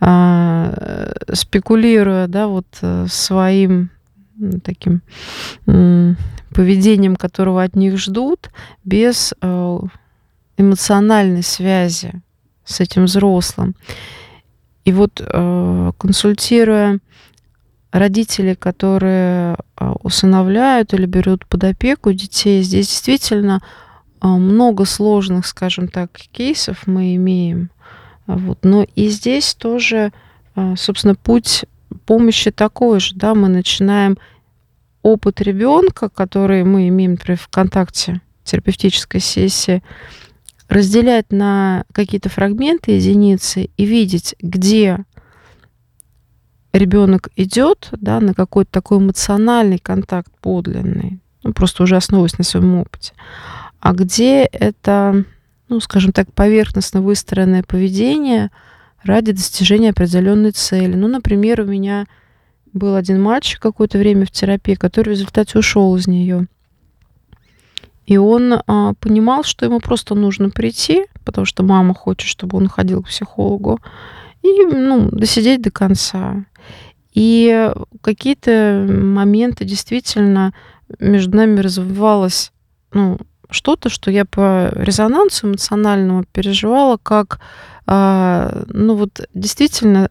а, 0.00 1.12
спекулируя, 1.32 2.28
да, 2.28 2.46
вот 2.46 2.66
э, 2.82 3.06
своим 3.08 3.90
таким 4.62 5.02
поведением, 6.54 7.16
которого 7.16 7.62
от 7.62 7.74
них 7.74 7.98
ждут, 7.98 8.50
без 8.84 9.34
э, 9.40 9.78
эмоциональной 10.56 11.42
связи 11.42 12.12
с 12.64 12.80
этим 12.80 13.04
взрослым. 13.04 13.74
И 14.88 14.92
вот 14.92 15.20
э, 15.20 15.92
консультируя 15.98 16.98
родителей, 17.92 18.54
которые 18.54 19.56
э, 19.76 19.92
усыновляют 20.02 20.94
или 20.94 21.04
берут 21.04 21.44
под 21.44 21.64
опеку 21.64 22.10
детей, 22.14 22.62
здесь 22.62 22.88
действительно 22.88 23.60
э, 24.22 24.26
много 24.26 24.86
сложных, 24.86 25.46
скажем 25.46 25.88
так, 25.88 26.10
кейсов 26.32 26.86
мы 26.86 27.16
имеем. 27.16 27.70
Вот. 28.26 28.60
Но 28.62 28.86
и 28.94 29.08
здесь 29.08 29.54
тоже, 29.54 30.10
собственно, 30.76 31.14
путь 31.14 31.66
помощи 32.06 32.50
такой 32.50 33.00
же. 33.00 33.14
Да? 33.14 33.34
Мы 33.34 33.48
начинаем 33.48 34.16
опыт 35.02 35.42
ребенка, 35.42 36.08
который 36.08 36.64
мы 36.64 36.88
имеем, 36.88 37.12
например, 37.12 37.38
в 37.38 37.48
контакте 37.48 38.22
терапевтической 38.44 39.20
сессии, 39.20 39.82
разделять 40.68 41.32
на 41.32 41.84
какие-то 41.92 42.28
фрагменты, 42.28 42.92
единицы 42.92 43.70
и 43.76 43.84
видеть, 43.84 44.34
где 44.40 45.04
ребенок 46.72 47.30
идет, 47.36 47.88
да, 47.92 48.20
на 48.20 48.34
какой-то 48.34 48.70
такой 48.70 48.98
эмоциональный 48.98 49.78
контакт 49.78 50.30
подлинный, 50.40 51.20
ну, 51.42 51.52
просто 51.52 51.82
уже 51.82 51.96
основываясь 51.96 52.38
на 52.38 52.44
своем 52.44 52.76
опыте, 52.76 53.12
а 53.80 53.92
где 53.92 54.44
это, 54.44 55.24
ну, 55.68 55.80
скажем 55.80 56.12
так, 56.12 56.32
поверхностно 56.32 57.00
выстроенное 57.00 57.62
поведение 57.62 58.50
ради 59.02 59.32
достижения 59.32 59.90
определенной 59.90 60.50
цели. 60.50 60.94
Ну, 60.94 61.08
например, 61.08 61.62
у 61.62 61.64
меня 61.64 62.06
был 62.72 62.94
один 62.94 63.22
мальчик 63.22 63.60
какое-то 63.60 63.98
время 63.98 64.26
в 64.26 64.30
терапии, 64.30 64.74
который 64.74 65.08
в 65.08 65.12
результате 65.12 65.58
ушел 65.58 65.96
из 65.96 66.06
нее. 66.06 66.48
И 68.08 68.16
он 68.16 68.54
а, 68.66 68.94
понимал, 68.94 69.44
что 69.44 69.66
ему 69.66 69.80
просто 69.80 70.14
нужно 70.14 70.48
прийти, 70.48 71.04
потому 71.26 71.44
что 71.44 71.62
мама 71.62 71.92
хочет, 71.92 72.26
чтобы 72.26 72.56
он 72.56 72.66
ходил 72.66 73.02
к 73.02 73.08
психологу, 73.08 73.80
и 74.42 74.64
ну, 74.64 75.10
досидеть 75.10 75.60
до 75.60 75.70
конца. 75.70 76.46
И 77.12 77.70
какие-то 78.00 78.86
моменты 78.88 79.66
действительно 79.66 80.54
между 80.98 81.36
нами 81.36 81.60
развивалось 81.60 82.50
ну, 82.94 83.18
что-то, 83.50 83.90
что 83.90 84.10
я 84.10 84.24
по 84.24 84.70
резонансу 84.74 85.48
эмоциональному 85.48 86.24
переживала, 86.32 86.96
как 86.96 87.40
а, 87.86 88.64
ну 88.68 88.94
вот 88.94 89.20
действительно 89.34 90.08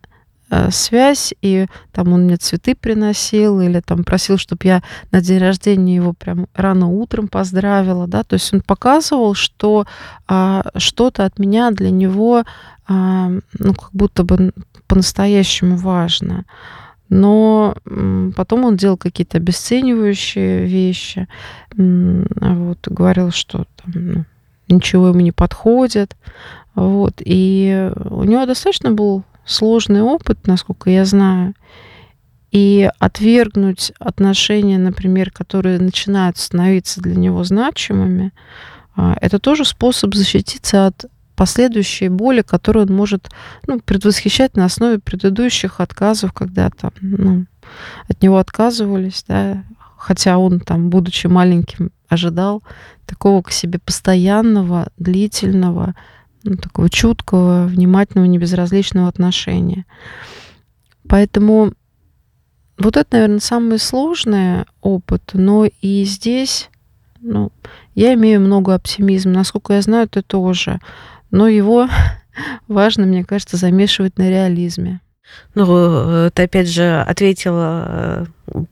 связь, 0.69 1.33
и 1.41 1.67
там 1.91 2.13
он 2.13 2.23
мне 2.23 2.37
цветы 2.37 2.75
приносил, 2.75 3.59
или 3.59 3.81
там 3.81 4.03
просил, 4.03 4.37
чтобы 4.37 4.61
я 4.63 4.81
на 5.11 5.21
день 5.21 5.39
рождения 5.39 5.95
его 5.95 6.13
прям 6.13 6.47
рано 6.53 6.87
утром 6.87 7.27
поздравила, 7.27 8.07
да, 8.07 8.23
то 8.23 8.35
есть 8.35 8.53
он 8.53 8.61
показывал, 8.61 9.33
что 9.33 9.85
а, 10.27 10.63
что-то 10.77 11.25
от 11.25 11.37
меня 11.37 11.71
для 11.71 11.91
него, 11.91 12.43
а, 12.87 13.29
ну, 13.59 13.73
как 13.73 13.89
будто 13.91 14.23
бы 14.23 14.53
по-настоящему 14.87 15.75
важно. 15.77 16.45
Но 17.09 17.75
потом 18.35 18.65
он 18.65 18.75
делал 18.75 18.97
какие-то 18.97 19.37
обесценивающие 19.37 20.65
вещи, 20.65 21.27
вот, 21.75 22.87
говорил, 22.87 23.31
что 23.31 23.65
там, 23.77 23.93
ну, 23.93 24.25
ничего 24.67 25.09
ему 25.09 25.21
не 25.21 25.31
подходит, 25.31 26.17
вот, 26.75 27.21
и 27.23 27.91
у 28.09 28.23
него 28.23 28.45
достаточно 28.45 28.91
был 28.91 29.23
сложный 29.47 30.01
опыт, 30.01 30.45
насколько 30.45 30.89
я 30.89 31.05
знаю, 31.05 31.53
и 32.51 32.89
отвергнуть 32.99 33.91
отношения, 33.99 34.77
например, 34.77 35.31
которые 35.31 35.79
начинают 35.79 36.37
становиться 36.37 37.01
для 37.01 37.15
него 37.15 37.43
значимыми, 37.43 38.31
а, 38.95 39.15
это 39.21 39.39
тоже 39.39 39.65
способ 39.65 40.15
защититься 40.15 40.87
от 40.87 41.05
последующей 41.35 42.09
боли, 42.09 42.41
которую 42.41 42.87
он 42.87 42.95
может 42.95 43.29
ну, 43.67 43.79
предвосхищать 43.79 44.55
на 44.57 44.65
основе 44.65 44.99
предыдущих 44.99 45.79
отказов, 45.79 46.33
когда 46.33 46.69
там, 46.69 46.91
ну, 46.99 47.45
от 48.09 48.21
него 48.23 48.37
отказывались, 48.37 49.23
да, 49.27 49.63
хотя 49.97 50.37
он 50.39 50.59
там, 50.59 50.89
будучи 50.89 51.27
маленьким, 51.27 51.91
ожидал 52.09 52.63
такого 53.05 53.41
к 53.43 53.51
себе 53.51 53.79
постоянного, 53.79 54.87
длительного, 54.97 55.93
ну, 56.47 56.57
такого 56.57 56.89
чуткого, 56.89 57.65
внимательного, 57.67 58.25
небезразличного 58.27 59.07
отношения. 59.07 59.85
Поэтому 61.07 61.73
вот 62.77 62.95
это, 62.97 63.07
наверное, 63.11 63.39
самый 63.39 63.79
сложный 63.79 64.65
опыт, 64.81 65.31
но 65.33 65.67
и 65.81 66.03
здесь, 66.03 66.69
ну, 67.19 67.51
я 67.95 68.13
имею 68.13 68.39
много 68.39 68.73
оптимизма. 68.75 69.31
Насколько 69.31 69.73
я 69.73 69.81
знаю, 69.81 70.07
ты 70.07 70.21
тоже. 70.21 70.79
Но 71.31 71.47
его 71.47 71.89
важно, 72.67 73.05
мне 73.05 73.25
кажется, 73.25 73.57
замешивать 73.57 74.17
на 74.17 74.29
реализме. 74.29 75.01
Ну, 75.55 75.65
э, 75.67 76.29
ты 76.33 76.43
опять 76.43 76.69
же 76.69 77.01
ответила 77.01 78.27
э, 78.47 78.63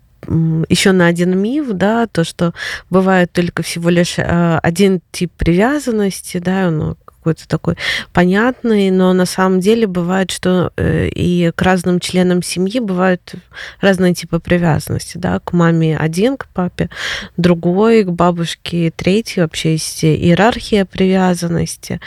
еще 0.69 0.91
на 0.91 1.07
один 1.07 1.37
миф, 1.37 1.67
да, 1.71 2.07
то, 2.07 2.23
что 2.23 2.53
бывает 2.89 3.31
только 3.31 3.63
всего 3.63 3.89
лишь 3.89 4.17
э, 4.19 4.59
один 4.61 5.01
тип 5.11 5.31
привязанности, 5.35 6.37
да, 6.37 6.69
ну, 6.69 6.95
какой-то 7.25 7.47
такой 7.47 7.75
понятный, 8.13 8.91
но 8.91 9.11
на 9.13 9.25
самом 9.25 9.59
деле 9.59 9.87
бывает, 9.87 10.29
что 10.29 10.71
э, 10.77 11.07
и 11.07 11.51
к 11.55 11.61
разным 11.63 11.99
членам 11.99 12.43
семьи 12.43 12.79
бывают 12.79 13.33
разные 13.81 14.13
типы 14.13 14.39
привязанности, 14.39 15.17
да, 15.17 15.39
к 15.39 15.51
маме 15.51 15.97
один, 15.97 16.37
к 16.37 16.47
папе 16.49 16.91
другой, 17.35 18.03
к 18.03 18.11
бабушке 18.11 18.93
третий, 18.95 19.41
вообще 19.41 19.71
есть 19.71 20.05
иерархия 20.05 20.85
привязанности, 20.85 21.99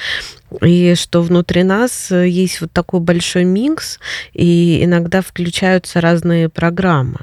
и 0.63 0.95
что 0.95 1.23
внутри 1.23 1.65
нас 1.65 2.13
есть 2.13 2.61
вот 2.61 2.71
такой 2.71 3.01
большой 3.01 3.43
микс, 3.43 3.99
и 4.35 4.85
иногда 4.85 5.21
включаются 5.21 6.01
разные 6.01 6.49
программы. 6.49 7.19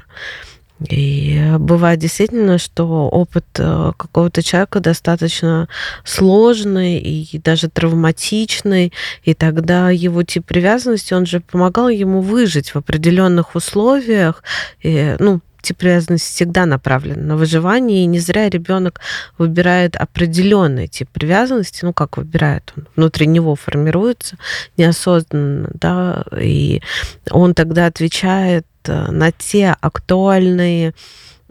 И 0.88 1.54
бывает 1.58 2.00
действительно, 2.00 2.58
что 2.58 3.08
опыт 3.08 3.46
э, 3.58 3.92
какого-то 3.96 4.42
человека 4.42 4.80
достаточно 4.80 5.68
сложный 6.04 6.98
и 6.98 7.38
даже 7.38 7.70
травматичный, 7.70 8.92
и 9.24 9.32
тогда 9.32 9.90
его 9.90 10.22
тип 10.22 10.44
привязанности, 10.44 11.14
он 11.14 11.24
же 11.24 11.40
помогал 11.40 11.88
ему 11.88 12.20
выжить 12.20 12.70
в 12.70 12.76
определенных 12.76 13.54
условиях, 13.54 14.42
и, 14.82 15.16
ну, 15.18 15.40
тип 15.66 15.78
привязанности 15.78 16.34
всегда 16.34 16.66
направлен 16.66 17.26
на 17.26 17.36
выживание, 17.36 18.04
и 18.04 18.06
не 18.06 18.18
зря 18.18 18.48
ребенок 18.48 19.00
выбирает 19.38 19.96
определенный 19.96 20.88
тип 20.88 21.08
привязанности, 21.12 21.84
ну 21.84 21.92
как 21.92 22.16
выбирает, 22.16 22.72
он 22.76 22.86
внутри 22.96 23.26
него 23.26 23.54
формируется 23.54 24.36
неосознанно, 24.76 25.70
да, 25.74 26.24
и 26.40 26.82
он 27.30 27.54
тогда 27.54 27.86
отвечает 27.86 28.66
Э, 28.88 29.10
на 29.10 29.32
те 29.32 29.76
актуальные 29.80 30.94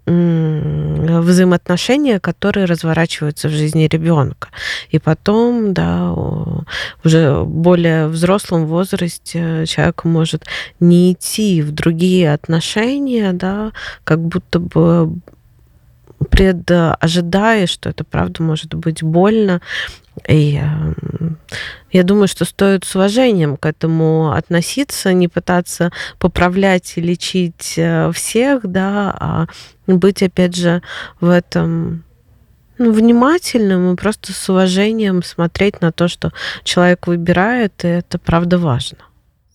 взаимоотношения, 0.06 2.20
которые 2.20 2.66
разворачиваются 2.66 3.48
в 3.48 3.52
жизни 3.52 3.88
ребенка. 3.92 4.50
И 4.92 5.00
потом, 5.00 5.74
да, 5.74 6.14
уже 7.04 7.44
более 7.44 8.08
взрослом 8.08 8.68
возрасте 8.68 9.66
человек 9.66 10.04
может 10.04 10.46
не 10.80 11.14
идти 11.14 11.62
в 11.62 11.72
другие 11.72 12.34
отношения, 12.34 13.34
да, 13.34 13.72
как 14.04 14.22
будто 14.22 14.60
бы 14.60 15.12
предожидая, 16.30 17.68
что 17.68 17.90
это 17.90 18.04
правда 18.04 18.44
может 18.44 18.74
быть 18.74 19.04
больно, 19.04 19.62
и 20.28 20.62
я 21.92 22.04
думаю, 22.04 22.28
что 22.28 22.46
стоит 22.46 22.84
с 22.84 22.96
уважением 22.96 23.58
к 23.58 23.66
этому 23.66 24.32
относиться, 24.32 25.14
не 25.14 25.28
пытаться 25.28 25.92
поправлять 26.20 26.94
и 26.98 27.02
лечить 27.02 27.76
э, 27.78 28.12
всех, 28.12 28.68
да, 28.70 29.16
а 29.18 29.48
быть, 29.88 30.22
опять 30.22 30.56
же, 30.56 30.82
в 31.22 31.30
этом 31.30 32.04
ну, 32.78 32.92
внимательным 32.92 33.94
и 33.94 33.96
просто 33.96 34.34
с 34.34 34.50
уважением 34.50 35.24
смотреть 35.24 35.80
на 35.82 35.92
то, 35.92 36.08
что 36.08 36.34
человек 36.64 37.08
выбирает, 37.08 37.86
и 37.86 37.88
это 37.88 38.20
правда 38.20 38.58
важно. 38.58 38.98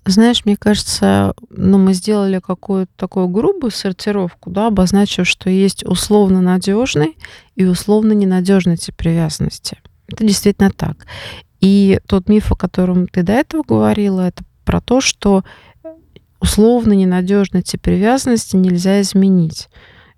Знаешь, 0.06 0.46
мне 0.46 0.56
кажется, 0.56 1.34
ну, 1.50 1.76
мы 1.76 1.92
сделали 1.92 2.40
какую-то 2.40 2.90
такую 2.96 3.28
грубую 3.28 3.70
сортировку, 3.70 4.50
да, 4.50 4.68
обозначив, 4.68 5.28
что 5.28 5.50
есть 5.50 5.84
условно 5.84 6.40
надежный 6.40 7.18
и 7.54 7.66
условно 7.66 8.12
ненадежный 8.12 8.78
тип 8.78 8.96
привязанности. 8.96 9.76
Это 10.10 10.24
действительно 10.24 10.70
так. 10.70 11.06
И 11.60 12.00
тот 12.06 12.28
миф, 12.28 12.52
о 12.52 12.56
котором 12.56 13.06
ты 13.06 13.22
до 13.22 13.32
этого 13.32 13.62
говорила, 13.66 14.22
это 14.22 14.44
про 14.64 14.80
то, 14.80 15.00
что 15.00 15.44
условно 16.40 16.92
ненадежный 16.94 17.62
тип 17.62 17.82
привязанности 17.82 18.56
нельзя 18.56 19.00
изменить. 19.02 19.68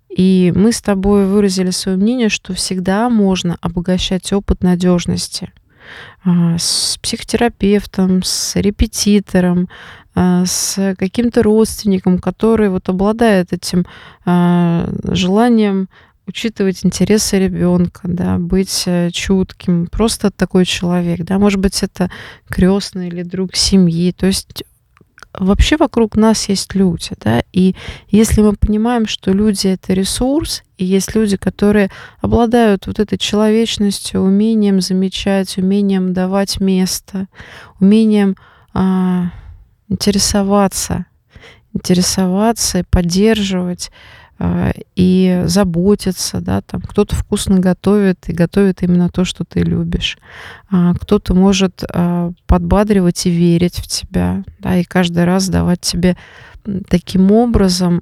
И 0.09 0.53
мы 0.55 0.71
с 0.71 0.81
тобой 0.81 1.25
выразили 1.25 1.71
свое 1.71 1.97
мнение, 1.97 2.29
что 2.29 2.53
всегда 2.53 3.09
можно 3.09 3.57
обогащать 3.61 4.31
опыт 4.31 4.61
надежности 4.61 5.51
а, 6.23 6.57
с 6.57 6.97
психотерапевтом, 7.01 8.21
с 8.23 8.55
репетитором, 8.55 9.69
а, 10.15 10.45
с 10.45 10.95
каким-то 10.97 11.41
родственником, 11.41 12.19
который 12.19 12.69
вот 12.69 12.87
обладает 12.89 13.53
этим 13.53 13.85
а, 14.23 14.87
желанием 15.03 15.89
учитывать 16.25 16.85
интересы 16.85 17.39
ребенка, 17.39 18.01
да, 18.03 18.37
быть 18.37 18.83
э, 18.85 19.09
чутким, 19.11 19.87
просто 19.87 20.31
такой 20.31 20.65
человек, 20.65 21.21
да, 21.21 21.37
может 21.37 21.59
быть, 21.59 21.83
это 21.83 22.09
крестный 22.47 23.07
или 23.07 23.23
друг 23.23 23.55
семьи, 23.55 24.11
то 24.11 24.25
есть 24.27 24.63
вообще 25.37 25.77
вокруг 25.77 26.15
нас 26.15 26.47
есть 26.47 26.75
люди, 26.75 27.09
да, 27.19 27.43
и 27.51 27.75
если 28.07 28.41
мы 28.41 28.53
понимаем, 28.55 29.05
что 29.07 29.31
люди 29.31 29.67
это 29.67 29.93
ресурс, 29.93 30.63
и 30.77 30.85
есть 30.85 31.13
люди, 31.15 31.37
которые 31.37 31.89
обладают 32.21 32.87
вот 32.87 32.99
этой 32.99 33.17
человечностью, 33.17 34.21
умением 34.21 34.79
замечать, 34.79 35.57
умением 35.57 36.13
давать 36.13 36.59
место, 36.59 37.27
умением 37.79 38.35
а, 38.73 39.31
интересоваться, 39.89 41.05
интересоваться 41.73 42.79
и 42.79 42.83
поддерживать, 42.83 43.91
и 44.95 45.43
заботиться, 45.45 46.41
да, 46.41 46.61
там 46.61 46.81
кто-то 46.81 47.15
вкусно 47.15 47.59
готовит 47.59 48.29
и 48.29 48.33
готовит 48.33 48.83
именно 48.83 49.09
то, 49.09 49.25
что 49.25 49.43
ты 49.45 49.61
любишь. 49.61 50.17
А, 50.69 50.93
кто-то 50.95 51.33
может 51.33 51.83
а, 51.89 52.31
подбадривать 52.45 53.25
и 53.25 53.29
верить 53.29 53.77
в 53.77 53.87
тебя, 53.87 54.43
да, 54.59 54.77
и 54.77 54.83
каждый 54.83 55.25
раз 55.25 55.49
давать 55.49 55.81
тебе 55.81 56.17
таким 56.89 57.31
образом 57.31 58.01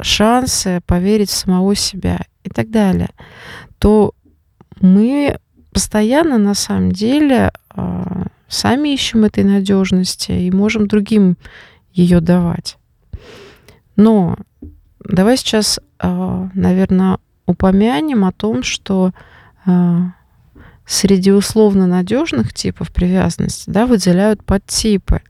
шансы 0.00 0.80
поверить 0.86 1.30
в 1.30 1.36
самого 1.36 1.74
себя 1.74 2.20
и 2.44 2.50
так 2.50 2.70
далее, 2.70 3.10
то 3.78 4.14
мы 4.80 5.38
постоянно 5.72 6.38
на 6.38 6.54
самом 6.54 6.92
деле 6.92 7.52
сами 8.48 8.90
ищем 8.90 9.24
этой 9.24 9.44
надежности 9.44 10.32
и 10.32 10.50
можем 10.50 10.86
другим 10.86 11.36
ее 11.92 12.20
давать. 12.20 12.76
Но 13.96 14.36
Давай 15.04 15.36
сейчас, 15.36 15.80
а, 15.98 16.48
наверное, 16.54 17.18
упомянем 17.46 18.24
о 18.24 18.32
том, 18.32 18.62
что 18.62 19.12
а, 19.64 20.12
среди 20.86 21.32
условно 21.32 21.86
надежных 21.86 22.52
типов 22.52 22.92
привязанности 22.92 23.70
да, 23.70 23.86
выделяют 23.86 24.44
подтипы. 24.44 25.22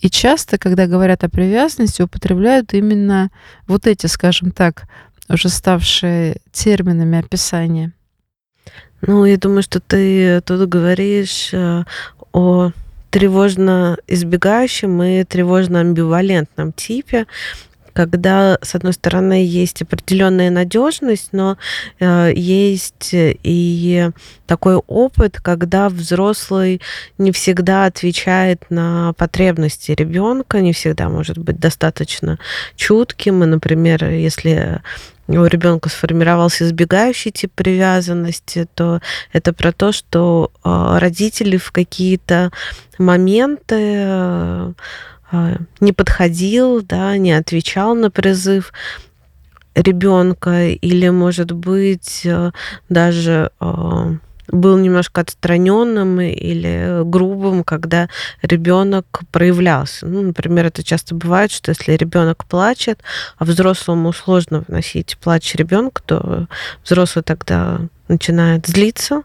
И 0.00 0.10
часто, 0.10 0.58
когда 0.58 0.86
говорят 0.86 1.24
о 1.24 1.28
привязанности, 1.28 2.02
употребляют 2.02 2.74
именно 2.74 3.30
вот 3.66 3.86
эти, 3.86 4.06
скажем 4.06 4.50
так, 4.50 4.84
уже 5.28 5.48
ставшие 5.48 6.38
терминами 6.52 7.18
описания. 7.18 7.92
Ну, 9.00 9.24
я 9.24 9.36
думаю, 9.36 9.62
что 9.62 9.80
ты 9.80 10.40
тут 10.40 10.68
говоришь 10.68 11.50
э, 11.52 11.84
о 12.32 12.70
тревожно 13.10 13.96
избегающем 14.06 15.02
и 15.02 15.24
тревожно 15.24 15.80
амбивалентном 15.80 16.72
типе 16.72 17.26
когда, 17.98 18.58
с 18.62 18.76
одной 18.76 18.92
стороны, 18.92 19.44
есть 19.44 19.82
определенная 19.82 20.50
надежность, 20.50 21.30
но 21.32 21.58
э, 21.98 22.32
есть 22.32 23.08
и 23.12 24.10
такой 24.46 24.76
опыт, 24.76 25.40
когда 25.40 25.88
взрослый 25.88 26.80
не 27.18 27.32
всегда 27.32 27.86
отвечает 27.86 28.62
на 28.70 29.14
потребности 29.14 29.90
ребенка, 29.90 30.60
не 30.60 30.72
всегда 30.72 31.08
может 31.08 31.38
быть 31.38 31.58
достаточно 31.58 32.38
чутким. 32.76 33.42
И, 33.42 33.46
например, 33.48 34.04
если 34.04 34.80
у 35.26 35.44
ребенка 35.44 35.88
сформировался 35.88 36.66
избегающий 36.66 37.32
тип 37.32 37.50
привязанности, 37.52 38.68
то 38.76 39.00
это 39.32 39.52
про 39.52 39.72
то, 39.72 39.90
что 39.90 40.52
э, 40.62 40.98
родители 41.00 41.56
в 41.56 41.72
какие-то 41.72 42.52
моменты 42.96 43.74
э, 43.76 44.72
не 45.80 45.92
подходил, 45.92 46.82
да, 46.82 47.16
не 47.16 47.32
отвечал 47.32 47.94
на 47.94 48.10
призыв 48.10 48.72
ребенка, 49.74 50.68
или, 50.68 51.08
может 51.08 51.52
быть, 51.52 52.22
э, 52.24 52.50
даже 52.88 53.50
э, 53.60 54.14
был 54.48 54.78
немножко 54.78 55.20
отстраненным 55.20 56.20
или 56.20 57.02
грубым, 57.04 57.64
когда 57.64 58.08
ребенок 58.42 59.20
проявлялся. 59.30 60.06
Ну, 60.06 60.22
например, 60.22 60.66
это 60.66 60.82
часто 60.82 61.14
бывает, 61.14 61.50
что 61.50 61.70
если 61.70 61.92
ребенок 61.92 62.44
плачет, 62.46 63.00
а 63.36 63.44
взрослому 63.44 64.12
сложно 64.12 64.64
вносить 64.66 65.18
плач 65.18 65.54
ребенка, 65.54 66.02
то 66.04 66.46
взрослый 66.84 67.22
тогда 67.22 67.80
начинает 68.08 68.66
злиться, 68.66 69.16
а, 69.16 69.22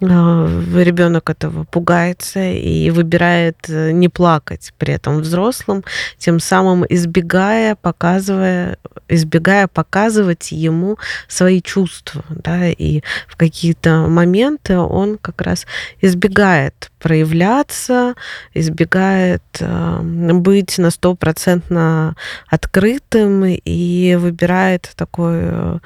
ребенок 0.00 1.30
этого 1.30 1.64
пугается 1.64 2.40
и 2.40 2.90
выбирает 2.90 3.56
э, 3.68 3.90
не 3.90 4.08
плакать 4.08 4.72
при 4.78 4.94
этом 4.94 5.20
взрослым, 5.20 5.84
тем 6.18 6.38
самым 6.38 6.84
избегая, 6.88 7.74
показывая, 7.74 8.78
избегая 9.08 9.66
показывать 9.66 10.52
ему 10.52 10.98
свои 11.26 11.60
чувства, 11.60 12.24
да, 12.30 12.68
и 12.68 13.02
в 13.26 13.36
какие-то 13.36 14.06
моменты 14.08 14.78
он 14.78 15.18
как 15.18 15.40
раз 15.40 15.66
избегает 16.00 16.90
проявляться, 17.00 18.14
избегает 18.54 19.42
э, 19.60 20.00
быть 20.32 20.78
на 20.78 20.90
стопроцентно 20.90 22.16
открытым 22.48 23.44
и 23.46 24.16
выбирает 24.16 24.90
такой 24.96 25.38
э, 25.40 25.68
Э, 25.68 25.78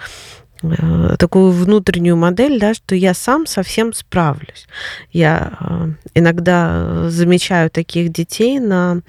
такую 1.19 1.51
внутреннюю 1.51 2.17
модель, 2.17 2.59
да, 2.59 2.75
что 2.75 2.95
я 2.95 3.15
сам 3.15 3.47
совсем 3.47 3.93
справлюсь. 3.93 4.67
Я 5.11 5.59
э, 5.61 5.89
иногда 6.15 7.09
замечаю 7.09 7.71
таких 7.71 8.11
детей 8.13 8.61
на 8.61 9.01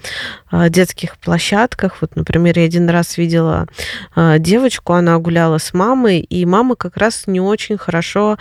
э, 0.50 0.68
детских 0.68 1.16
площадках. 1.18 1.98
Вот, 2.00 2.16
например, 2.16 2.58
я 2.58 2.64
один 2.64 2.88
раз 2.88 3.18
видела 3.18 3.66
девочку, 4.38 4.92
она 4.92 5.18
гуляла 5.18 5.58
с 5.58 5.74
мамой, 5.74 6.20
и 6.20 6.44
мама 6.46 6.76
как 6.76 6.96
раз 6.96 7.26
не 7.26 7.40
очень 7.40 7.76
хорошо 7.76 8.38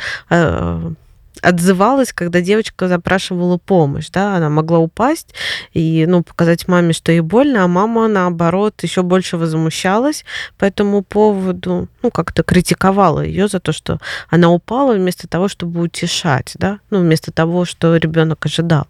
отзывалась, 1.41 2.13
когда 2.13 2.41
девочка 2.41 2.87
запрашивала 2.87 3.57
помощь, 3.57 4.09
да, 4.09 4.35
она 4.35 4.49
могла 4.49 4.79
упасть 4.79 5.33
и, 5.73 6.05
ну, 6.07 6.23
показать 6.23 6.67
маме, 6.67 6.93
что 6.93 7.11
ей 7.11 7.21
больно, 7.21 7.63
а 7.63 7.67
мама, 7.67 8.07
наоборот, 8.07 8.83
еще 8.83 9.01
больше 9.03 9.37
возмущалась 9.37 10.25
по 10.57 10.65
этому 10.65 11.01
поводу, 11.01 11.87
ну, 12.01 12.11
как-то 12.11 12.43
критиковала 12.43 13.21
ее 13.21 13.47
за 13.47 13.59
то, 13.59 13.71
что 13.71 13.99
она 14.29 14.49
упала 14.51 14.93
вместо 14.93 15.27
того, 15.27 15.47
чтобы 15.47 15.81
утешать, 15.81 16.53
да, 16.55 16.79
ну, 16.89 16.99
вместо 16.99 17.31
того, 17.31 17.65
что 17.65 17.95
ребенок 17.95 18.45
ожидал. 18.45 18.87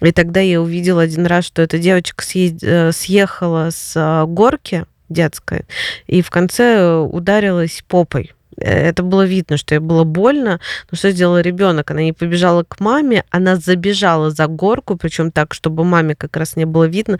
И 0.00 0.12
тогда 0.12 0.40
я 0.40 0.60
увидела 0.60 1.02
один 1.02 1.26
раз, 1.26 1.44
что 1.44 1.62
эта 1.62 1.78
девочка 1.78 2.24
э, 2.34 2.92
съехала 2.92 3.70
с 3.70 3.92
э, 3.96 4.26
горки 4.26 4.86
детской 5.08 5.64
и 6.06 6.22
в 6.22 6.30
конце 6.30 6.98
ударилась 6.98 7.84
попой 7.86 8.32
это 8.56 9.02
было 9.02 9.24
видно, 9.24 9.56
что 9.56 9.74
ей 9.74 9.80
было 9.80 10.04
больно. 10.04 10.60
Но 10.90 10.96
что 10.96 11.10
сделала 11.10 11.40
ребенок? 11.40 11.90
Она 11.90 12.02
не 12.02 12.12
побежала 12.12 12.64
к 12.64 12.80
маме, 12.80 13.24
она 13.30 13.56
забежала 13.56 14.30
за 14.30 14.46
горку, 14.46 14.96
причем 14.96 15.30
так, 15.30 15.54
чтобы 15.54 15.84
маме 15.84 16.14
как 16.14 16.36
раз 16.36 16.56
не 16.56 16.64
было 16.64 16.84
видно, 16.84 17.18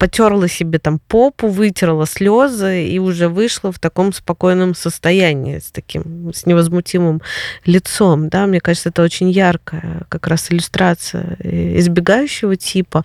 потерла 0.00 0.48
себе 0.48 0.78
там 0.78 0.98
попу, 0.98 1.48
вытерла 1.48 2.06
слезы 2.06 2.86
и 2.86 2.98
уже 2.98 3.28
вышла 3.28 3.70
в 3.70 3.78
таком 3.78 4.14
спокойном 4.14 4.74
состоянии, 4.74 5.58
с 5.58 5.70
таким, 5.70 6.32
с 6.32 6.46
невозмутимым 6.46 7.20
лицом, 7.66 8.30
да, 8.30 8.46
мне 8.46 8.60
кажется, 8.60 8.88
это 8.88 9.02
очень 9.02 9.30
яркая 9.30 10.04
как 10.08 10.26
раз 10.26 10.50
иллюстрация 10.50 11.36
избегающего 11.42 12.56
типа, 12.56 13.04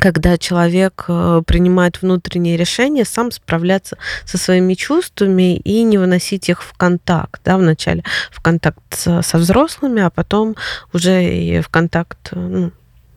когда 0.00 0.38
человек 0.38 1.04
э, 1.08 1.42
принимает 1.46 2.00
внутренние 2.00 2.56
решения, 2.56 3.04
сам 3.04 3.30
справляться 3.30 3.98
со 4.24 4.38
своими 4.38 4.74
чувствами 4.74 5.56
и 5.58 5.82
не 5.82 5.98
выносить 5.98 6.48
их 6.48 6.62
в 6.62 6.72
контакт, 6.72 7.42
да, 7.44 7.58
вначале 7.58 8.02
в 8.30 8.40
контакт 8.40 8.80
со 8.94 9.38
взрослыми, 9.38 10.02
а 10.02 10.10
потом 10.10 10.56
уже 10.94 11.22
и 11.22 11.60
в 11.60 11.68
контакт 11.68 12.30
ну, 12.32 12.72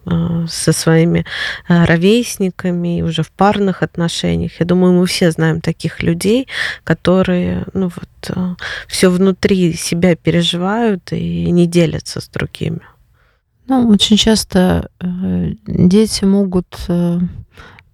э, 0.05 0.45
со 0.49 0.73
своими 0.73 1.25
э, 1.69 1.85
ровесниками, 1.85 3.01
уже 3.01 3.23
в 3.23 3.31
парных 3.31 3.81
отношениях. 3.81 4.51
Я 4.59 4.65
думаю, 4.65 4.91
мы 4.91 5.05
все 5.05 5.31
знаем 5.31 5.61
таких 5.61 6.03
людей, 6.03 6.49
которые 6.83 7.65
ну, 7.73 7.89
вот, 7.95 8.57
все 8.87 9.09
внутри 9.09 9.73
себя 9.73 10.17
переживают 10.17 11.13
и 11.13 11.49
не 11.49 11.65
делятся 11.65 12.19
с 12.19 12.27
другими. 12.27 12.81
Ну, 13.67 13.87
очень 13.87 14.17
часто 14.17 14.89
э, 14.99 15.53
дети 15.65 16.25
могут 16.25 16.75
э, 16.89 17.19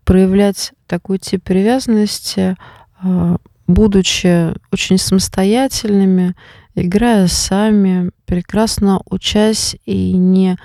проявлять 0.03 0.73
такой 0.87 1.19
тип 1.19 1.43
привязанности, 1.43 2.55
э, 3.03 3.37
будучи 3.67 4.53
очень 4.71 4.97
самостоятельными, 4.97 6.35
играя 6.73 7.27
сами, 7.27 8.11
прекрасно 8.25 9.01
учась 9.09 9.75
и 9.85 10.13
не 10.13 10.57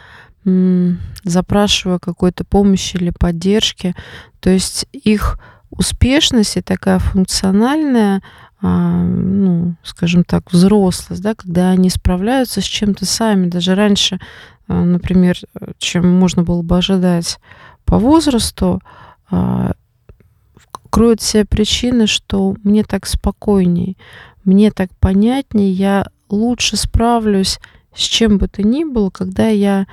запрашивая 1.24 1.98
какой-то 1.98 2.44
помощи 2.44 2.96
или 2.96 3.10
поддержки. 3.10 3.94
То 4.40 4.50
есть 4.50 4.86
их 4.92 5.38
успешность 5.70 6.58
и 6.58 6.60
такая 6.60 6.98
функциональная, 6.98 8.22
а, 8.60 9.02
ну, 9.02 9.76
скажем 9.82 10.24
так, 10.24 10.52
взрослость, 10.52 11.22
да, 11.22 11.34
когда 11.34 11.70
они 11.70 11.90
справляются 11.90 12.60
с 12.60 12.64
чем-то 12.64 13.06
сами. 13.06 13.48
Даже 13.48 13.74
раньше 13.74 14.20
например, 14.68 15.36
чем 15.78 16.08
можно 16.10 16.42
было 16.42 16.62
бы 16.62 16.78
ожидать 16.78 17.38
по 17.84 17.98
возрасту, 17.98 18.80
а, 19.30 19.72
кроют 20.90 21.20
все 21.20 21.44
причины, 21.44 22.06
что 22.06 22.56
мне 22.62 22.84
так 22.84 23.06
спокойней, 23.06 23.96
мне 24.44 24.70
так 24.70 24.90
понятнее, 25.00 25.72
я 25.72 26.06
лучше 26.28 26.76
справлюсь 26.76 27.58
с 27.94 28.00
чем 28.00 28.38
бы 28.38 28.48
то 28.48 28.62
ни 28.62 28.84
было, 28.84 29.10
когда 29.10 29.48
я 29.48 29.86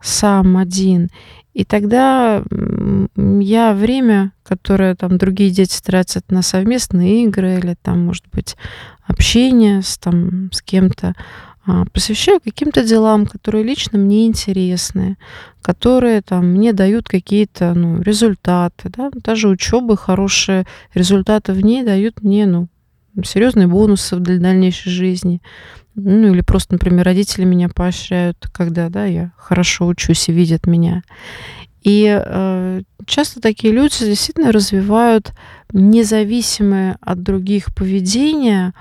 сам 0.00 0.56
один. 0.56 1.10
И 1.54 1.64
тогда 1.64 2.42
я 3.16 3.72
время, 3.72 4.32
которое 4.42 4.94
там 4.94 5.16
другие 5.16 5.50
дети 5.50 5.80
тратят 5.82 6.30
на 6.30 6.42
совместные 6.42 7.24
игры 7.24 7.58
или 7.58 7.76
там, 7.80 8.04
может 8.04 8.24
быть, 8.30 8.56
общение 9.06 9.82
с, 9.82 9.96
там, 9.96 10.52
с 10.52 10.60
кем-то, 10.60 11.14
посвящаю 11.92 12.40
каким-то 12.40 12.84
делам, 12.84 13.26
которые 13.26 13.64
лично 13.64 13.98
мне 13.98 14.26
интересны, 14.26 15.16
которые 15.62 16.22
там 16.22 16.52
мне 16.52 16.72
дают 16.72 17.08
какие-то 17.08 17.74
ну, 17.74 18.00
результаты. 18.00 18.88
Да? 18.88 19.10
Даже 19.12 19.48
учебы, 19.48 19.96
хорошие 19.96 20.64
результаты 20.94 21.52
в 21.52 21.60
ней 21.60 21.82
дают 21.84 22.22
мне 22.22 22.46
ну, 22.46 22.68
серьезные 23.24 23.66
бонусы 23.66 24.16
для 24.16 24.38
дальнейшей 24.38 24.92
жизни. 24.92 25.42
Ну 25.96 26.32
или 26.32 26.42
просто, 26.42 26.74
например, 26.74 27.04
родители 27.04 27.44
меня 27.44 27.68
поощряют, 27.68 28.46
когда 28.52 28.88
да, 28.88 29.06
я 29.06 29.32
хорошо 29.36 29.86
учусь 29.86 30.28
и 30.28 30.32
видят 30.32 30.66
меня. 30.66 31.02
И 31.82 32.06
э, 32.06 32.82
часто 33.06 33.40
такие 33.40 33.72
люди 33.72 34.04
действительно 34.04 34.52
развивают 34.52 35.32
независимое 35.72 36.98
от 37.00 37.22
других 37.22 37.74
поведение, 37.74 38.74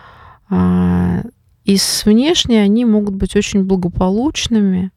э, 0.50 1.22
и 1.66 1.78
с 1.78 2.06
внешне 2.06 2.62
они 2.62 2.86
могут 2.86 3.16
быть 3.16 3.36
очень 3.36 3.64
благополучными, 3.64 4.92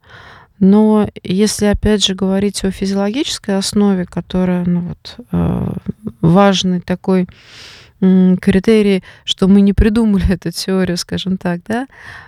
но 0.61 1.09
если 1.23 1.67
опять 1.67 2.05
же 2.05 2.15
говорить 2.15 2.65
о 2.65 2.71
физиологической 2.71 3.57
основе, 3.57 4.05
которая 4.05 4.65
ну, 4.65 4.81
вот, 4.81 5.17
э, 5.33 5.73
важный 6.21 6.81
такой 6.81 7.27
критерий, 8.01 9.03
что 9.25 9.49
мы 9.49 9.61
не 9.61 9.73
придумали 9.73 10.31
эту 10.33 10.53
теорию, 10.53 10.97
скажем 10.97 11.37
так, 11.37 11.61
да, 11.67 11.87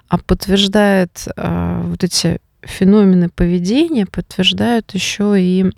а 0.09 0.19
подтверждает 0.19 1.29
э, 1.37 1.83
вот 1.85 2.03
эти 2.03 2.41
феномены 2.63 3.29
поведения, 3.29 4.07
подтверждают 4.07 4.93
еще 4.95 5.35
и 5.39 5.71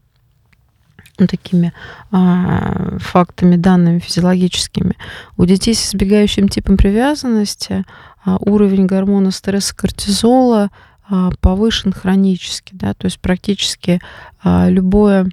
ну, 1.23 1.27
такими 1.29 1.73
а, 2.11 2.99
фактами, 2.99 3.57
данными 3.57 4.01
физиологическими. 4.01 4.97
У 5.37 5.45
детей 5.45 5.75
с 5.75 5.89
избегающим 5.89 6.49
типом 6.49 6.77
привязанности 6.77 7.85
а, 8.25 8.37
уровень 8.41 8.87
гормона 8.87 9.31
стресса 9.31 9.75
кортизола 9.75 10.70
а, 11.09 11.31
повышен 11.41 11.93
хронически, 11.93 12.75
да, 12.75 12.95
то 12.95 13.07
есть 13.07 13.20
практически 13.20 14.01
а, 14.43 14.68
любое 14.68 15.29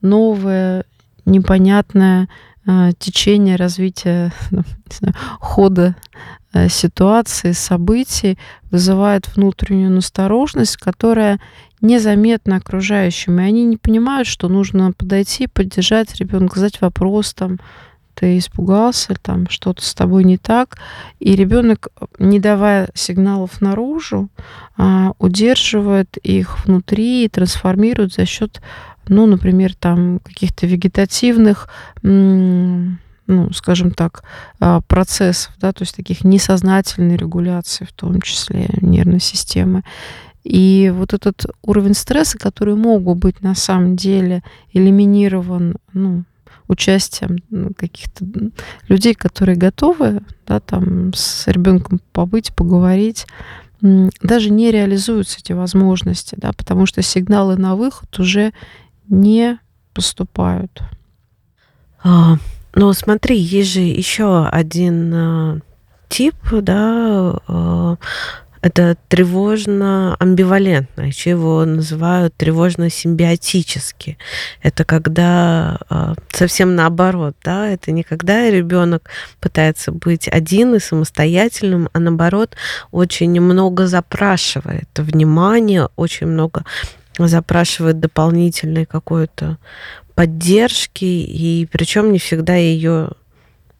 новое, 0.00 0.84
непонятное 1.24 2.28
течение 2.98 3.56
развития 3.56 4.32
хода 5.40 5.96
ситуации, 6.68 7.52
событий 7.52 8.38
вызывает 8.70 9.34
внутреннюю 9.34 9.90
настороженность, 9.90 10.76
которая 10.76 11.40
незаметна 11.80 12.56
окружающим. 12.56 13.38
И 13.38 13.42
они 13.44 13.64
не 13.64 13.76
понимают, 13.76 14.26
что 14.26 14.48
нужно 14.48 14.92
подойти, 14.92 15.46
поддержать 15.46 16.14
ребенка, 16.16 16.58
задать 16.58 16.80
вопрос 16.80 17.34
там, 17.34 17.58
ты 18.14 18.38
испугался, 18.38 19.14
там 19.20 19.48
что-то 19.48 19.84
с 19.84 19.92
тобой 19.92 20.24
не 20.24 20.38
так, 20.38 20.78
и 21.18 21.34
ребенок, 21.34 21.88
не 22.18 22.38
давая 22.38 22.88
сигналов 22.94 23.60
наружу, 23.60 24.28
а, 24.76 25.12
удерживает 25.18 26.16
их 26.18 26.64
внутри 26.64 27.24
и 27.24 27.28
трансформирует 27.28 28.14
за 28.14 28.24
счет, 28.24 28.62
ну, 29.08 29.26
например, 29.26 29.74
там 29.74 30.20
каких-то 30.20 30.66
вегетативных 30.66 31.68
ну, 33.26 33.52
скажем 33.54 33.90
так, 33.90 34.22
а, 34.60 34.82
процессов, 34.82 35.54
да, 35.58 35.72
то 35.72 35.82
есть 35.82 35.96
таких 35.96 36.24
несознательной 36.24 37.16
регуляции, 37.16 37.86
в 37.86 37.92
том 37.92 38.20
числе 38.20 38.68
нервной 38.82 39.20
системы. 39.20 39.82
И 40.42 40.92
вот 40.94 41.14
этот 41.14 41.46
уровень 41.62 41.94
стресса, 41.94 42.36
который 42.36 42.74
мог 42.74 43.02
бы 43.02 43.14
быть 43.14 43.40
на 43.40 43.54
самом 43.54 43.96
деле 43.96 44.42
элиминирован, 44.74 45.76
ну, 45.94 46.24
участием 46.68 47.38
ну, 47.50 47.70
каких-то 47.74 48.24
людей, 48.88 49.14
которые 49.14 49.56
готовы, 49.56 50.22
да, 50.46 50.60
там 50.60 51.12
с 51.14 51.46
ребенком 51.46 52.00
побыть, 52.12 52.54
поговорить, 52.54 53.26
даже 53.80 54.50
не 54.50 54.70
реализуются 54.70 55.38
эти 55.40 55.52
возможности, 55.52 56.36
да, 56.38 56.52
потому 56.52 56.86
что 56.86 57.02
сигналы 57.02 57.56
на 57.56 57.76
выход 57.76 58.18
уже 58.18 58.52
не 59.08 59.58
поступают. 59.92 60.82
А, 62.02 62.36
ну, 62.74 62.92
смотри, 62.92 63.36
есть 63.36 63.72
же 63.72 63.80
еще 63.80 64.46
один 64.46 65.14
а, 65.14 65.58
тип, 66.08 66.36
да, 66.50 67.40
а, 67.46 67.96
это 68.64 68.96
тревожно-амбивалентно, 69.10 71.02
еще 71.02 71.30
его 71.30 71.66
называют 71.66 72.34
тревожно-симбиотически. 72.38 74.16
Это 74.62 74.84
когда 74.86 75.76
э, 75.90 76.14
совсем 76.32 76.74
наоборот, 76.74 77.36
да, 77.44 77.68
это 77.68 77.92
не 77.92 78.02
когда 78.02 78.48
ребенок 78.48 79.10
пытается 79.38 79.92
быть 79.92 80.28
один 80.28 80.74
и 80.74 80.78
самостоятельным, 80.78 81.90
а 81.92 81.98
наоборот 81.98 82.56
очень 82.90 83.38
много 83.38 83.86
запрашивает 83.86 84.88
внимания, 84.96 85.90
очень 85.96 86.28
много 86.28 86.64
запрашивает 87.18 88.00
дополнительной 88.00 88.86
какой-то 88.86 89.58
поддержки, 90.14 91.04
и 91.04 91.68
причем 91.70 92.12
не 92.12 92.18
всегда 92.18 92.54
ее 92.54 93.10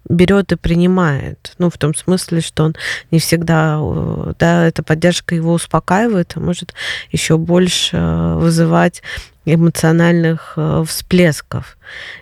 берет 0.09 0.53
и 0.53 0.57
принимает. 0.57 1.55
Ну, 1.59 1.70
в 1.70 1.78
том 1.78 1.95
смысле, 1.95 2.41
что 2.41 2.64
он 2.64 2.76
не 3.11 3.18
всегда, 3.18 3.78
э, 3.80 4.32
да, 4.39 4.66
эта 4.66 4.82
поддержка 4.82 5.35
его 5.35 5.53
успокаивает, 5.53 6.32
а 6.37 6.41
может 6.41 6.74
еще 7.11 7.39
больше 7.39 7.97
э, 7.97 8.35
вызывать 8.37 9.03
эмоциональных 9.47 10.55
э, 10.57 10.85
всплесков. 10.87 11.78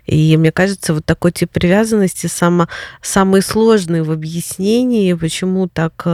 И 0.07 0.37
мне 0.37 0.53
кажется, 0.53 0.95
вот 0.95 1.05
такой 1.05 1.33
тип 1.33 1.51
привязанности 1.51 2.27
само, 2.27 2.69
самый 3.01 3.43
сложный 3.43 4.03
в 4.03 4.11
объяснении, 4.11 5.13
почему 5.15 5.69
так 5.69 6.07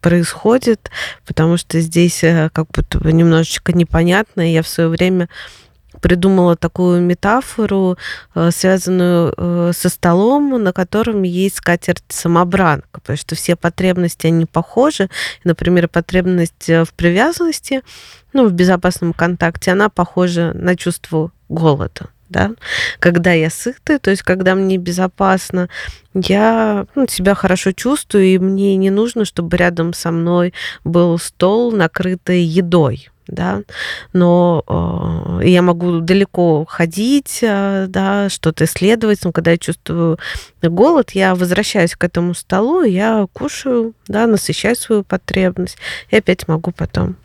происходит, 0.00 0.90
потому 1.26 1.56
что 1.56 1.80
здесь 1.80 2.24
как 2.52 2.66
будто 2.72 2.98
бы 2.98 3.12
немножечко 3.12 3.72
непонятно. 3.72 4.48
И 4.48 4.52
я 4.52 4.62
в 4.62 4.68
свое 4.68 4.88
время 4.88 5.28
придумала 6.00 6.56
такую 6.56 7.00
метафору, 7.02 7.96
э, 8.34 8.50
связанную 8.50 9.34
э, 9.36 9.72
со 9.74 9.88
столом, 9.88 10.62
на 10.62 10.72
котором 10.72 11.22
есть 11.22 11.56
скатерть-самобранка, 11.56 13.00
потому 13.00 13.16
что 13.16 13.34
все 13.34 13.56
потребности, 13.56 14.26
они 14.26 14.46
похожи. 14.46 15.08
Например, 15.44 15.88
потребность 15.88 16.68
э, 16.68 16.84
в 16.84 16.92
привязанности, 16.94 17.82
ну, 18.32 18.48
в 18.48 18.52
безопасном 18.52 19.12
контакте, 19.12 19.72
она 19.72 19.88
похожа 19.88 20.52
на 20.54 20.76
чувство 20.76 21.32
голода 21.48 22.08
да, 22.30 22.52
когда 22.98 23.32
я 23.32 23.50
сытая, 23.50 23.98
то 23.98 24.10
есть 24.10 24.22
когда 24.22 24.54
мне 24.54 24.78
безопасно, 24.78 25.68
я 26.14 26.86
ну, 26.94 27.06
себя 27.08 27.34
хорошо 27.34 27.72
чувствую, 27.72 28.24
и 28.24 28.38
мне 28.38 28.76
не 28.76 28.90
нужно, 28.90 29.24
чтобы 29.24 29.56
рядом 29.56 29.92
со 29.92 30.10
мной 30.10 30.54
был 30.84 31.18
стол, 31.18 31.72
накрытый 31.72 32.42
едой 32.42 33.10
да, 33.30 33.62
но 34.12 34.64
э, 35.40 35.48
я 35.48 35.62
могу 35.62 36.00
далеко 36.00 36.64
ходить, 36.68 37.38
э, 37.42 37.86
да, 37.88 38.28
что-то 38.28 38.64
исследовать, 38.64 39.20
но 39.24 39.32
когда 39.32 39.52
я 39.52 39.58
чувствую 39.58 40.18
голод, 40.62 41.12
я 41.12 41.34
возвращаюсь 41.34 41.94
к 41.94 42.04
этому 42.04 42.34
столу, 42.34 42.82
я 42.82 43.26
кушаю, 43.32 43.94
да, 44.08 44.26
насыщаю 44.26 44.74
свою 44.74 45.04
потребность, 45.04 45.78
и 46.10 46.16
опять 46.16 46.48
могу 46.48 46.72
потом 46.72 47.16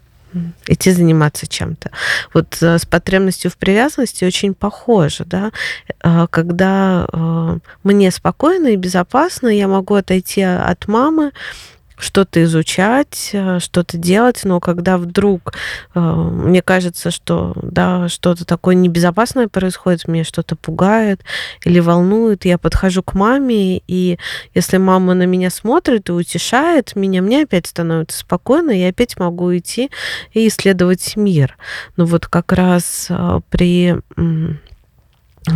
идти 0.68 0.92
заниматься 0.92 1.48
чем-то. 1.48 1.92
Вот 2.34 2.58
э, 2.62 2.78
с 2.78 2.86
потребностью 2.86 3.52
в 3.52 3.58
привязанности 3.58 4.26
очень 4.26 4.54
похоже, 4.54 5.26
да, 5.26 5.52
э, 6.04 6.28
когда 6.30 7.08
э, 7.12 7.58
мне 7.84 8.12
спокойно 8.12 8.68
и 8.68 8.76
безопасно, 8.76 9.48
я 9.48 9.68
могу 9.68 9.96
отойти 9.96 10.42
от 10.42 10.88
мамы, 10.88 11.32
что-то 11.98 12.44
изучать, 12.44 13.30
э, 13.34 13.60
что-то 13.60 13.98
делать, 13.98 14.42
но 14.44 14.60
когда 14.60 14.98
вдруг 14.98 15.54
э, 15.94 16.00
мне 16.00 16.62
кажется, 16.62 17.12
что 17.12 17.54
да, 17.62 18.10
что-то 18.10 18.46
такое 18.46 18.76
небезопасное 18.76 19.48
происходит, 19.48 20.08
мне 20.08 20.24
что-то 20.24 20.56
пугает 20.56 21.22
или 21.64 21.80
волнует, 21.80 22.46
я 22.46 22.58
подхожу 22.58 23.04
к 23.04 23.14
маме, 23.14 23.82
и 23.88 24.18
если 24.54 24.78
мама 24.78 25.14
на 25.14 25.24
меня 25.24 25.50
смотрит 25.50 26.10
и 26.10 26.12
утешает 26.12 26.96
меня, 26.96 27.22
мне 27.22 27.44
опять 27.44 27.68
становится 27.68 28.20
спокойно, 28.20 28.72
я 28.72 28.90
опять 28.90 29.18
могу 29.20 29.56
идти 29.56 29.90
и 30.34 30.48
исследовать 30.48 31.16
мир. 31.16 31.58
Но 31.98 32.06
вот 32.06 32.28
как 32.28 32.52
раз 32.52 33.08
э, 33.10 33.40
при 33.50 33.96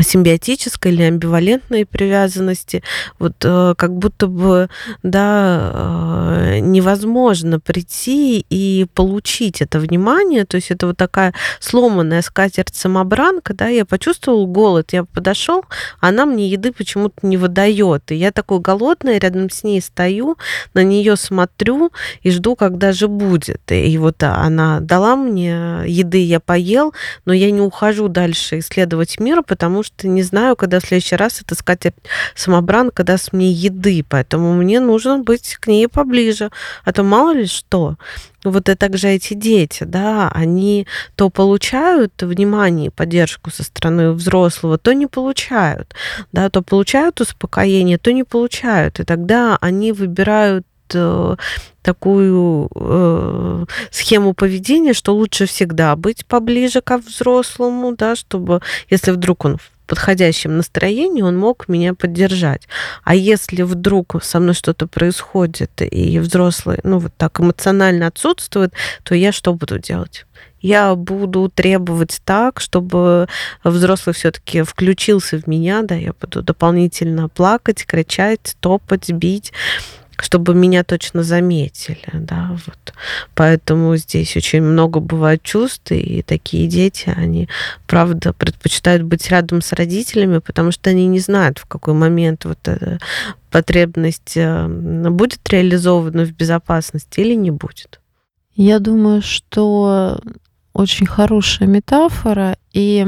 симбиотической 0.02 0.92
или 0.92 1.04
амбивалентной 1.04 1.86
привязанности, 1.86 2.84
вот 3.18 3.34
э, 3.44 3.74
как 3.78 3.94
будто 3.94 4.28
бы, 4.28 4.70
да, 5.04 5.72
э, 5.74 6.60
невозможно 6.60 7.60
прийти 7.60 8.46
и 8.50 8.86
получить 8.94 9.62
это 9.62 9.80
внимание, 9.80 10.46
то 10.46 10.56
есть 10.56 10.72
это 10.72 10.88
вот 10.88 10.98
такая 10.98 11.34
сломанная 11.60 12.22
скатерть-самобранка, 12.22 13.54
да, 13.54 13.68
я 13.68 13.86
почувствовал 13.86 14.48
голод, 14.48 14.94
я 14.94 15.04
подошел, 15.06 15.64
она 16.00 16.26
мне 16.26 16.48
еды 16.48 16.72
почему-то 16.72 17.26
не 17.26 17.38
выдает, 17.38 18.12
и 18.12 18.16
я 18.16 18.32
такой 18.32 18.60
голодная, 18.60 19.20
рядом 19.20 19.50
с 19.50 19.64
ней 19.64 19.82
стою, 19.82 20.38
на 20.74 20.84
нее 20.84 21.16
смотрю 21.16 21.92
и 22.22 22.32
жду, 22.32 22.56
когда 22.56 22.94
же 22.94 23.08
будет, 23.08 23.72
и 23.72 23.98
вот 23.98 24.22
она 24.24 24.80
дала 24.80 25.16
мне 25.16 25.84
еды, 25.86 26.24
я 26.24 26.40
поел, 26.40 26.94
но 27.26 27.34
я 27.34 27.52
не 27.52 27.62
ухожу 27.62 28.08
дальше 28.08 28.60
исследовать 28.60 29.20
мир, 29.20 29.44
потому 29.44 29.79
потому 29.80 29.84
что 29.84 30.08
не 30.08 30.24
знаю, 30.24 30.56
когда 30.56 30.80
в 30.80 30.86
следующий 30.86 31.16
раз 31.16 31.42
эта 31.42 31.56
скатерть 31.56 31.96
самобранка 32.36 33.04
даст 33.04 33.32
мне 33.32 33.52
еды, 33.52 34.04
поэтому 34.08 34.54
мне 34.54 34.80
нужно 34.80 35.20
быть 35.20 35.56
к 35.56 35.68
ней 35.68 35.88
поближе, 35.88 36.50
а 36.84 36.92
то 36.92 37.04
мало 37.04 37.34
ли 37.34 37.46
что. 37.46 37.96
Вот 38.44 38.70
и 38.70 38.76
также 38.76 39.10
эти 39.10 39.34
дети, 39.34 39.84
да, 39.84 40.30
они 40.34 40.88
то 41.16 41.30
получают 41.30 42.14
внимание 42.22 42.88
и 42.88 42.90
поддержку 42.90 43.52
со 43.52 43.64
стороны 43.64 44.12
взрослого, 44.12 44.78
то 44.78 44.94
не 44.94 45.08
получают, 45.08 45.94
да, 46.32 46.50
то 46.50 46.62
получают 46.62 47.20
успокоение, 47.22 47.98
то 47.98 48.12
не 48.12 48.24
получают, 48.24 49.00
и 49.00 49.04
тогда 49.04 49.58
они 49.60 49.92
выбирают 49.92 50.66
такую 51.82 52.70
э, 52.76 53.66
схему 53.92 54.34
поведения, 54.34 54.94
что 54.94 55.16
лучше 55.16 55.46
всегда 55.46 55.96
быть 55.96 56.26
поближе 56.26 56.82
к 56.82 56.98
взрослому, 56.98 57.96
да, 57.96 58.16
чтобы, 58.16 58.62
если 58.90 59.12
вдруг 59.12 59.46
он 59.46 59.58
в 59.58 59.72
подходящем 59.88 60.56
настроении, 60.56 61.24
он 61.24 61.38
мог 61.38 61.68
меня 61.68 61.96
поддержать. 61.96 62.68
А 63.04 63.16
если 63.16 63.64
вдруг 63.64 64.18
со 64.22 64.40
мной 64.40 64.54
что-то 64.54 64.88
происходит, 64.88 65.82
и 65.82 66.20
взрослый, 66.20 66.78
ну, 66.84 67.00
вот 67.00 67.14
так 67.18 67.40
эмоционально 67.40 68.08
отсутствует, 68.08 68.74
то 69.04 69.16
я 69.16 69.32
что 69.32 69.54
буду 69.54 69.80
делать? 69.80 70.26
я 70.62 70.96
буду 70.96 71.50
требовать 71.50 72.22
так, 72.26 72.60
чтобы 72.60 73.28
взрослый 73.64 74.14
все-таки 74.14 74.64
включился 74.64 75.40
в 75.40 75.48
меня, 75.48 75.82
да, 75.84 75.96
я 75.96 76.14
буду 76.20 76.42
дополнительно 76.44 77.30
плакать, 77.30 77.86
кричать, 77.86 78.56
топать, 78.60 79.10
бить 79.12 79.54
чтобы 80.24 80.54
меня 80.54 80.84
точно 80.84 81.24
заметили, 81.24 82.10
да, 82.14 82.58
вот. 82.66 82.94
Поэтому 83.36 83.96
здесь 83.98 84.36
очень 84.36 84.62
много 84.62 85.00
бывает 85.00 85.42
чувств, 85.44 85.92
и 85.92 86.22
такие 86.22 86.68
дети, 86.68 87.14
они, 87.16 87.48
правда, 87.88 88.34
предпочитают 88.34 89.04
быть 89.04 89.30
рядом 89.30 89.62
с 89.62 89.74
родителями, 89.74 90.40
потому 90.40 90.72
что 90.72 90.90
они 90.90 91.08
не 91.08 91.20
знают, 91.20 91.60
в 91.60 91.66
какой 91.66 91.94
момент 91.94 92.46
вот 92.46 92.60
эта 92.68 93.00
потребность 93.52 94.34
э, 94.36 94.68
будет 94.68 95.48
реализована 95.50 96.26
в 96.26 96.32
безопасности 96.32 97.20
или 97.20 97.34
не 97.34 97.52
будет. 97.52 98.00
Я 98.56 98.80
думаю, 98.80 99.22
что 99.22 100.20
очень 100.74 101.06
хорошая 101.06 101.68
метафора, 101.68 102.58
и 102.74 103.06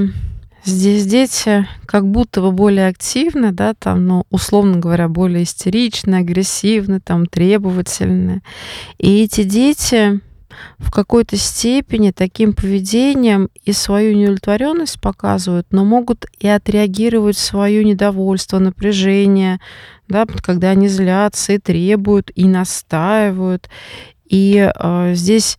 Здесь 0.63 1.07
дети 1.07 1.67
как 1.87 2.07
будто 2.07 2.41
бы 2.41 2.51
более 2.51 2.87
активны, 2.87 3.51
да, 3.51 3.73
там, 3.73 4.05
ну, 4.05 4.25
условно 4.29 4.77
говоря, 4.77 5.07
более 5.07 5.43
истеричны, 5.43 6.15
агрессивны, 6.15 6.99
там, 6.99 7.25
требовательны. 7.25 8.41
И 8.99 9.23
эти 9.23 9.43
дети 9.43 10.21
в 10.77 10.91
какой-то 10.91 11.37
степени 11.37 12.11
таким 12.11 12.53
поведением 12.53 13.49
и 13.63 13.71
свою 13.71 14.15
неудовлетворенность 14.15 15.01
показывают, 15.01 15.67
но 15.71 15.83
могут 15.83 16.25
и 16.39 16.47
отреагировать 16.47 17.37
свое 17.37 17.83
недовольство, 17.83 18.59
напряжение, 18.59 19.59
да, 20.07 20.25
когда 20.25 20.71
они 20.71 20.87
злятся 20.87 21.53
и 21.53 21.57
требуют, 21.57 22.31
и 22.35 22.45
настаивают. 22.45 23.69
И 24.27 24.71
э, 24.73 25.13
здесь 25.15 25.57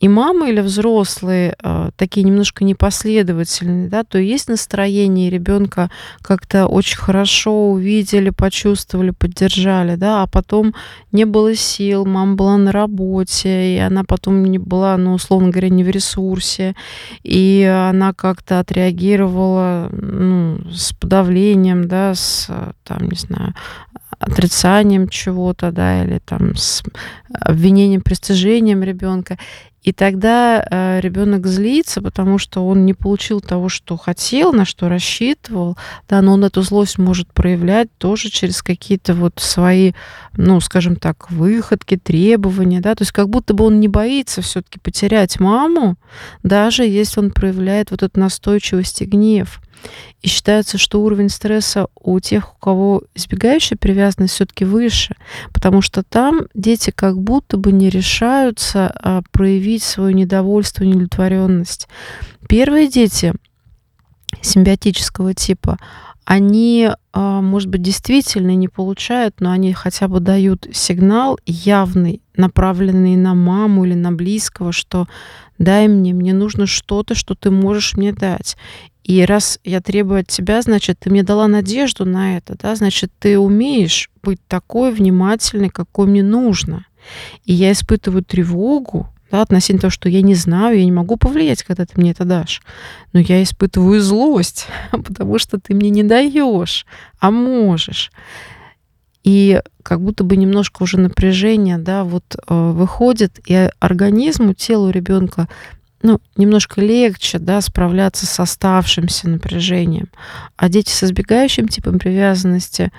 и 0.00 0.08
мама 0.08 0.48
или 0.48 0.60
взрослые 0.60 1.54
э, 1.62 1.90
такие 1.96 2.22
немножко 2.22 2.64
непоследовательные, 2.64 3.88
да, 3.88 4.02
то 4.02 4.18
есть 4.18 4.48
настроение 4.48 5.28
ребенка 5.28 5.90
как-то 6.22 6.66
очень 6.66 6.96
хорошо 6.96 7.70
увидели, 7.70 8.30
почувствовали, 8.30 9.10
поддержали, 9.10 9.96
да, 9.96 10.22
а 10.22 10.26
потом 10.26 10.74
не 11.12 11.26
было 11.26 11.54
сил, 11.54 12.06
мама 12.06 12.34
была 12.34 12.56
на 12.56 12.72
работе, 12.72 13.76
и 13.76 13.78
она 13.78 14.02
потом 14.04 14.42
не 14.42 14.58
была, 14.58 14.96
ну, 14.96 15.12
условно 15.12 15.50
говоря, 15.50 15.68
не 15.68 15.84
в 15.84 15.90
ресурсе, 15.90 16.74
и 17.22 17.62
она 17.62 18.14
как-то 18.14 18.58
отреагировала 18.58 19.90
ну, 19.92 20.60
с 20.72 20.94
подавлением, 20.94 21.86
да, 21.86 22.14
с, 22.14 22.48
там, 22.84 23.08
не 23.08 23.16
знаю, 23.16 23.54
отрицанием 24.20 25.08
чего-то, 25.08 25.72
да, 25.72 26.04
или 26.04 26.20
там 26.24 26.54
с 26.54 26.82
обвинением, 27.32 28.02
пристыжением 28.02 28.82
ребенка. 28.82 29.38
И 29.82 29.92
тогда 29.94 30.62
э, 30.62 31.00
ребенок 31.00 31.46
злится, 31.46 32.02
потому 32.02 32.36
что 32.36 32.66
он 32.66 32.84
не 32.84 32.92
получил 32.92 33.40
того, 33.40 33.70
что 33.70 33.96
хотел, 33.96 34.52
на 34.52 34.66
что 34.66 34.90
рассчитывал, 34.90 35.78
да, 36.06 36.20
но 36.20 36.34
он 36.34 36.44
эту 36.44 36.60
злость 36.60 36.98
может 36.98 37.32
проявлять 37.32 37.88
тоже 37.96 38.28
через 38.28 38.62
какие-то 38.62 39.14
вот 39.14 39.38
свои, 39.38 39.92
ну, 40.34 40.60
скажем 40.60 40.96
так, 40.96 41.30
выходки, 41.30 41.96
требования, 41.96 42.80
да, 42.80 42.94
то 42.94 43.02
есть 43.02 43.12
как 43.12 43.30
будто 43.30 43.54
бы 43.54 43.64
он 43.64 43.80
не 43.80 43.88
боится 43.88 44.42
все-таки 44.42 44.78
потерять 44.78 45.40
маму, 45.40 45.96
даже 46.42 46.84
если 46.84 47.20
он 47.20 47.30
проявляет 47.30 47.90
вот 47.90 48.02
эту 48.02 48.20
настойчивость 48.20 49.00
и 49.00 49.06
гнев. 49.06 49.62
И 50.22 50.28
считается, 50.28 50.76
что 50.78 51.02
уровень 51.02 51.28
стресса 51.28 51.86
у 51.94 52.20
тех, 52.20 52.54
у 52.54 52.58
кого 52.58 53.02
избегающая 53.14 53.76
привязанность, 53.76 54.34
все-таки 54.34 54.64
выше, 54.64 55.16
потому 55.52 55.80
что 55.80 56.02
там 56.02 56.42
дети 56.54 56.90
как 56.90 57.18
будто 57.18 57.56
бы 57.56 57.72
не 57.72 57.88
решаются 57.88 58.92
а, 58.94 59.22
проявить 59.30 59.82
свое 59.82 60.14
недовольство, 60.14 60.84
неудовлетворенность. 60.84 61.88
Первые 62.48 62.88
дети 62.88 63.32
симбиотического 64.42 65.34
типа, 65.34 65.78
они, 66.24 66.90
а, 67.12 67.40
может 67.40 67.68
быть, 67.68 67.82
действительно 67.82 68.54
не 68.54 68.68
получают, 68.68 69.40
но 69.40 69.50
они 69.50 69.72
хотя 69.72 70.06
бы 70.06 70.20
дают 70.20 70.66
сигнал 70.72 71.40
явный, 71.44 72.22
направленный 72.36 73.16
на 73.16 73.34
маму 73.34 73.84
или 73.84 73.94
на 73.94 74.12
близкого, 74.12 74.70
что 74.72 75.08
дай 75.58 75.88
мне, 75.88 76.14
мне 76.14 76.32
нужно 76.32 76.66
что-то, 76.66 77.14
что 77.14 77.34
ты 77.34 77.50
можешь 77.50 77.96
мне 77.96 78.12
дать. 78.12 78.56
И 79.10 79.24
раз 79.24 79.58
я 79.64 79.80
требую 79.80 80.20
от 80.20 80.28
тебя, 80.28 80.62
значит, 80.62 81.00
ты 81.00 81.10
мне 81.10 81.24
дала 81.24 81.48
надежду 81.48 82.04
на 82.04 82.36
это, 82.36 82.56
да, 82.56 82.76
значит, 82.76 83.10
ты 83.18 83.40
умеешь 83.40 84.08
быть 84.22 84.38
такой 84.46 84.92
внимательной, 84.92 85.68
какой 85.68 86.06
мне 86.06 86.22
нужно. 86.22 86.86
И 87.44 87.52
я 87.52 87.72
испытываю 87.72 88.22
тревогу, 88.22 89.08
да, 89.32 89.42
относительно 89.42 89.80
того, 89.80 89.90
что 89.90 90.08
я 90.08 90.22
не 90.22 90.36
знаю, 90.36 90.78
я 90.78 90.84
не 90.84 90.92
могу 90.92 91.16
повлиять, 91.16 91.64
когда 91.64 91.86
ты 91.86 92.00
мне 92.00 92.12
это 92.12 92.24
дашь. 92.24 92.62
Но 93.12 93.18
я 93.18 93.42
испытываю 93.42 94.00
злость, 94.00 94.68
потому 94.92 95.40
что 95.40 95.58
ты 95.58 95.74
мне 95.74 95.90
не 95.90 96.04
даешь, 96.04 96.86
а 97.18 97.32
можешь. 97.32 98.12
И 99.24 99.60
как 99.82 100.00
будто 100.02 100.22
бы 100.22 100.36
немножко 100.36 100.84
уже 100.84 100.98
напряжение, 101.00 101.78
да, 101.78 102.04
вот 102.04 102.36
э, 102.36 102.70
выходит, 102.70 103.40
и 103.44 103.70
организму, 103.80 104.54
телу 104.54 104.90
ребенка 104.90 105.48
ну, 106.02 106.20
немножко 106.36 106.80
легче, 106.80 107.38
да, 107.38 107.60
справляться 107.60 108.26
с 108.26 108.40
оставшимся 108.40 109.28
напряжением. 109.28 110.08
А 110.56 110.68
дети 110.68 110.90
с 110.90 111.02
избегающим 111.02 111.68
типом 111.68 111.98
привязанности 111.98 112.90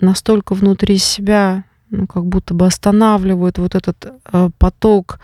настолько 0.00 0.54
внутри 0.54 0.98
себя, 0.98 1.64
ну, 1.90 2.06
как 2.06 2.26
будто 2.26 2.54
бы 2.54 2.66
останавливают 2.66 3.58
вот 3.58 3.74
этот 3.74 4.12
э, 4.32 4.50
поток 4.58 5.18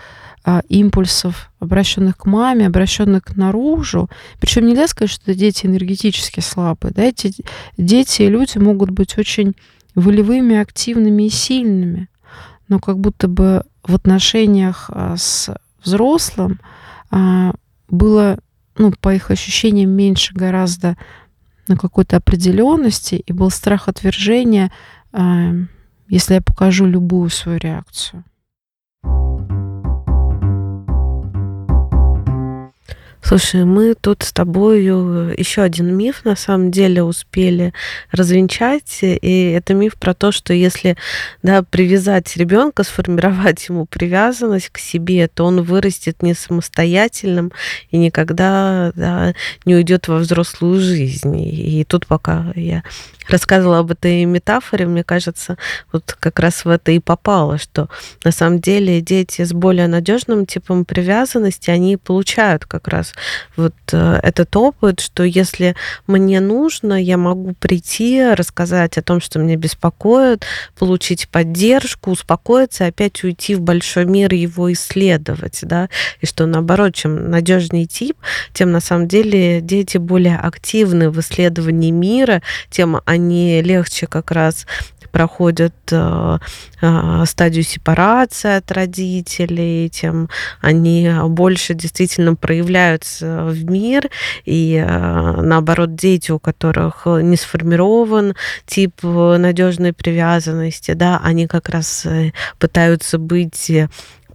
э, 0.44 0.62
импульсов, 0.68 1.52
обращенных 1.60 2.16
к 2.16 2.24
маме, 2.26 2.66
обращенных 2.66 3.36
наружу. 3.36 4.10
Причем 4.40 4.66
нельзя 4.66 4.88
сказать, 4.88 5.12
что 5.12 5.34
дети 5.34 5.66
энергетически 5.66 6.40
слабые. 6.40 6.92
Да? 6.92 7.02
Эти 7.02 7.32
дети 7.76 8.22
и 8.22 8.28
люди 8.28 8.58
могут 8.58 8.90
быть 8.90 9.16
очень 9.18 9.54
волевыми, 9.94 10.56
активными 10.56 11.24
и 11.24 11.30
сильными. 11.30 12.08
Но 12.68 12.80
как 12.80 12.98
будто 12.98 13.28
бы 13.28 13.62
в 13.84 13.94
отношениях 13.94 14.90
э, 14.92 15.14
с 15.16 15.54
взрослым 15.84 16.58
было, 17.88 18.38
ну, 18.76 18.92
по 19.00 19.14
их 19.14 19.30
ощущениям, 19.30 19.90
меньше 19.90 20.34
гораздо 20.34 20.96
на 21.68 21.76
какой-то 21.76 22.16
определенности, 22.16 23.14
и 23.14 23.32
был 23.32 23.50
страх 23.50 23.88
отвержения, 23.88 24.72
а, 25.12 25.52
если 26.08 26.34
я 26.34 26.42
покажу 26.42 26.86
любую 26.86 27.30
свою 27.30 27.58
реакцию. 27.58 28.24
Слушай, 33.26 33.64
мы 33.64 33.94
тут 33.94 34.22
с 34.22 34.34
тобою 34.34 35.34
еще 35.34 35.62
один 35.62 35.96
миф 35.96 36.26
на 36.26 36.36
самом 36.36 36.70
деле 36.70 37.02
успели 37.02 37.72
развенчать, 38.12 38.98
и 39.02 39.50
это 39.50 39.72
миф 39.72 39.94
про 39.94 40.12
то, 40.12 40.30
что 40.30 40.52
если 40.52 40.98
да, 41.42 41.62
привязать 41.62 42.36
ребенка, 42.36 42.82
сформировать 42.82 43.66
ему 43.70 43.86
привязанность 43.86 44.68
к 44.68 44.76
себе, 44.76 45.26
то 45.28 45.44
он 45.44 45.62
вырастет 45.62 46.22
не 46.22 46.34
самостоятельным 46.34 47.50
и 47.90 47.96
никогда 47.96 48.92
да, 48.94 49.34
не 49.64 49.74
уйдет 49.74 50.06
во 50.06 50.18
взрослую 50.18 50.78
жизнь. 50.78 51.34
И 51.40 51.82
тут 51.88 52.06
пока 52.06 52.52
я 52.54 52.82
рассказывала 53.28 53.78
об 53.78 53.90
этой 53.90 54.24
метафоре, 54.24 54.86
мне 54.86 55.04
кажется, 55.04 55.56
вот 55.92 56.16
как 56.18 56.38
раз 56.40 56.64
в 56.64 56.68
это 56.68 56.92
и 56.92 56.98
попало, 56.98 57.58
что 57.58 57.88
на 58.24 58.30
самом 58.30 58.60
деле 58.60 59.00
дети 59.00 59.44
с 59.44 59.52
более 59.52 59.88
надежным 59.88 60.46
типом 60.46 60.84
привязанности, 60.84 61.70
они 61.70 61.96
получают 61.96 62.66
как 62.66 62.88
раз 62.88 63.12
вот 63.56 63.74
э, 63.92 64.20
этот 64.22 64.54
опыт, 64.56 65.00
что 65.00 65.22
если 65.22 65.74
мне 66.06 66.40
нужно, 66.40 67.02
я 67.02 67.16
могу 67.16 67.54
прийти, 67.54 68.22
рассказать 68.34 68.98
о 68.98 69.02
том, 69.02 69.20
что 69.20 69.38
меня 69.38 69.56
беспокоит, 69.56 70.44
получить 70.78 71.28
поддержку, 71.28 72.10
успокоиться, 72.10 72.86
опять 72.86 73.22
уйти 73.24 73.54
в 73.54 73.60
большой 73.60 74.04
мир 74.04 74.34
его 74.34 74.72
исследовать, 74.72 75.60
да, 75.62 75.88
и 76.20 76.26
что 76.26 76.46
наоборот, 76.46 76.94
чем 76.94 77.30
надежнее 77.30 77.86
тип, 77.86 78.16
тем 78.52 78.70
на 78.72 78.80
самом 78.80 79.08
деле 79.08 79.60
дети 79.60 79.98
более 79.98 80.36
активны 80.36 81.10
в 81.10 81.20
исследовании 81.20 81.90
мира, 81.90 82.42
тем 82.70 83.00
они 83.04 83.13
легче 83.16 84.06
как 84.06 84.30
раз 84.30 84.66
проходят 85.14 85.74
э, 85.92 86.38
э, 86.82 87.24
стадию 87.24 87.62
сепарации 87.62 88.56
от 88.56 88.72
родителей, 88.72 89.88
тем 89.88 90.28
они 90.60 91.08
больше 91.28 91.74
действительно 91.74 92.34
проявляются 92.34 93.44
в 93.44 93.64
мир, 93.64 94.10
и 94.44 94.74
э, 94.74 95.40
наоборот, 95.40 95.94
дети, 95.94 96.32
у 96.32 96.40
которых 96.40 97.06
не 97.06 97.36
сформирован 97.36 98.34
тип 98.66 99.04
надежной 99.04 99.92
привязанности, 99.92 100.94
да, 100.94 101.20
они 101.22 101.46
как 101.46 101.68
раз 101.68 102.08
пытаются 102.58 103.18
быть 103.18 103.70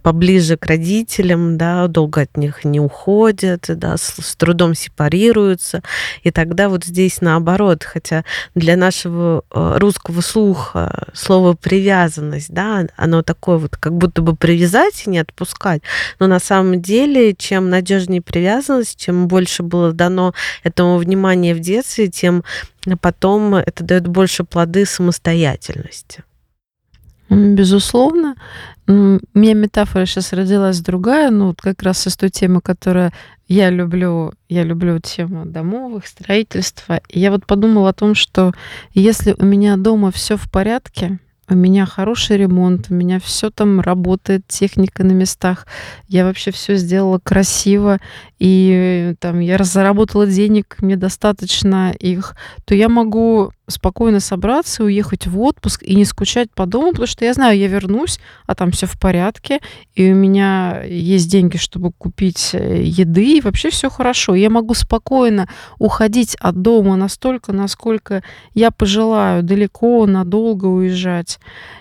поближе 0.02 0.56
к 0.56 0.66
родителям, 0.66 1.56
да, 1.58 1.86
долго 1.86 2.22
от 2.22 2.36
них 2.36 2.64
не 2.64 2.80
уходят, 2.80 3.66
да, 3.68 3.96
с, 3.96 4.14
с 4.20 4.36
трудом 4.36 4.74
сепарируются. 4.74 5.82
И 6.22 6.30
тогда 6.30 6.68
вот 6.68 6.84
здесь 6.84 7.20
наоборот, 7.20 7.84
хотя 7.84 8.24
для 8.54 8.76
нашего 8.76 9.44
э, 9.50 9.78
русского 9.78 10.20
слуха 10.20 11.08
слово 11.14 11.54
привязанность, 11.54 12.52
да, 12.52 12.86
оно 12.96 13.22
такое 13.22 13.58
вот, 13.58 13.76
как 13.76 13.94
будто 13.96 14.22
бы 14.22 14.36
привязать 14.36 15.04
и 15.06 15.10
не 15.10 15.18
отпускать, 15.18 15.82
но 16.18 16.26
на 16.26 16.40
самом 16.40 16.80
деле, 16.80 17.34
чем 17.34 17.70
надежнее 17.70 18.22
привязанность, 18.22 18.98
чем 18.98 19.28
больше 19.28 19.62
было 19.62 19.92
дано 19.92 20.34
этому 20.62 20.96
внимания 20.98 21.54
в 21.54 21.60
детстве, 21.60 22.08
тем 22.08 22.44
потом 23.00 23.54
это 23.54 23.84
дает 23.84 24.06
больше 24.06 24.44
плоды 24.44 24.86
самостоятельности. 24.86 26.24
Безусловно. 27.30 28.34
У 28.88 29.20
меня 29.34 29.54
метафора 29.54 30.04
сейчас 30.04 30.32
родилась 30.32 30.80
другая, 30.80 31.30
ну, 31.30 31.48
вот 31.48 31.60
как 31.60 31.82
раз 31.82 32.06
из 32.08 32.16
той 32.16 32.28
темы, 32.28 32.60
которая 32.60 33.12
я 33.46 33.70
люблю. 33.70 34.32
Я 34.48 34.64
люблю 34.64 34.98
тему 34.98 35.46
домовых, 35.46 36.08
строительства. 36.08 37.00
И 37.08 37.20
я 37.20 37.30
вот 37.30 37.46
подумала 37.46 37.90
о 37.90 37.94
том, 37.94 38.16
что 38.16 38.52
если 38.92 39.36
у 39.38 39.44
меня 39.44 39.76
дома 39.76 40.10
все 40.10 40.36
в 40.36 40.50
порядке, 40.50 41.20
у 41.48 41.54
меня 41.54 41.84
хороший 41.84 42.36
ремонт, 42.36 42.86
у 42.90 42.94
меня 42.94 43.18
все 43.18 43.50
там 43.50 43.80
работает, 43.80 44.46
техника 44.46 45.02
на 45.02 45.12
местах, 45.12 45.66
я 46.06 46.24
вообще 46.24 46.52
все 46.52 46.76
сделала 46.76 47.18
красиво, 47.18 47.98
и 48.38 49.14
там 49.18 49.40
я 49.40 49.58
заработала 49.62 50.26
денег, 50.26 50.76
мне 50.80 50.96
достаточно 50.96 51.92
их, 51.98 52.36
то 52.64 52.74
я 52.74 52.88
могу 52.88 53.50
спокойно 53.70 54.20
собраться, 54.20 54.84
уехать 54.84 55.26
в 55.26 55.40
отпуск 55.40 55.82
и 55.82 55.94
не 55.94 56.04
скучать 56.04 56.50
по 56.52 56.66
дому, 56.66 56.90
потому 56.90 57.06
что 57.06 57.24
я 57.24 57.32
знаю, 57.32 57.58
я 57.58 57.68
вернусь, 57.68 58.20
а 58.46 58.54
там 58.54 58.70
все 58.70 58.86
в 58.86 58.98
порядке, 58.98 59.60
и 59.94 60.12
у 60.12 60.14
меня 60.14 60.82
есть 60.84 61.30
деньги, 61.30 61.56
чтобы 61.56 61.92
купить 61.92 62.50
э, 62.52 62.82
еды, 62.82 63.38
и 63.38 63.40
вообще 63.40 63.70
все 63.70 63.90
хорошо. 63.90 64.34
Я 64.34 64.50
могу 64.50 64.74
спокойно 64.74 65.48
уходить 65.78 66.36
от 66.36 66.60
дома 66.60 66.96
настолько, 66.96 67.52
насколько 67.52 68.22
я 68.54 68.70
пожелаю, 68.70 69.42
далеко, 69.42 70.06
надолго 70.06 70.66
уезжать. 70.66 71.38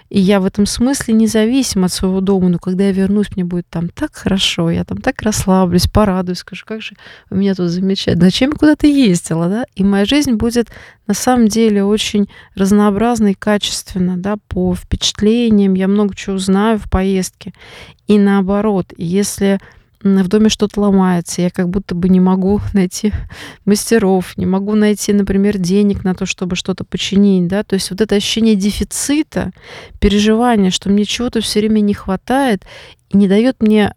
И 0.09 0.19
я 0.19 0.39
в 0.39 0.45
этом 0.45 0.65
смысле 0.65 1.13
независим 1.13 1.85
от 1.85 1.91
своего 1.91 2.19
дома, 2.19 2.49
но 2.49 2.57
когда 2.57 2.85
я 2.85 2.91
вернусь, 2.91 3.35
мне 3.35 3.45
будет 3.45 3.67
там 3.69 3.89
так 3.89 4.15
хорошо, 4.15 4.71
я 4.71 4.83
там 4.83 4.97
так 4.97 5.21
расслаблюсь, 5.21 5.87
порадуюсь, 5.87 6.39
скажу, 6.39 6.65
как 6.65 6.81
же 6.81 6.95
у 7.29 7.35
меня 7.35 7.53
тут 7.53 7.69
замечательно, 7.69 8.25
зачем 8.25 8.51
я 8.51 8.57
куда-то 8.57 8.87
ездила, 8.87 9.47
да? 9.47 9.65
И 9.75 9.83
моя 9.83 10.05
жизнь 10.05 10.33
будет 10.33 10.69
на 11.05 11.13
самом 11.13 11.47
деле 11.47 11.83
очень 11.83 12.27
разнообразна 12.55 13.31
и 13.31 13.35
качественна, 13.35 14.17
да, 14.17 14.37
по 14.47 14.73
впечатлениям, 14.73 15.75
я 15.75 15.87
много 15.87 16.15
чего 16.15 16.35
узнаю 16.35 16.79
в 16.79 16.89
поездке. 16.89 17.53
И 18.07 18.17
наоборот, 18.17 18.93
если 18.97 19.59
в 20.01 20.27
доме 20.27 20.49
что-то 20.49 20.81
ломается, 20.81 21.41
я 21.41 21.49
как 21.49 21.69
будто 21.69 21.95
бы 21.95 22.09
не 22.09 22.19
могу 22.19 22.61
найти 22.73 23.11
мастеров, 23.65 24.37
не 24.37 24.45
могу 24.45 24.75
найти, 24.75 25.13
например, 25.13 25.57
денег 25.57 26.03
на 26.03 26.15
то, 26.15 26.25
чтобы 26.25 26.55
что-то 26.55 26.83
починить, 26.83 27.47
да, 27.47 27.63
то 27.63 27.75
есть 27.75 27.91
вот 27.91 28.01
это 28.01 28.15
ощущение 28.15 28.55
дефицита, 28.55 29.51
переживание, 29.99 30.71
что 30.71 30.89
мне 30.89 31.05
чего-то 31.05 31.41
все 31.41 31.59
время 31.59 31.79
не 31.81 31.93
хватает 31.93 32.63
и 33.09 33.17
не 33.17 33.27
дает 33.27 33.61
мне 33.61 33.93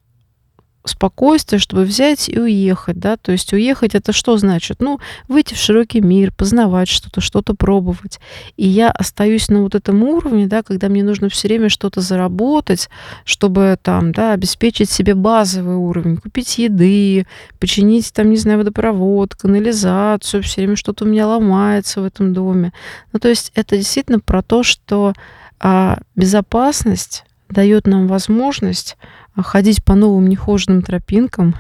спокойствие, 0.85 1.59
чтобы 1.59 1.85
взять 1.85 2.29
и 2.29 2.39
уехать, 2.39 2.99
да, 2.99 3.17
то 3.17 3.33
есть 3.33 3.53
уехать 3.53 3.95
это 3.95 4.13
что 4.13 4.37
значит? 4.37 4.81
Ну, 4.81 4.99
выйти 5.29 5.55
в 5.55 5.59
широкий 5.59 6.01
мир, 6.01 6.33
познавать 6.33 6.89
что-то, 6.89 7.21
что-то 7.21 7.55
пробовать. 7.55 8.19
И 8.57 8.67
я 8.67 8.91
остаюсь 8.91 9.49
на 9.49 9.63
вот 9.63 9.75
этом 9.75 10.03
уровне, 10.03 10.47
да, 10.47 10.63
когда 10.63 10.89
мне 10.89 11.05
нужно 11.05 11.29
все 11.29 11.49
время 11.49 11.69
что-то 11.69 12.01
заработать, 12.01 12.89
чтобы 13.25 13.79
там, 13.81 14.13
да, 14.13 14.33
обеспечить 14.33 14.91
себе 14.91 15.15
базовый 15.15 15.77
уровень, 15.77 16.17
купить 16.17 16.59
еды, 16.59 17.27
починить 17.61 18.13
там, 18.13 18.31
не 18.31 18.37
знаю, 18.37 18.59
водопровод, 18.59 19.35
канализацию, 19.35 20.43
все 20.43 20.63
время 20.63 20.77
что-то 20.77 21.05
у 21.05 21.09
меня 21.09 21.27
ломается 21.27 22.01
в 22.01 22.05
этом 22.05 22.33
доме. 22.33 22.73
Ну, 23.13 23.21
то 23.21 23.29
есть 23.29 23.53
это 23.55 23.77
действительно 23.77 24.19
про 24.19 24.43
то, 24.43 24.63
что 24.63 25.13
а, 25.61 26.01
безопасность 26.17 27.25
дает 27.53 27.87
нам 27.87 28.09
возможность 28.09 28.97
ходить 29.37 29.85
по 29.85 29.95
новым 29.95 30.29
нехоженным 30.29 30.83
тропинкам, 30.83 31.55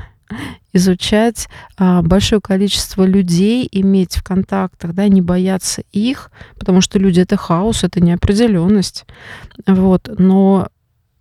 изучать 0.73 1.49
а, 1.77 2.03
большое 2.03 2.41
количество 2.41 3.05
людей, 3.05 3.68
иметь 3.70 4.16
в 4.16 4.25
контактах, 4.25 4.95
да, 4.95 5.09
не 5.09 5.20
бояться 5.20 5.83
их, 5.93 6.31
потому 6.59 6.81
что 6.81 6.99
люди 6.99 7.20
это 7.20 7.37
хаос, 7.37 7.85
это 7.85 8.01
неопределенность. 8.01 9.05
Вот. 9.66 10.09
Но 10.18 10.68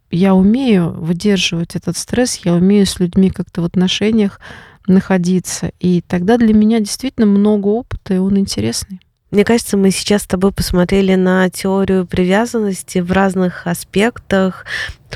я 0.10 0.36
умею 0.36 0.92
выдерживать 0.92 1.76
этот 1.76 1.98
стресс, 1.98 2.42
я 2.44 2.54
умею 2.54 2.86
с 2.86 3.00
людьми 3.00 3.30
как-то 3.30 3.62
в 3.62 3.66
отношениях 3.66 4.40
находиться. 4.88 5.72
И 5.80 6.02
тогда 6.02 6.38
для 6.38 6.54
меня 6.54 6.80
действительно 6.80 7.26
много 7.26 7.68
опыта, 7.68 8.14
и 8.14 8.18
он 8.18 8.38
интересный. 8.38 9.00
Мне 9.32 9.46
кажется, 9.46 9.78
мы 9.78 9.92
сейчас 9.92 10.24
с 10.24 10.28
тобой 10.28 10.52
посмотрели 10.52 11.16
на 11.16 11.50
теорию 11.50 12.06
привязанности 12.06 13.00
в 13.00 13.14
разных 13.14 13.66
аспектах, 13.66 14.66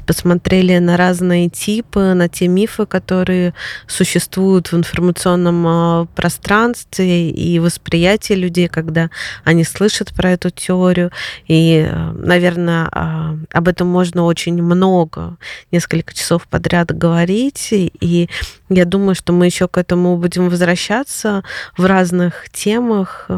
посмотрели 0.03 0.77
на 0.77 0.97
разные 0.97 1.49
типы, 1.49 2.13
на 2.13 2.27
те 2.27 2.47
мифы, 2.47 2.85
которые 2.85 3.53
существуют 3.87 4.71
в 4.71 4.75
информационном 4.75 5.65
а, 5.67 6.07
пространстве 6.15 7.29
и 7.29 7.59
восприятии 7.59 8.33
людей, 8.33 8.67
когда 8.67 9.09
они 9.43 9.63
слышат 9.63 10.13
про 10.13 10.31
эту 10.31 10.49
теорию. 10.49 11.11
И, 11.47 11.87
а, 11.87 12.13
наверное, 12.13 12.87
а, 12.91 13.37
об 13.51 13.67
этом 13.67 13.87
можно 13.87 14.25
очень 14.25 14.61
много, 14.61 15.37
несколько 15.71 16.13
часов 16.13 16.47
подряд 16.47 16.95
говорить. 16.95 17.69
И 17.71 18.29
я 18.69 18.85
думаю, 18.85 19.15
что 19.15 19.33
мы 19.33 19.45
еще 19.45 19.67
к 19.67 19.77
этому 19.77 20.17
будем 20.17 20.49
возвращаться 20.49 21.43
в 21.77 21.85
разных 21.85 22.49
темах. 22.51 23.29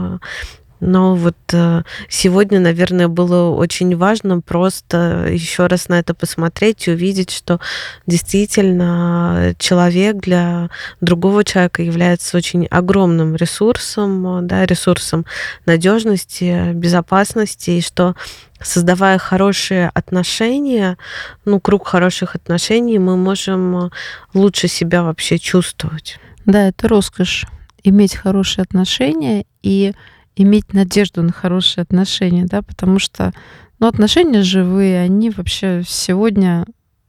Но 0.80 1.16
вот 1.16 1.36
э, 1.54 1.84
сегодня, 2.10 2.60
наверное, 2.60 3.08
было 3.08 3.50
очень 3.56 3.96
важно 3.96 4.42
просто 4.42 5.28
еще 5.32 5.68
раз 5.68 5.90
на 5.90 6.00
это 6.00 6.14
посмотреть 6.14 6.88
и 6.88 6.92
увидеть, 6.92 7.32
что 7.32 7.60
действительно 8.06 9.56
человек 9.58 10.18
для 10.18 10.70
другого 11.02 11.44
человека 11.44 11.82
является 11.82 12.38
очень 12.38 12.66
огромным 12.68 13.36
ресурсом, 13.36 14.46
да, 14.46 14.66
ресурсом 14.66 15.26
надежности, 15.66 16.74
безопасности, 16.74 17.72
и 17.72 17.82
что 17.82 18.16
создавая 18.62 19.18
хорошие 19.18 19.90
отношения, 19.94 20.98
ну, 21.46 21.60
круг 21.60 21.88
хороших 21.88 22.36
отношений, 22.36 23.00
мы 23.00 23.18
можем 23.18 23.92
лучше 24.34 24.68
себя 24.68 25.04
вообще 25.04 25.40
чувствовать. 25.40 26.20
Да, 26.46 26.68
это 26.70 26.88
роскошь 26.88 27.46
иметь 27.84 28.16
хорошие 28.16 28.64
отношения 28.64 29.46
и 29.64 29.94
иметь 30.38 30.74
надежду 30.74 31.24
на 31.24 31.32
хорошие 31.32 31.82
отношения, 31.82 32.46
да, 32.46 32.62
потому 32.62 33.00
что 33.00 33.34
ну, 33.80 33.88
отношения 33.88 34.42
живые, 34.42 35.02
они 35.02 35.30
вообще 35.30 35.84
сегодня 35.86 36.66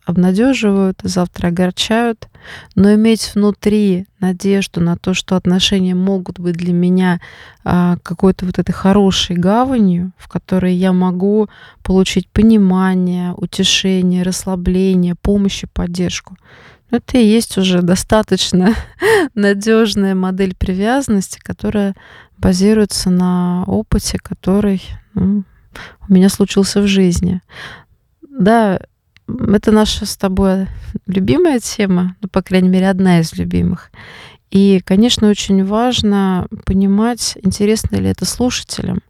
обнадеживают, 0.09 1.01
завтра 1.03 1.49
огорчают, 1.49 2.29
но 2.75 2.95
иметь 2.95 3.35
внутри 3.35 4.07
надежду 4.21 4.81
на 4.81 4.97
то, 4.97 5.13
что 5.13 5.37
отношения 5.37 5.95
могут 5.95 6.41
быть 6.41 6.57
для 6.57 6.73
меня 6.73 7.21
а, 7.63 7.99
какой-то 8.03 8.47
вот 8.47 8.59
этой 8.59 8.73
хорошей 8.73 9.37
гаванью, 9.37 10.13
в 10.17 10.29
которой 10.29 10.75
я 10.75 10.95
могу 10.95 11.49
получить 11.83 12.29
понимание, 12.31 13.35
утешение, 13.35 14.23
расслабление, 14.23 15.15
помощь 15.15 15.65
и 15.65 15.67
поддержку. 15.67 16.37
Это 16.91 17.19
и 17.19 17.27
есть 17.27 17.59
уже 17.59 17.83
достаточно 17.83 18.75
надежная 19.35 20.15
модель 20.15 20.55
привязанности, 20.57 21.39
которая 21.43 21.95
базируется 22.39 23.11
на 23.11 23.65
опыте, 23.67 24.19
который 24.19 24.83
ну, 25.15 25.45
у 26.09 26.13
меня 26.13 26.29
случился 26.29 26.81
в 26.81 26.87
жизни. 26.87 27.41
Да, 28.23 28.81
это 29.29 29.73
наша 29.73 30.07
с 30.07 30.17
тобой 30.17 30.69
любимая 31.07 31.61
тема, 31.61 32.17
ну, 32.23 32.29
по 32.29 32.43
крайней 32.43 32.69
мере, 32.69 32.89
одна 32.89 33.21
из 33.21 33.35
любимых. 33.35 33.91
И, 34.51 34.81
конечно, 34.85 35.29
очень 35.29 35.63
важно 35.65 36.47
понимать, 36.65 37.37
интересно 37.43 37.97
ли 37.97 38.09
это 38.09 38.25
слушателям, 38.25 39.01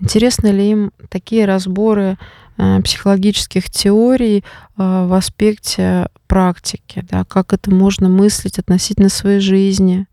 интересны 0.00 0.48
ли 0.48 0.70
им 0.70 0.92
такие 1.10 1.44
разборы 1.44 2.16
психологических 2.82 3.70
теорий 3.70 4.38
э, 4.38 4.42
в 4.76 5.12
аспекте 5.12 6.08
практики, 6.26 7.04
да, 7.10 7.24
как 7.24 7.52
это 7.52 7.70
можно 7.70 8.08
мыслить 8.08 8.58
относительно 8.58 9.08
своей 9.08 9.40
жизни. 9.40 10.06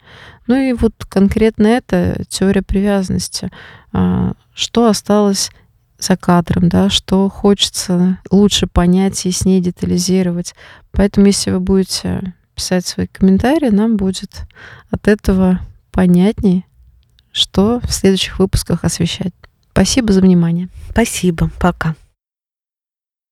Ну 0.48 0.56
и 0.56 0.74
вот 0.74 0.94
конкретно 1.08 1.68
это 1.68 2.24
теория 2.28 2.62
привязанности. 2.62 3.50
Э, 3.94 4.34
что 4.54 4.88
осталось 4.88 5.52
за 6.00 6.18
кадром, 6.18 6.70
да, 6.70 6.90
что 6.90 7.30
хочется 7.30 8.20
лучше 8.30 8.68
понять, 8.68 9.24
яснее 9.26 9.62
детализировать. 9.62 10.54
Поэтому, 10.92 11.28
если 11.28 11.52
вы 11.52 11.60
будете 11.60 12.34
писать 12.56 12.86
свои 12.86 13.08
комментарии, 13.08 13.70
нам 13.70 13.98
будет 13.98 14.42
от 14.92 15.08
этого 15.08 15.60
понятнее, 15.92 16.66
что 17.32 17.80
в 17.84 17.92
следующих 17.92 18.40
выпусках 18.40 18.84
освещать. 18.84 19.34
Спасибо 19.72 20.14
за 20.14 20.22
внимание. 20.22 20.70
Спасибо. 20.92 21.50
Пока. 21.60 21.96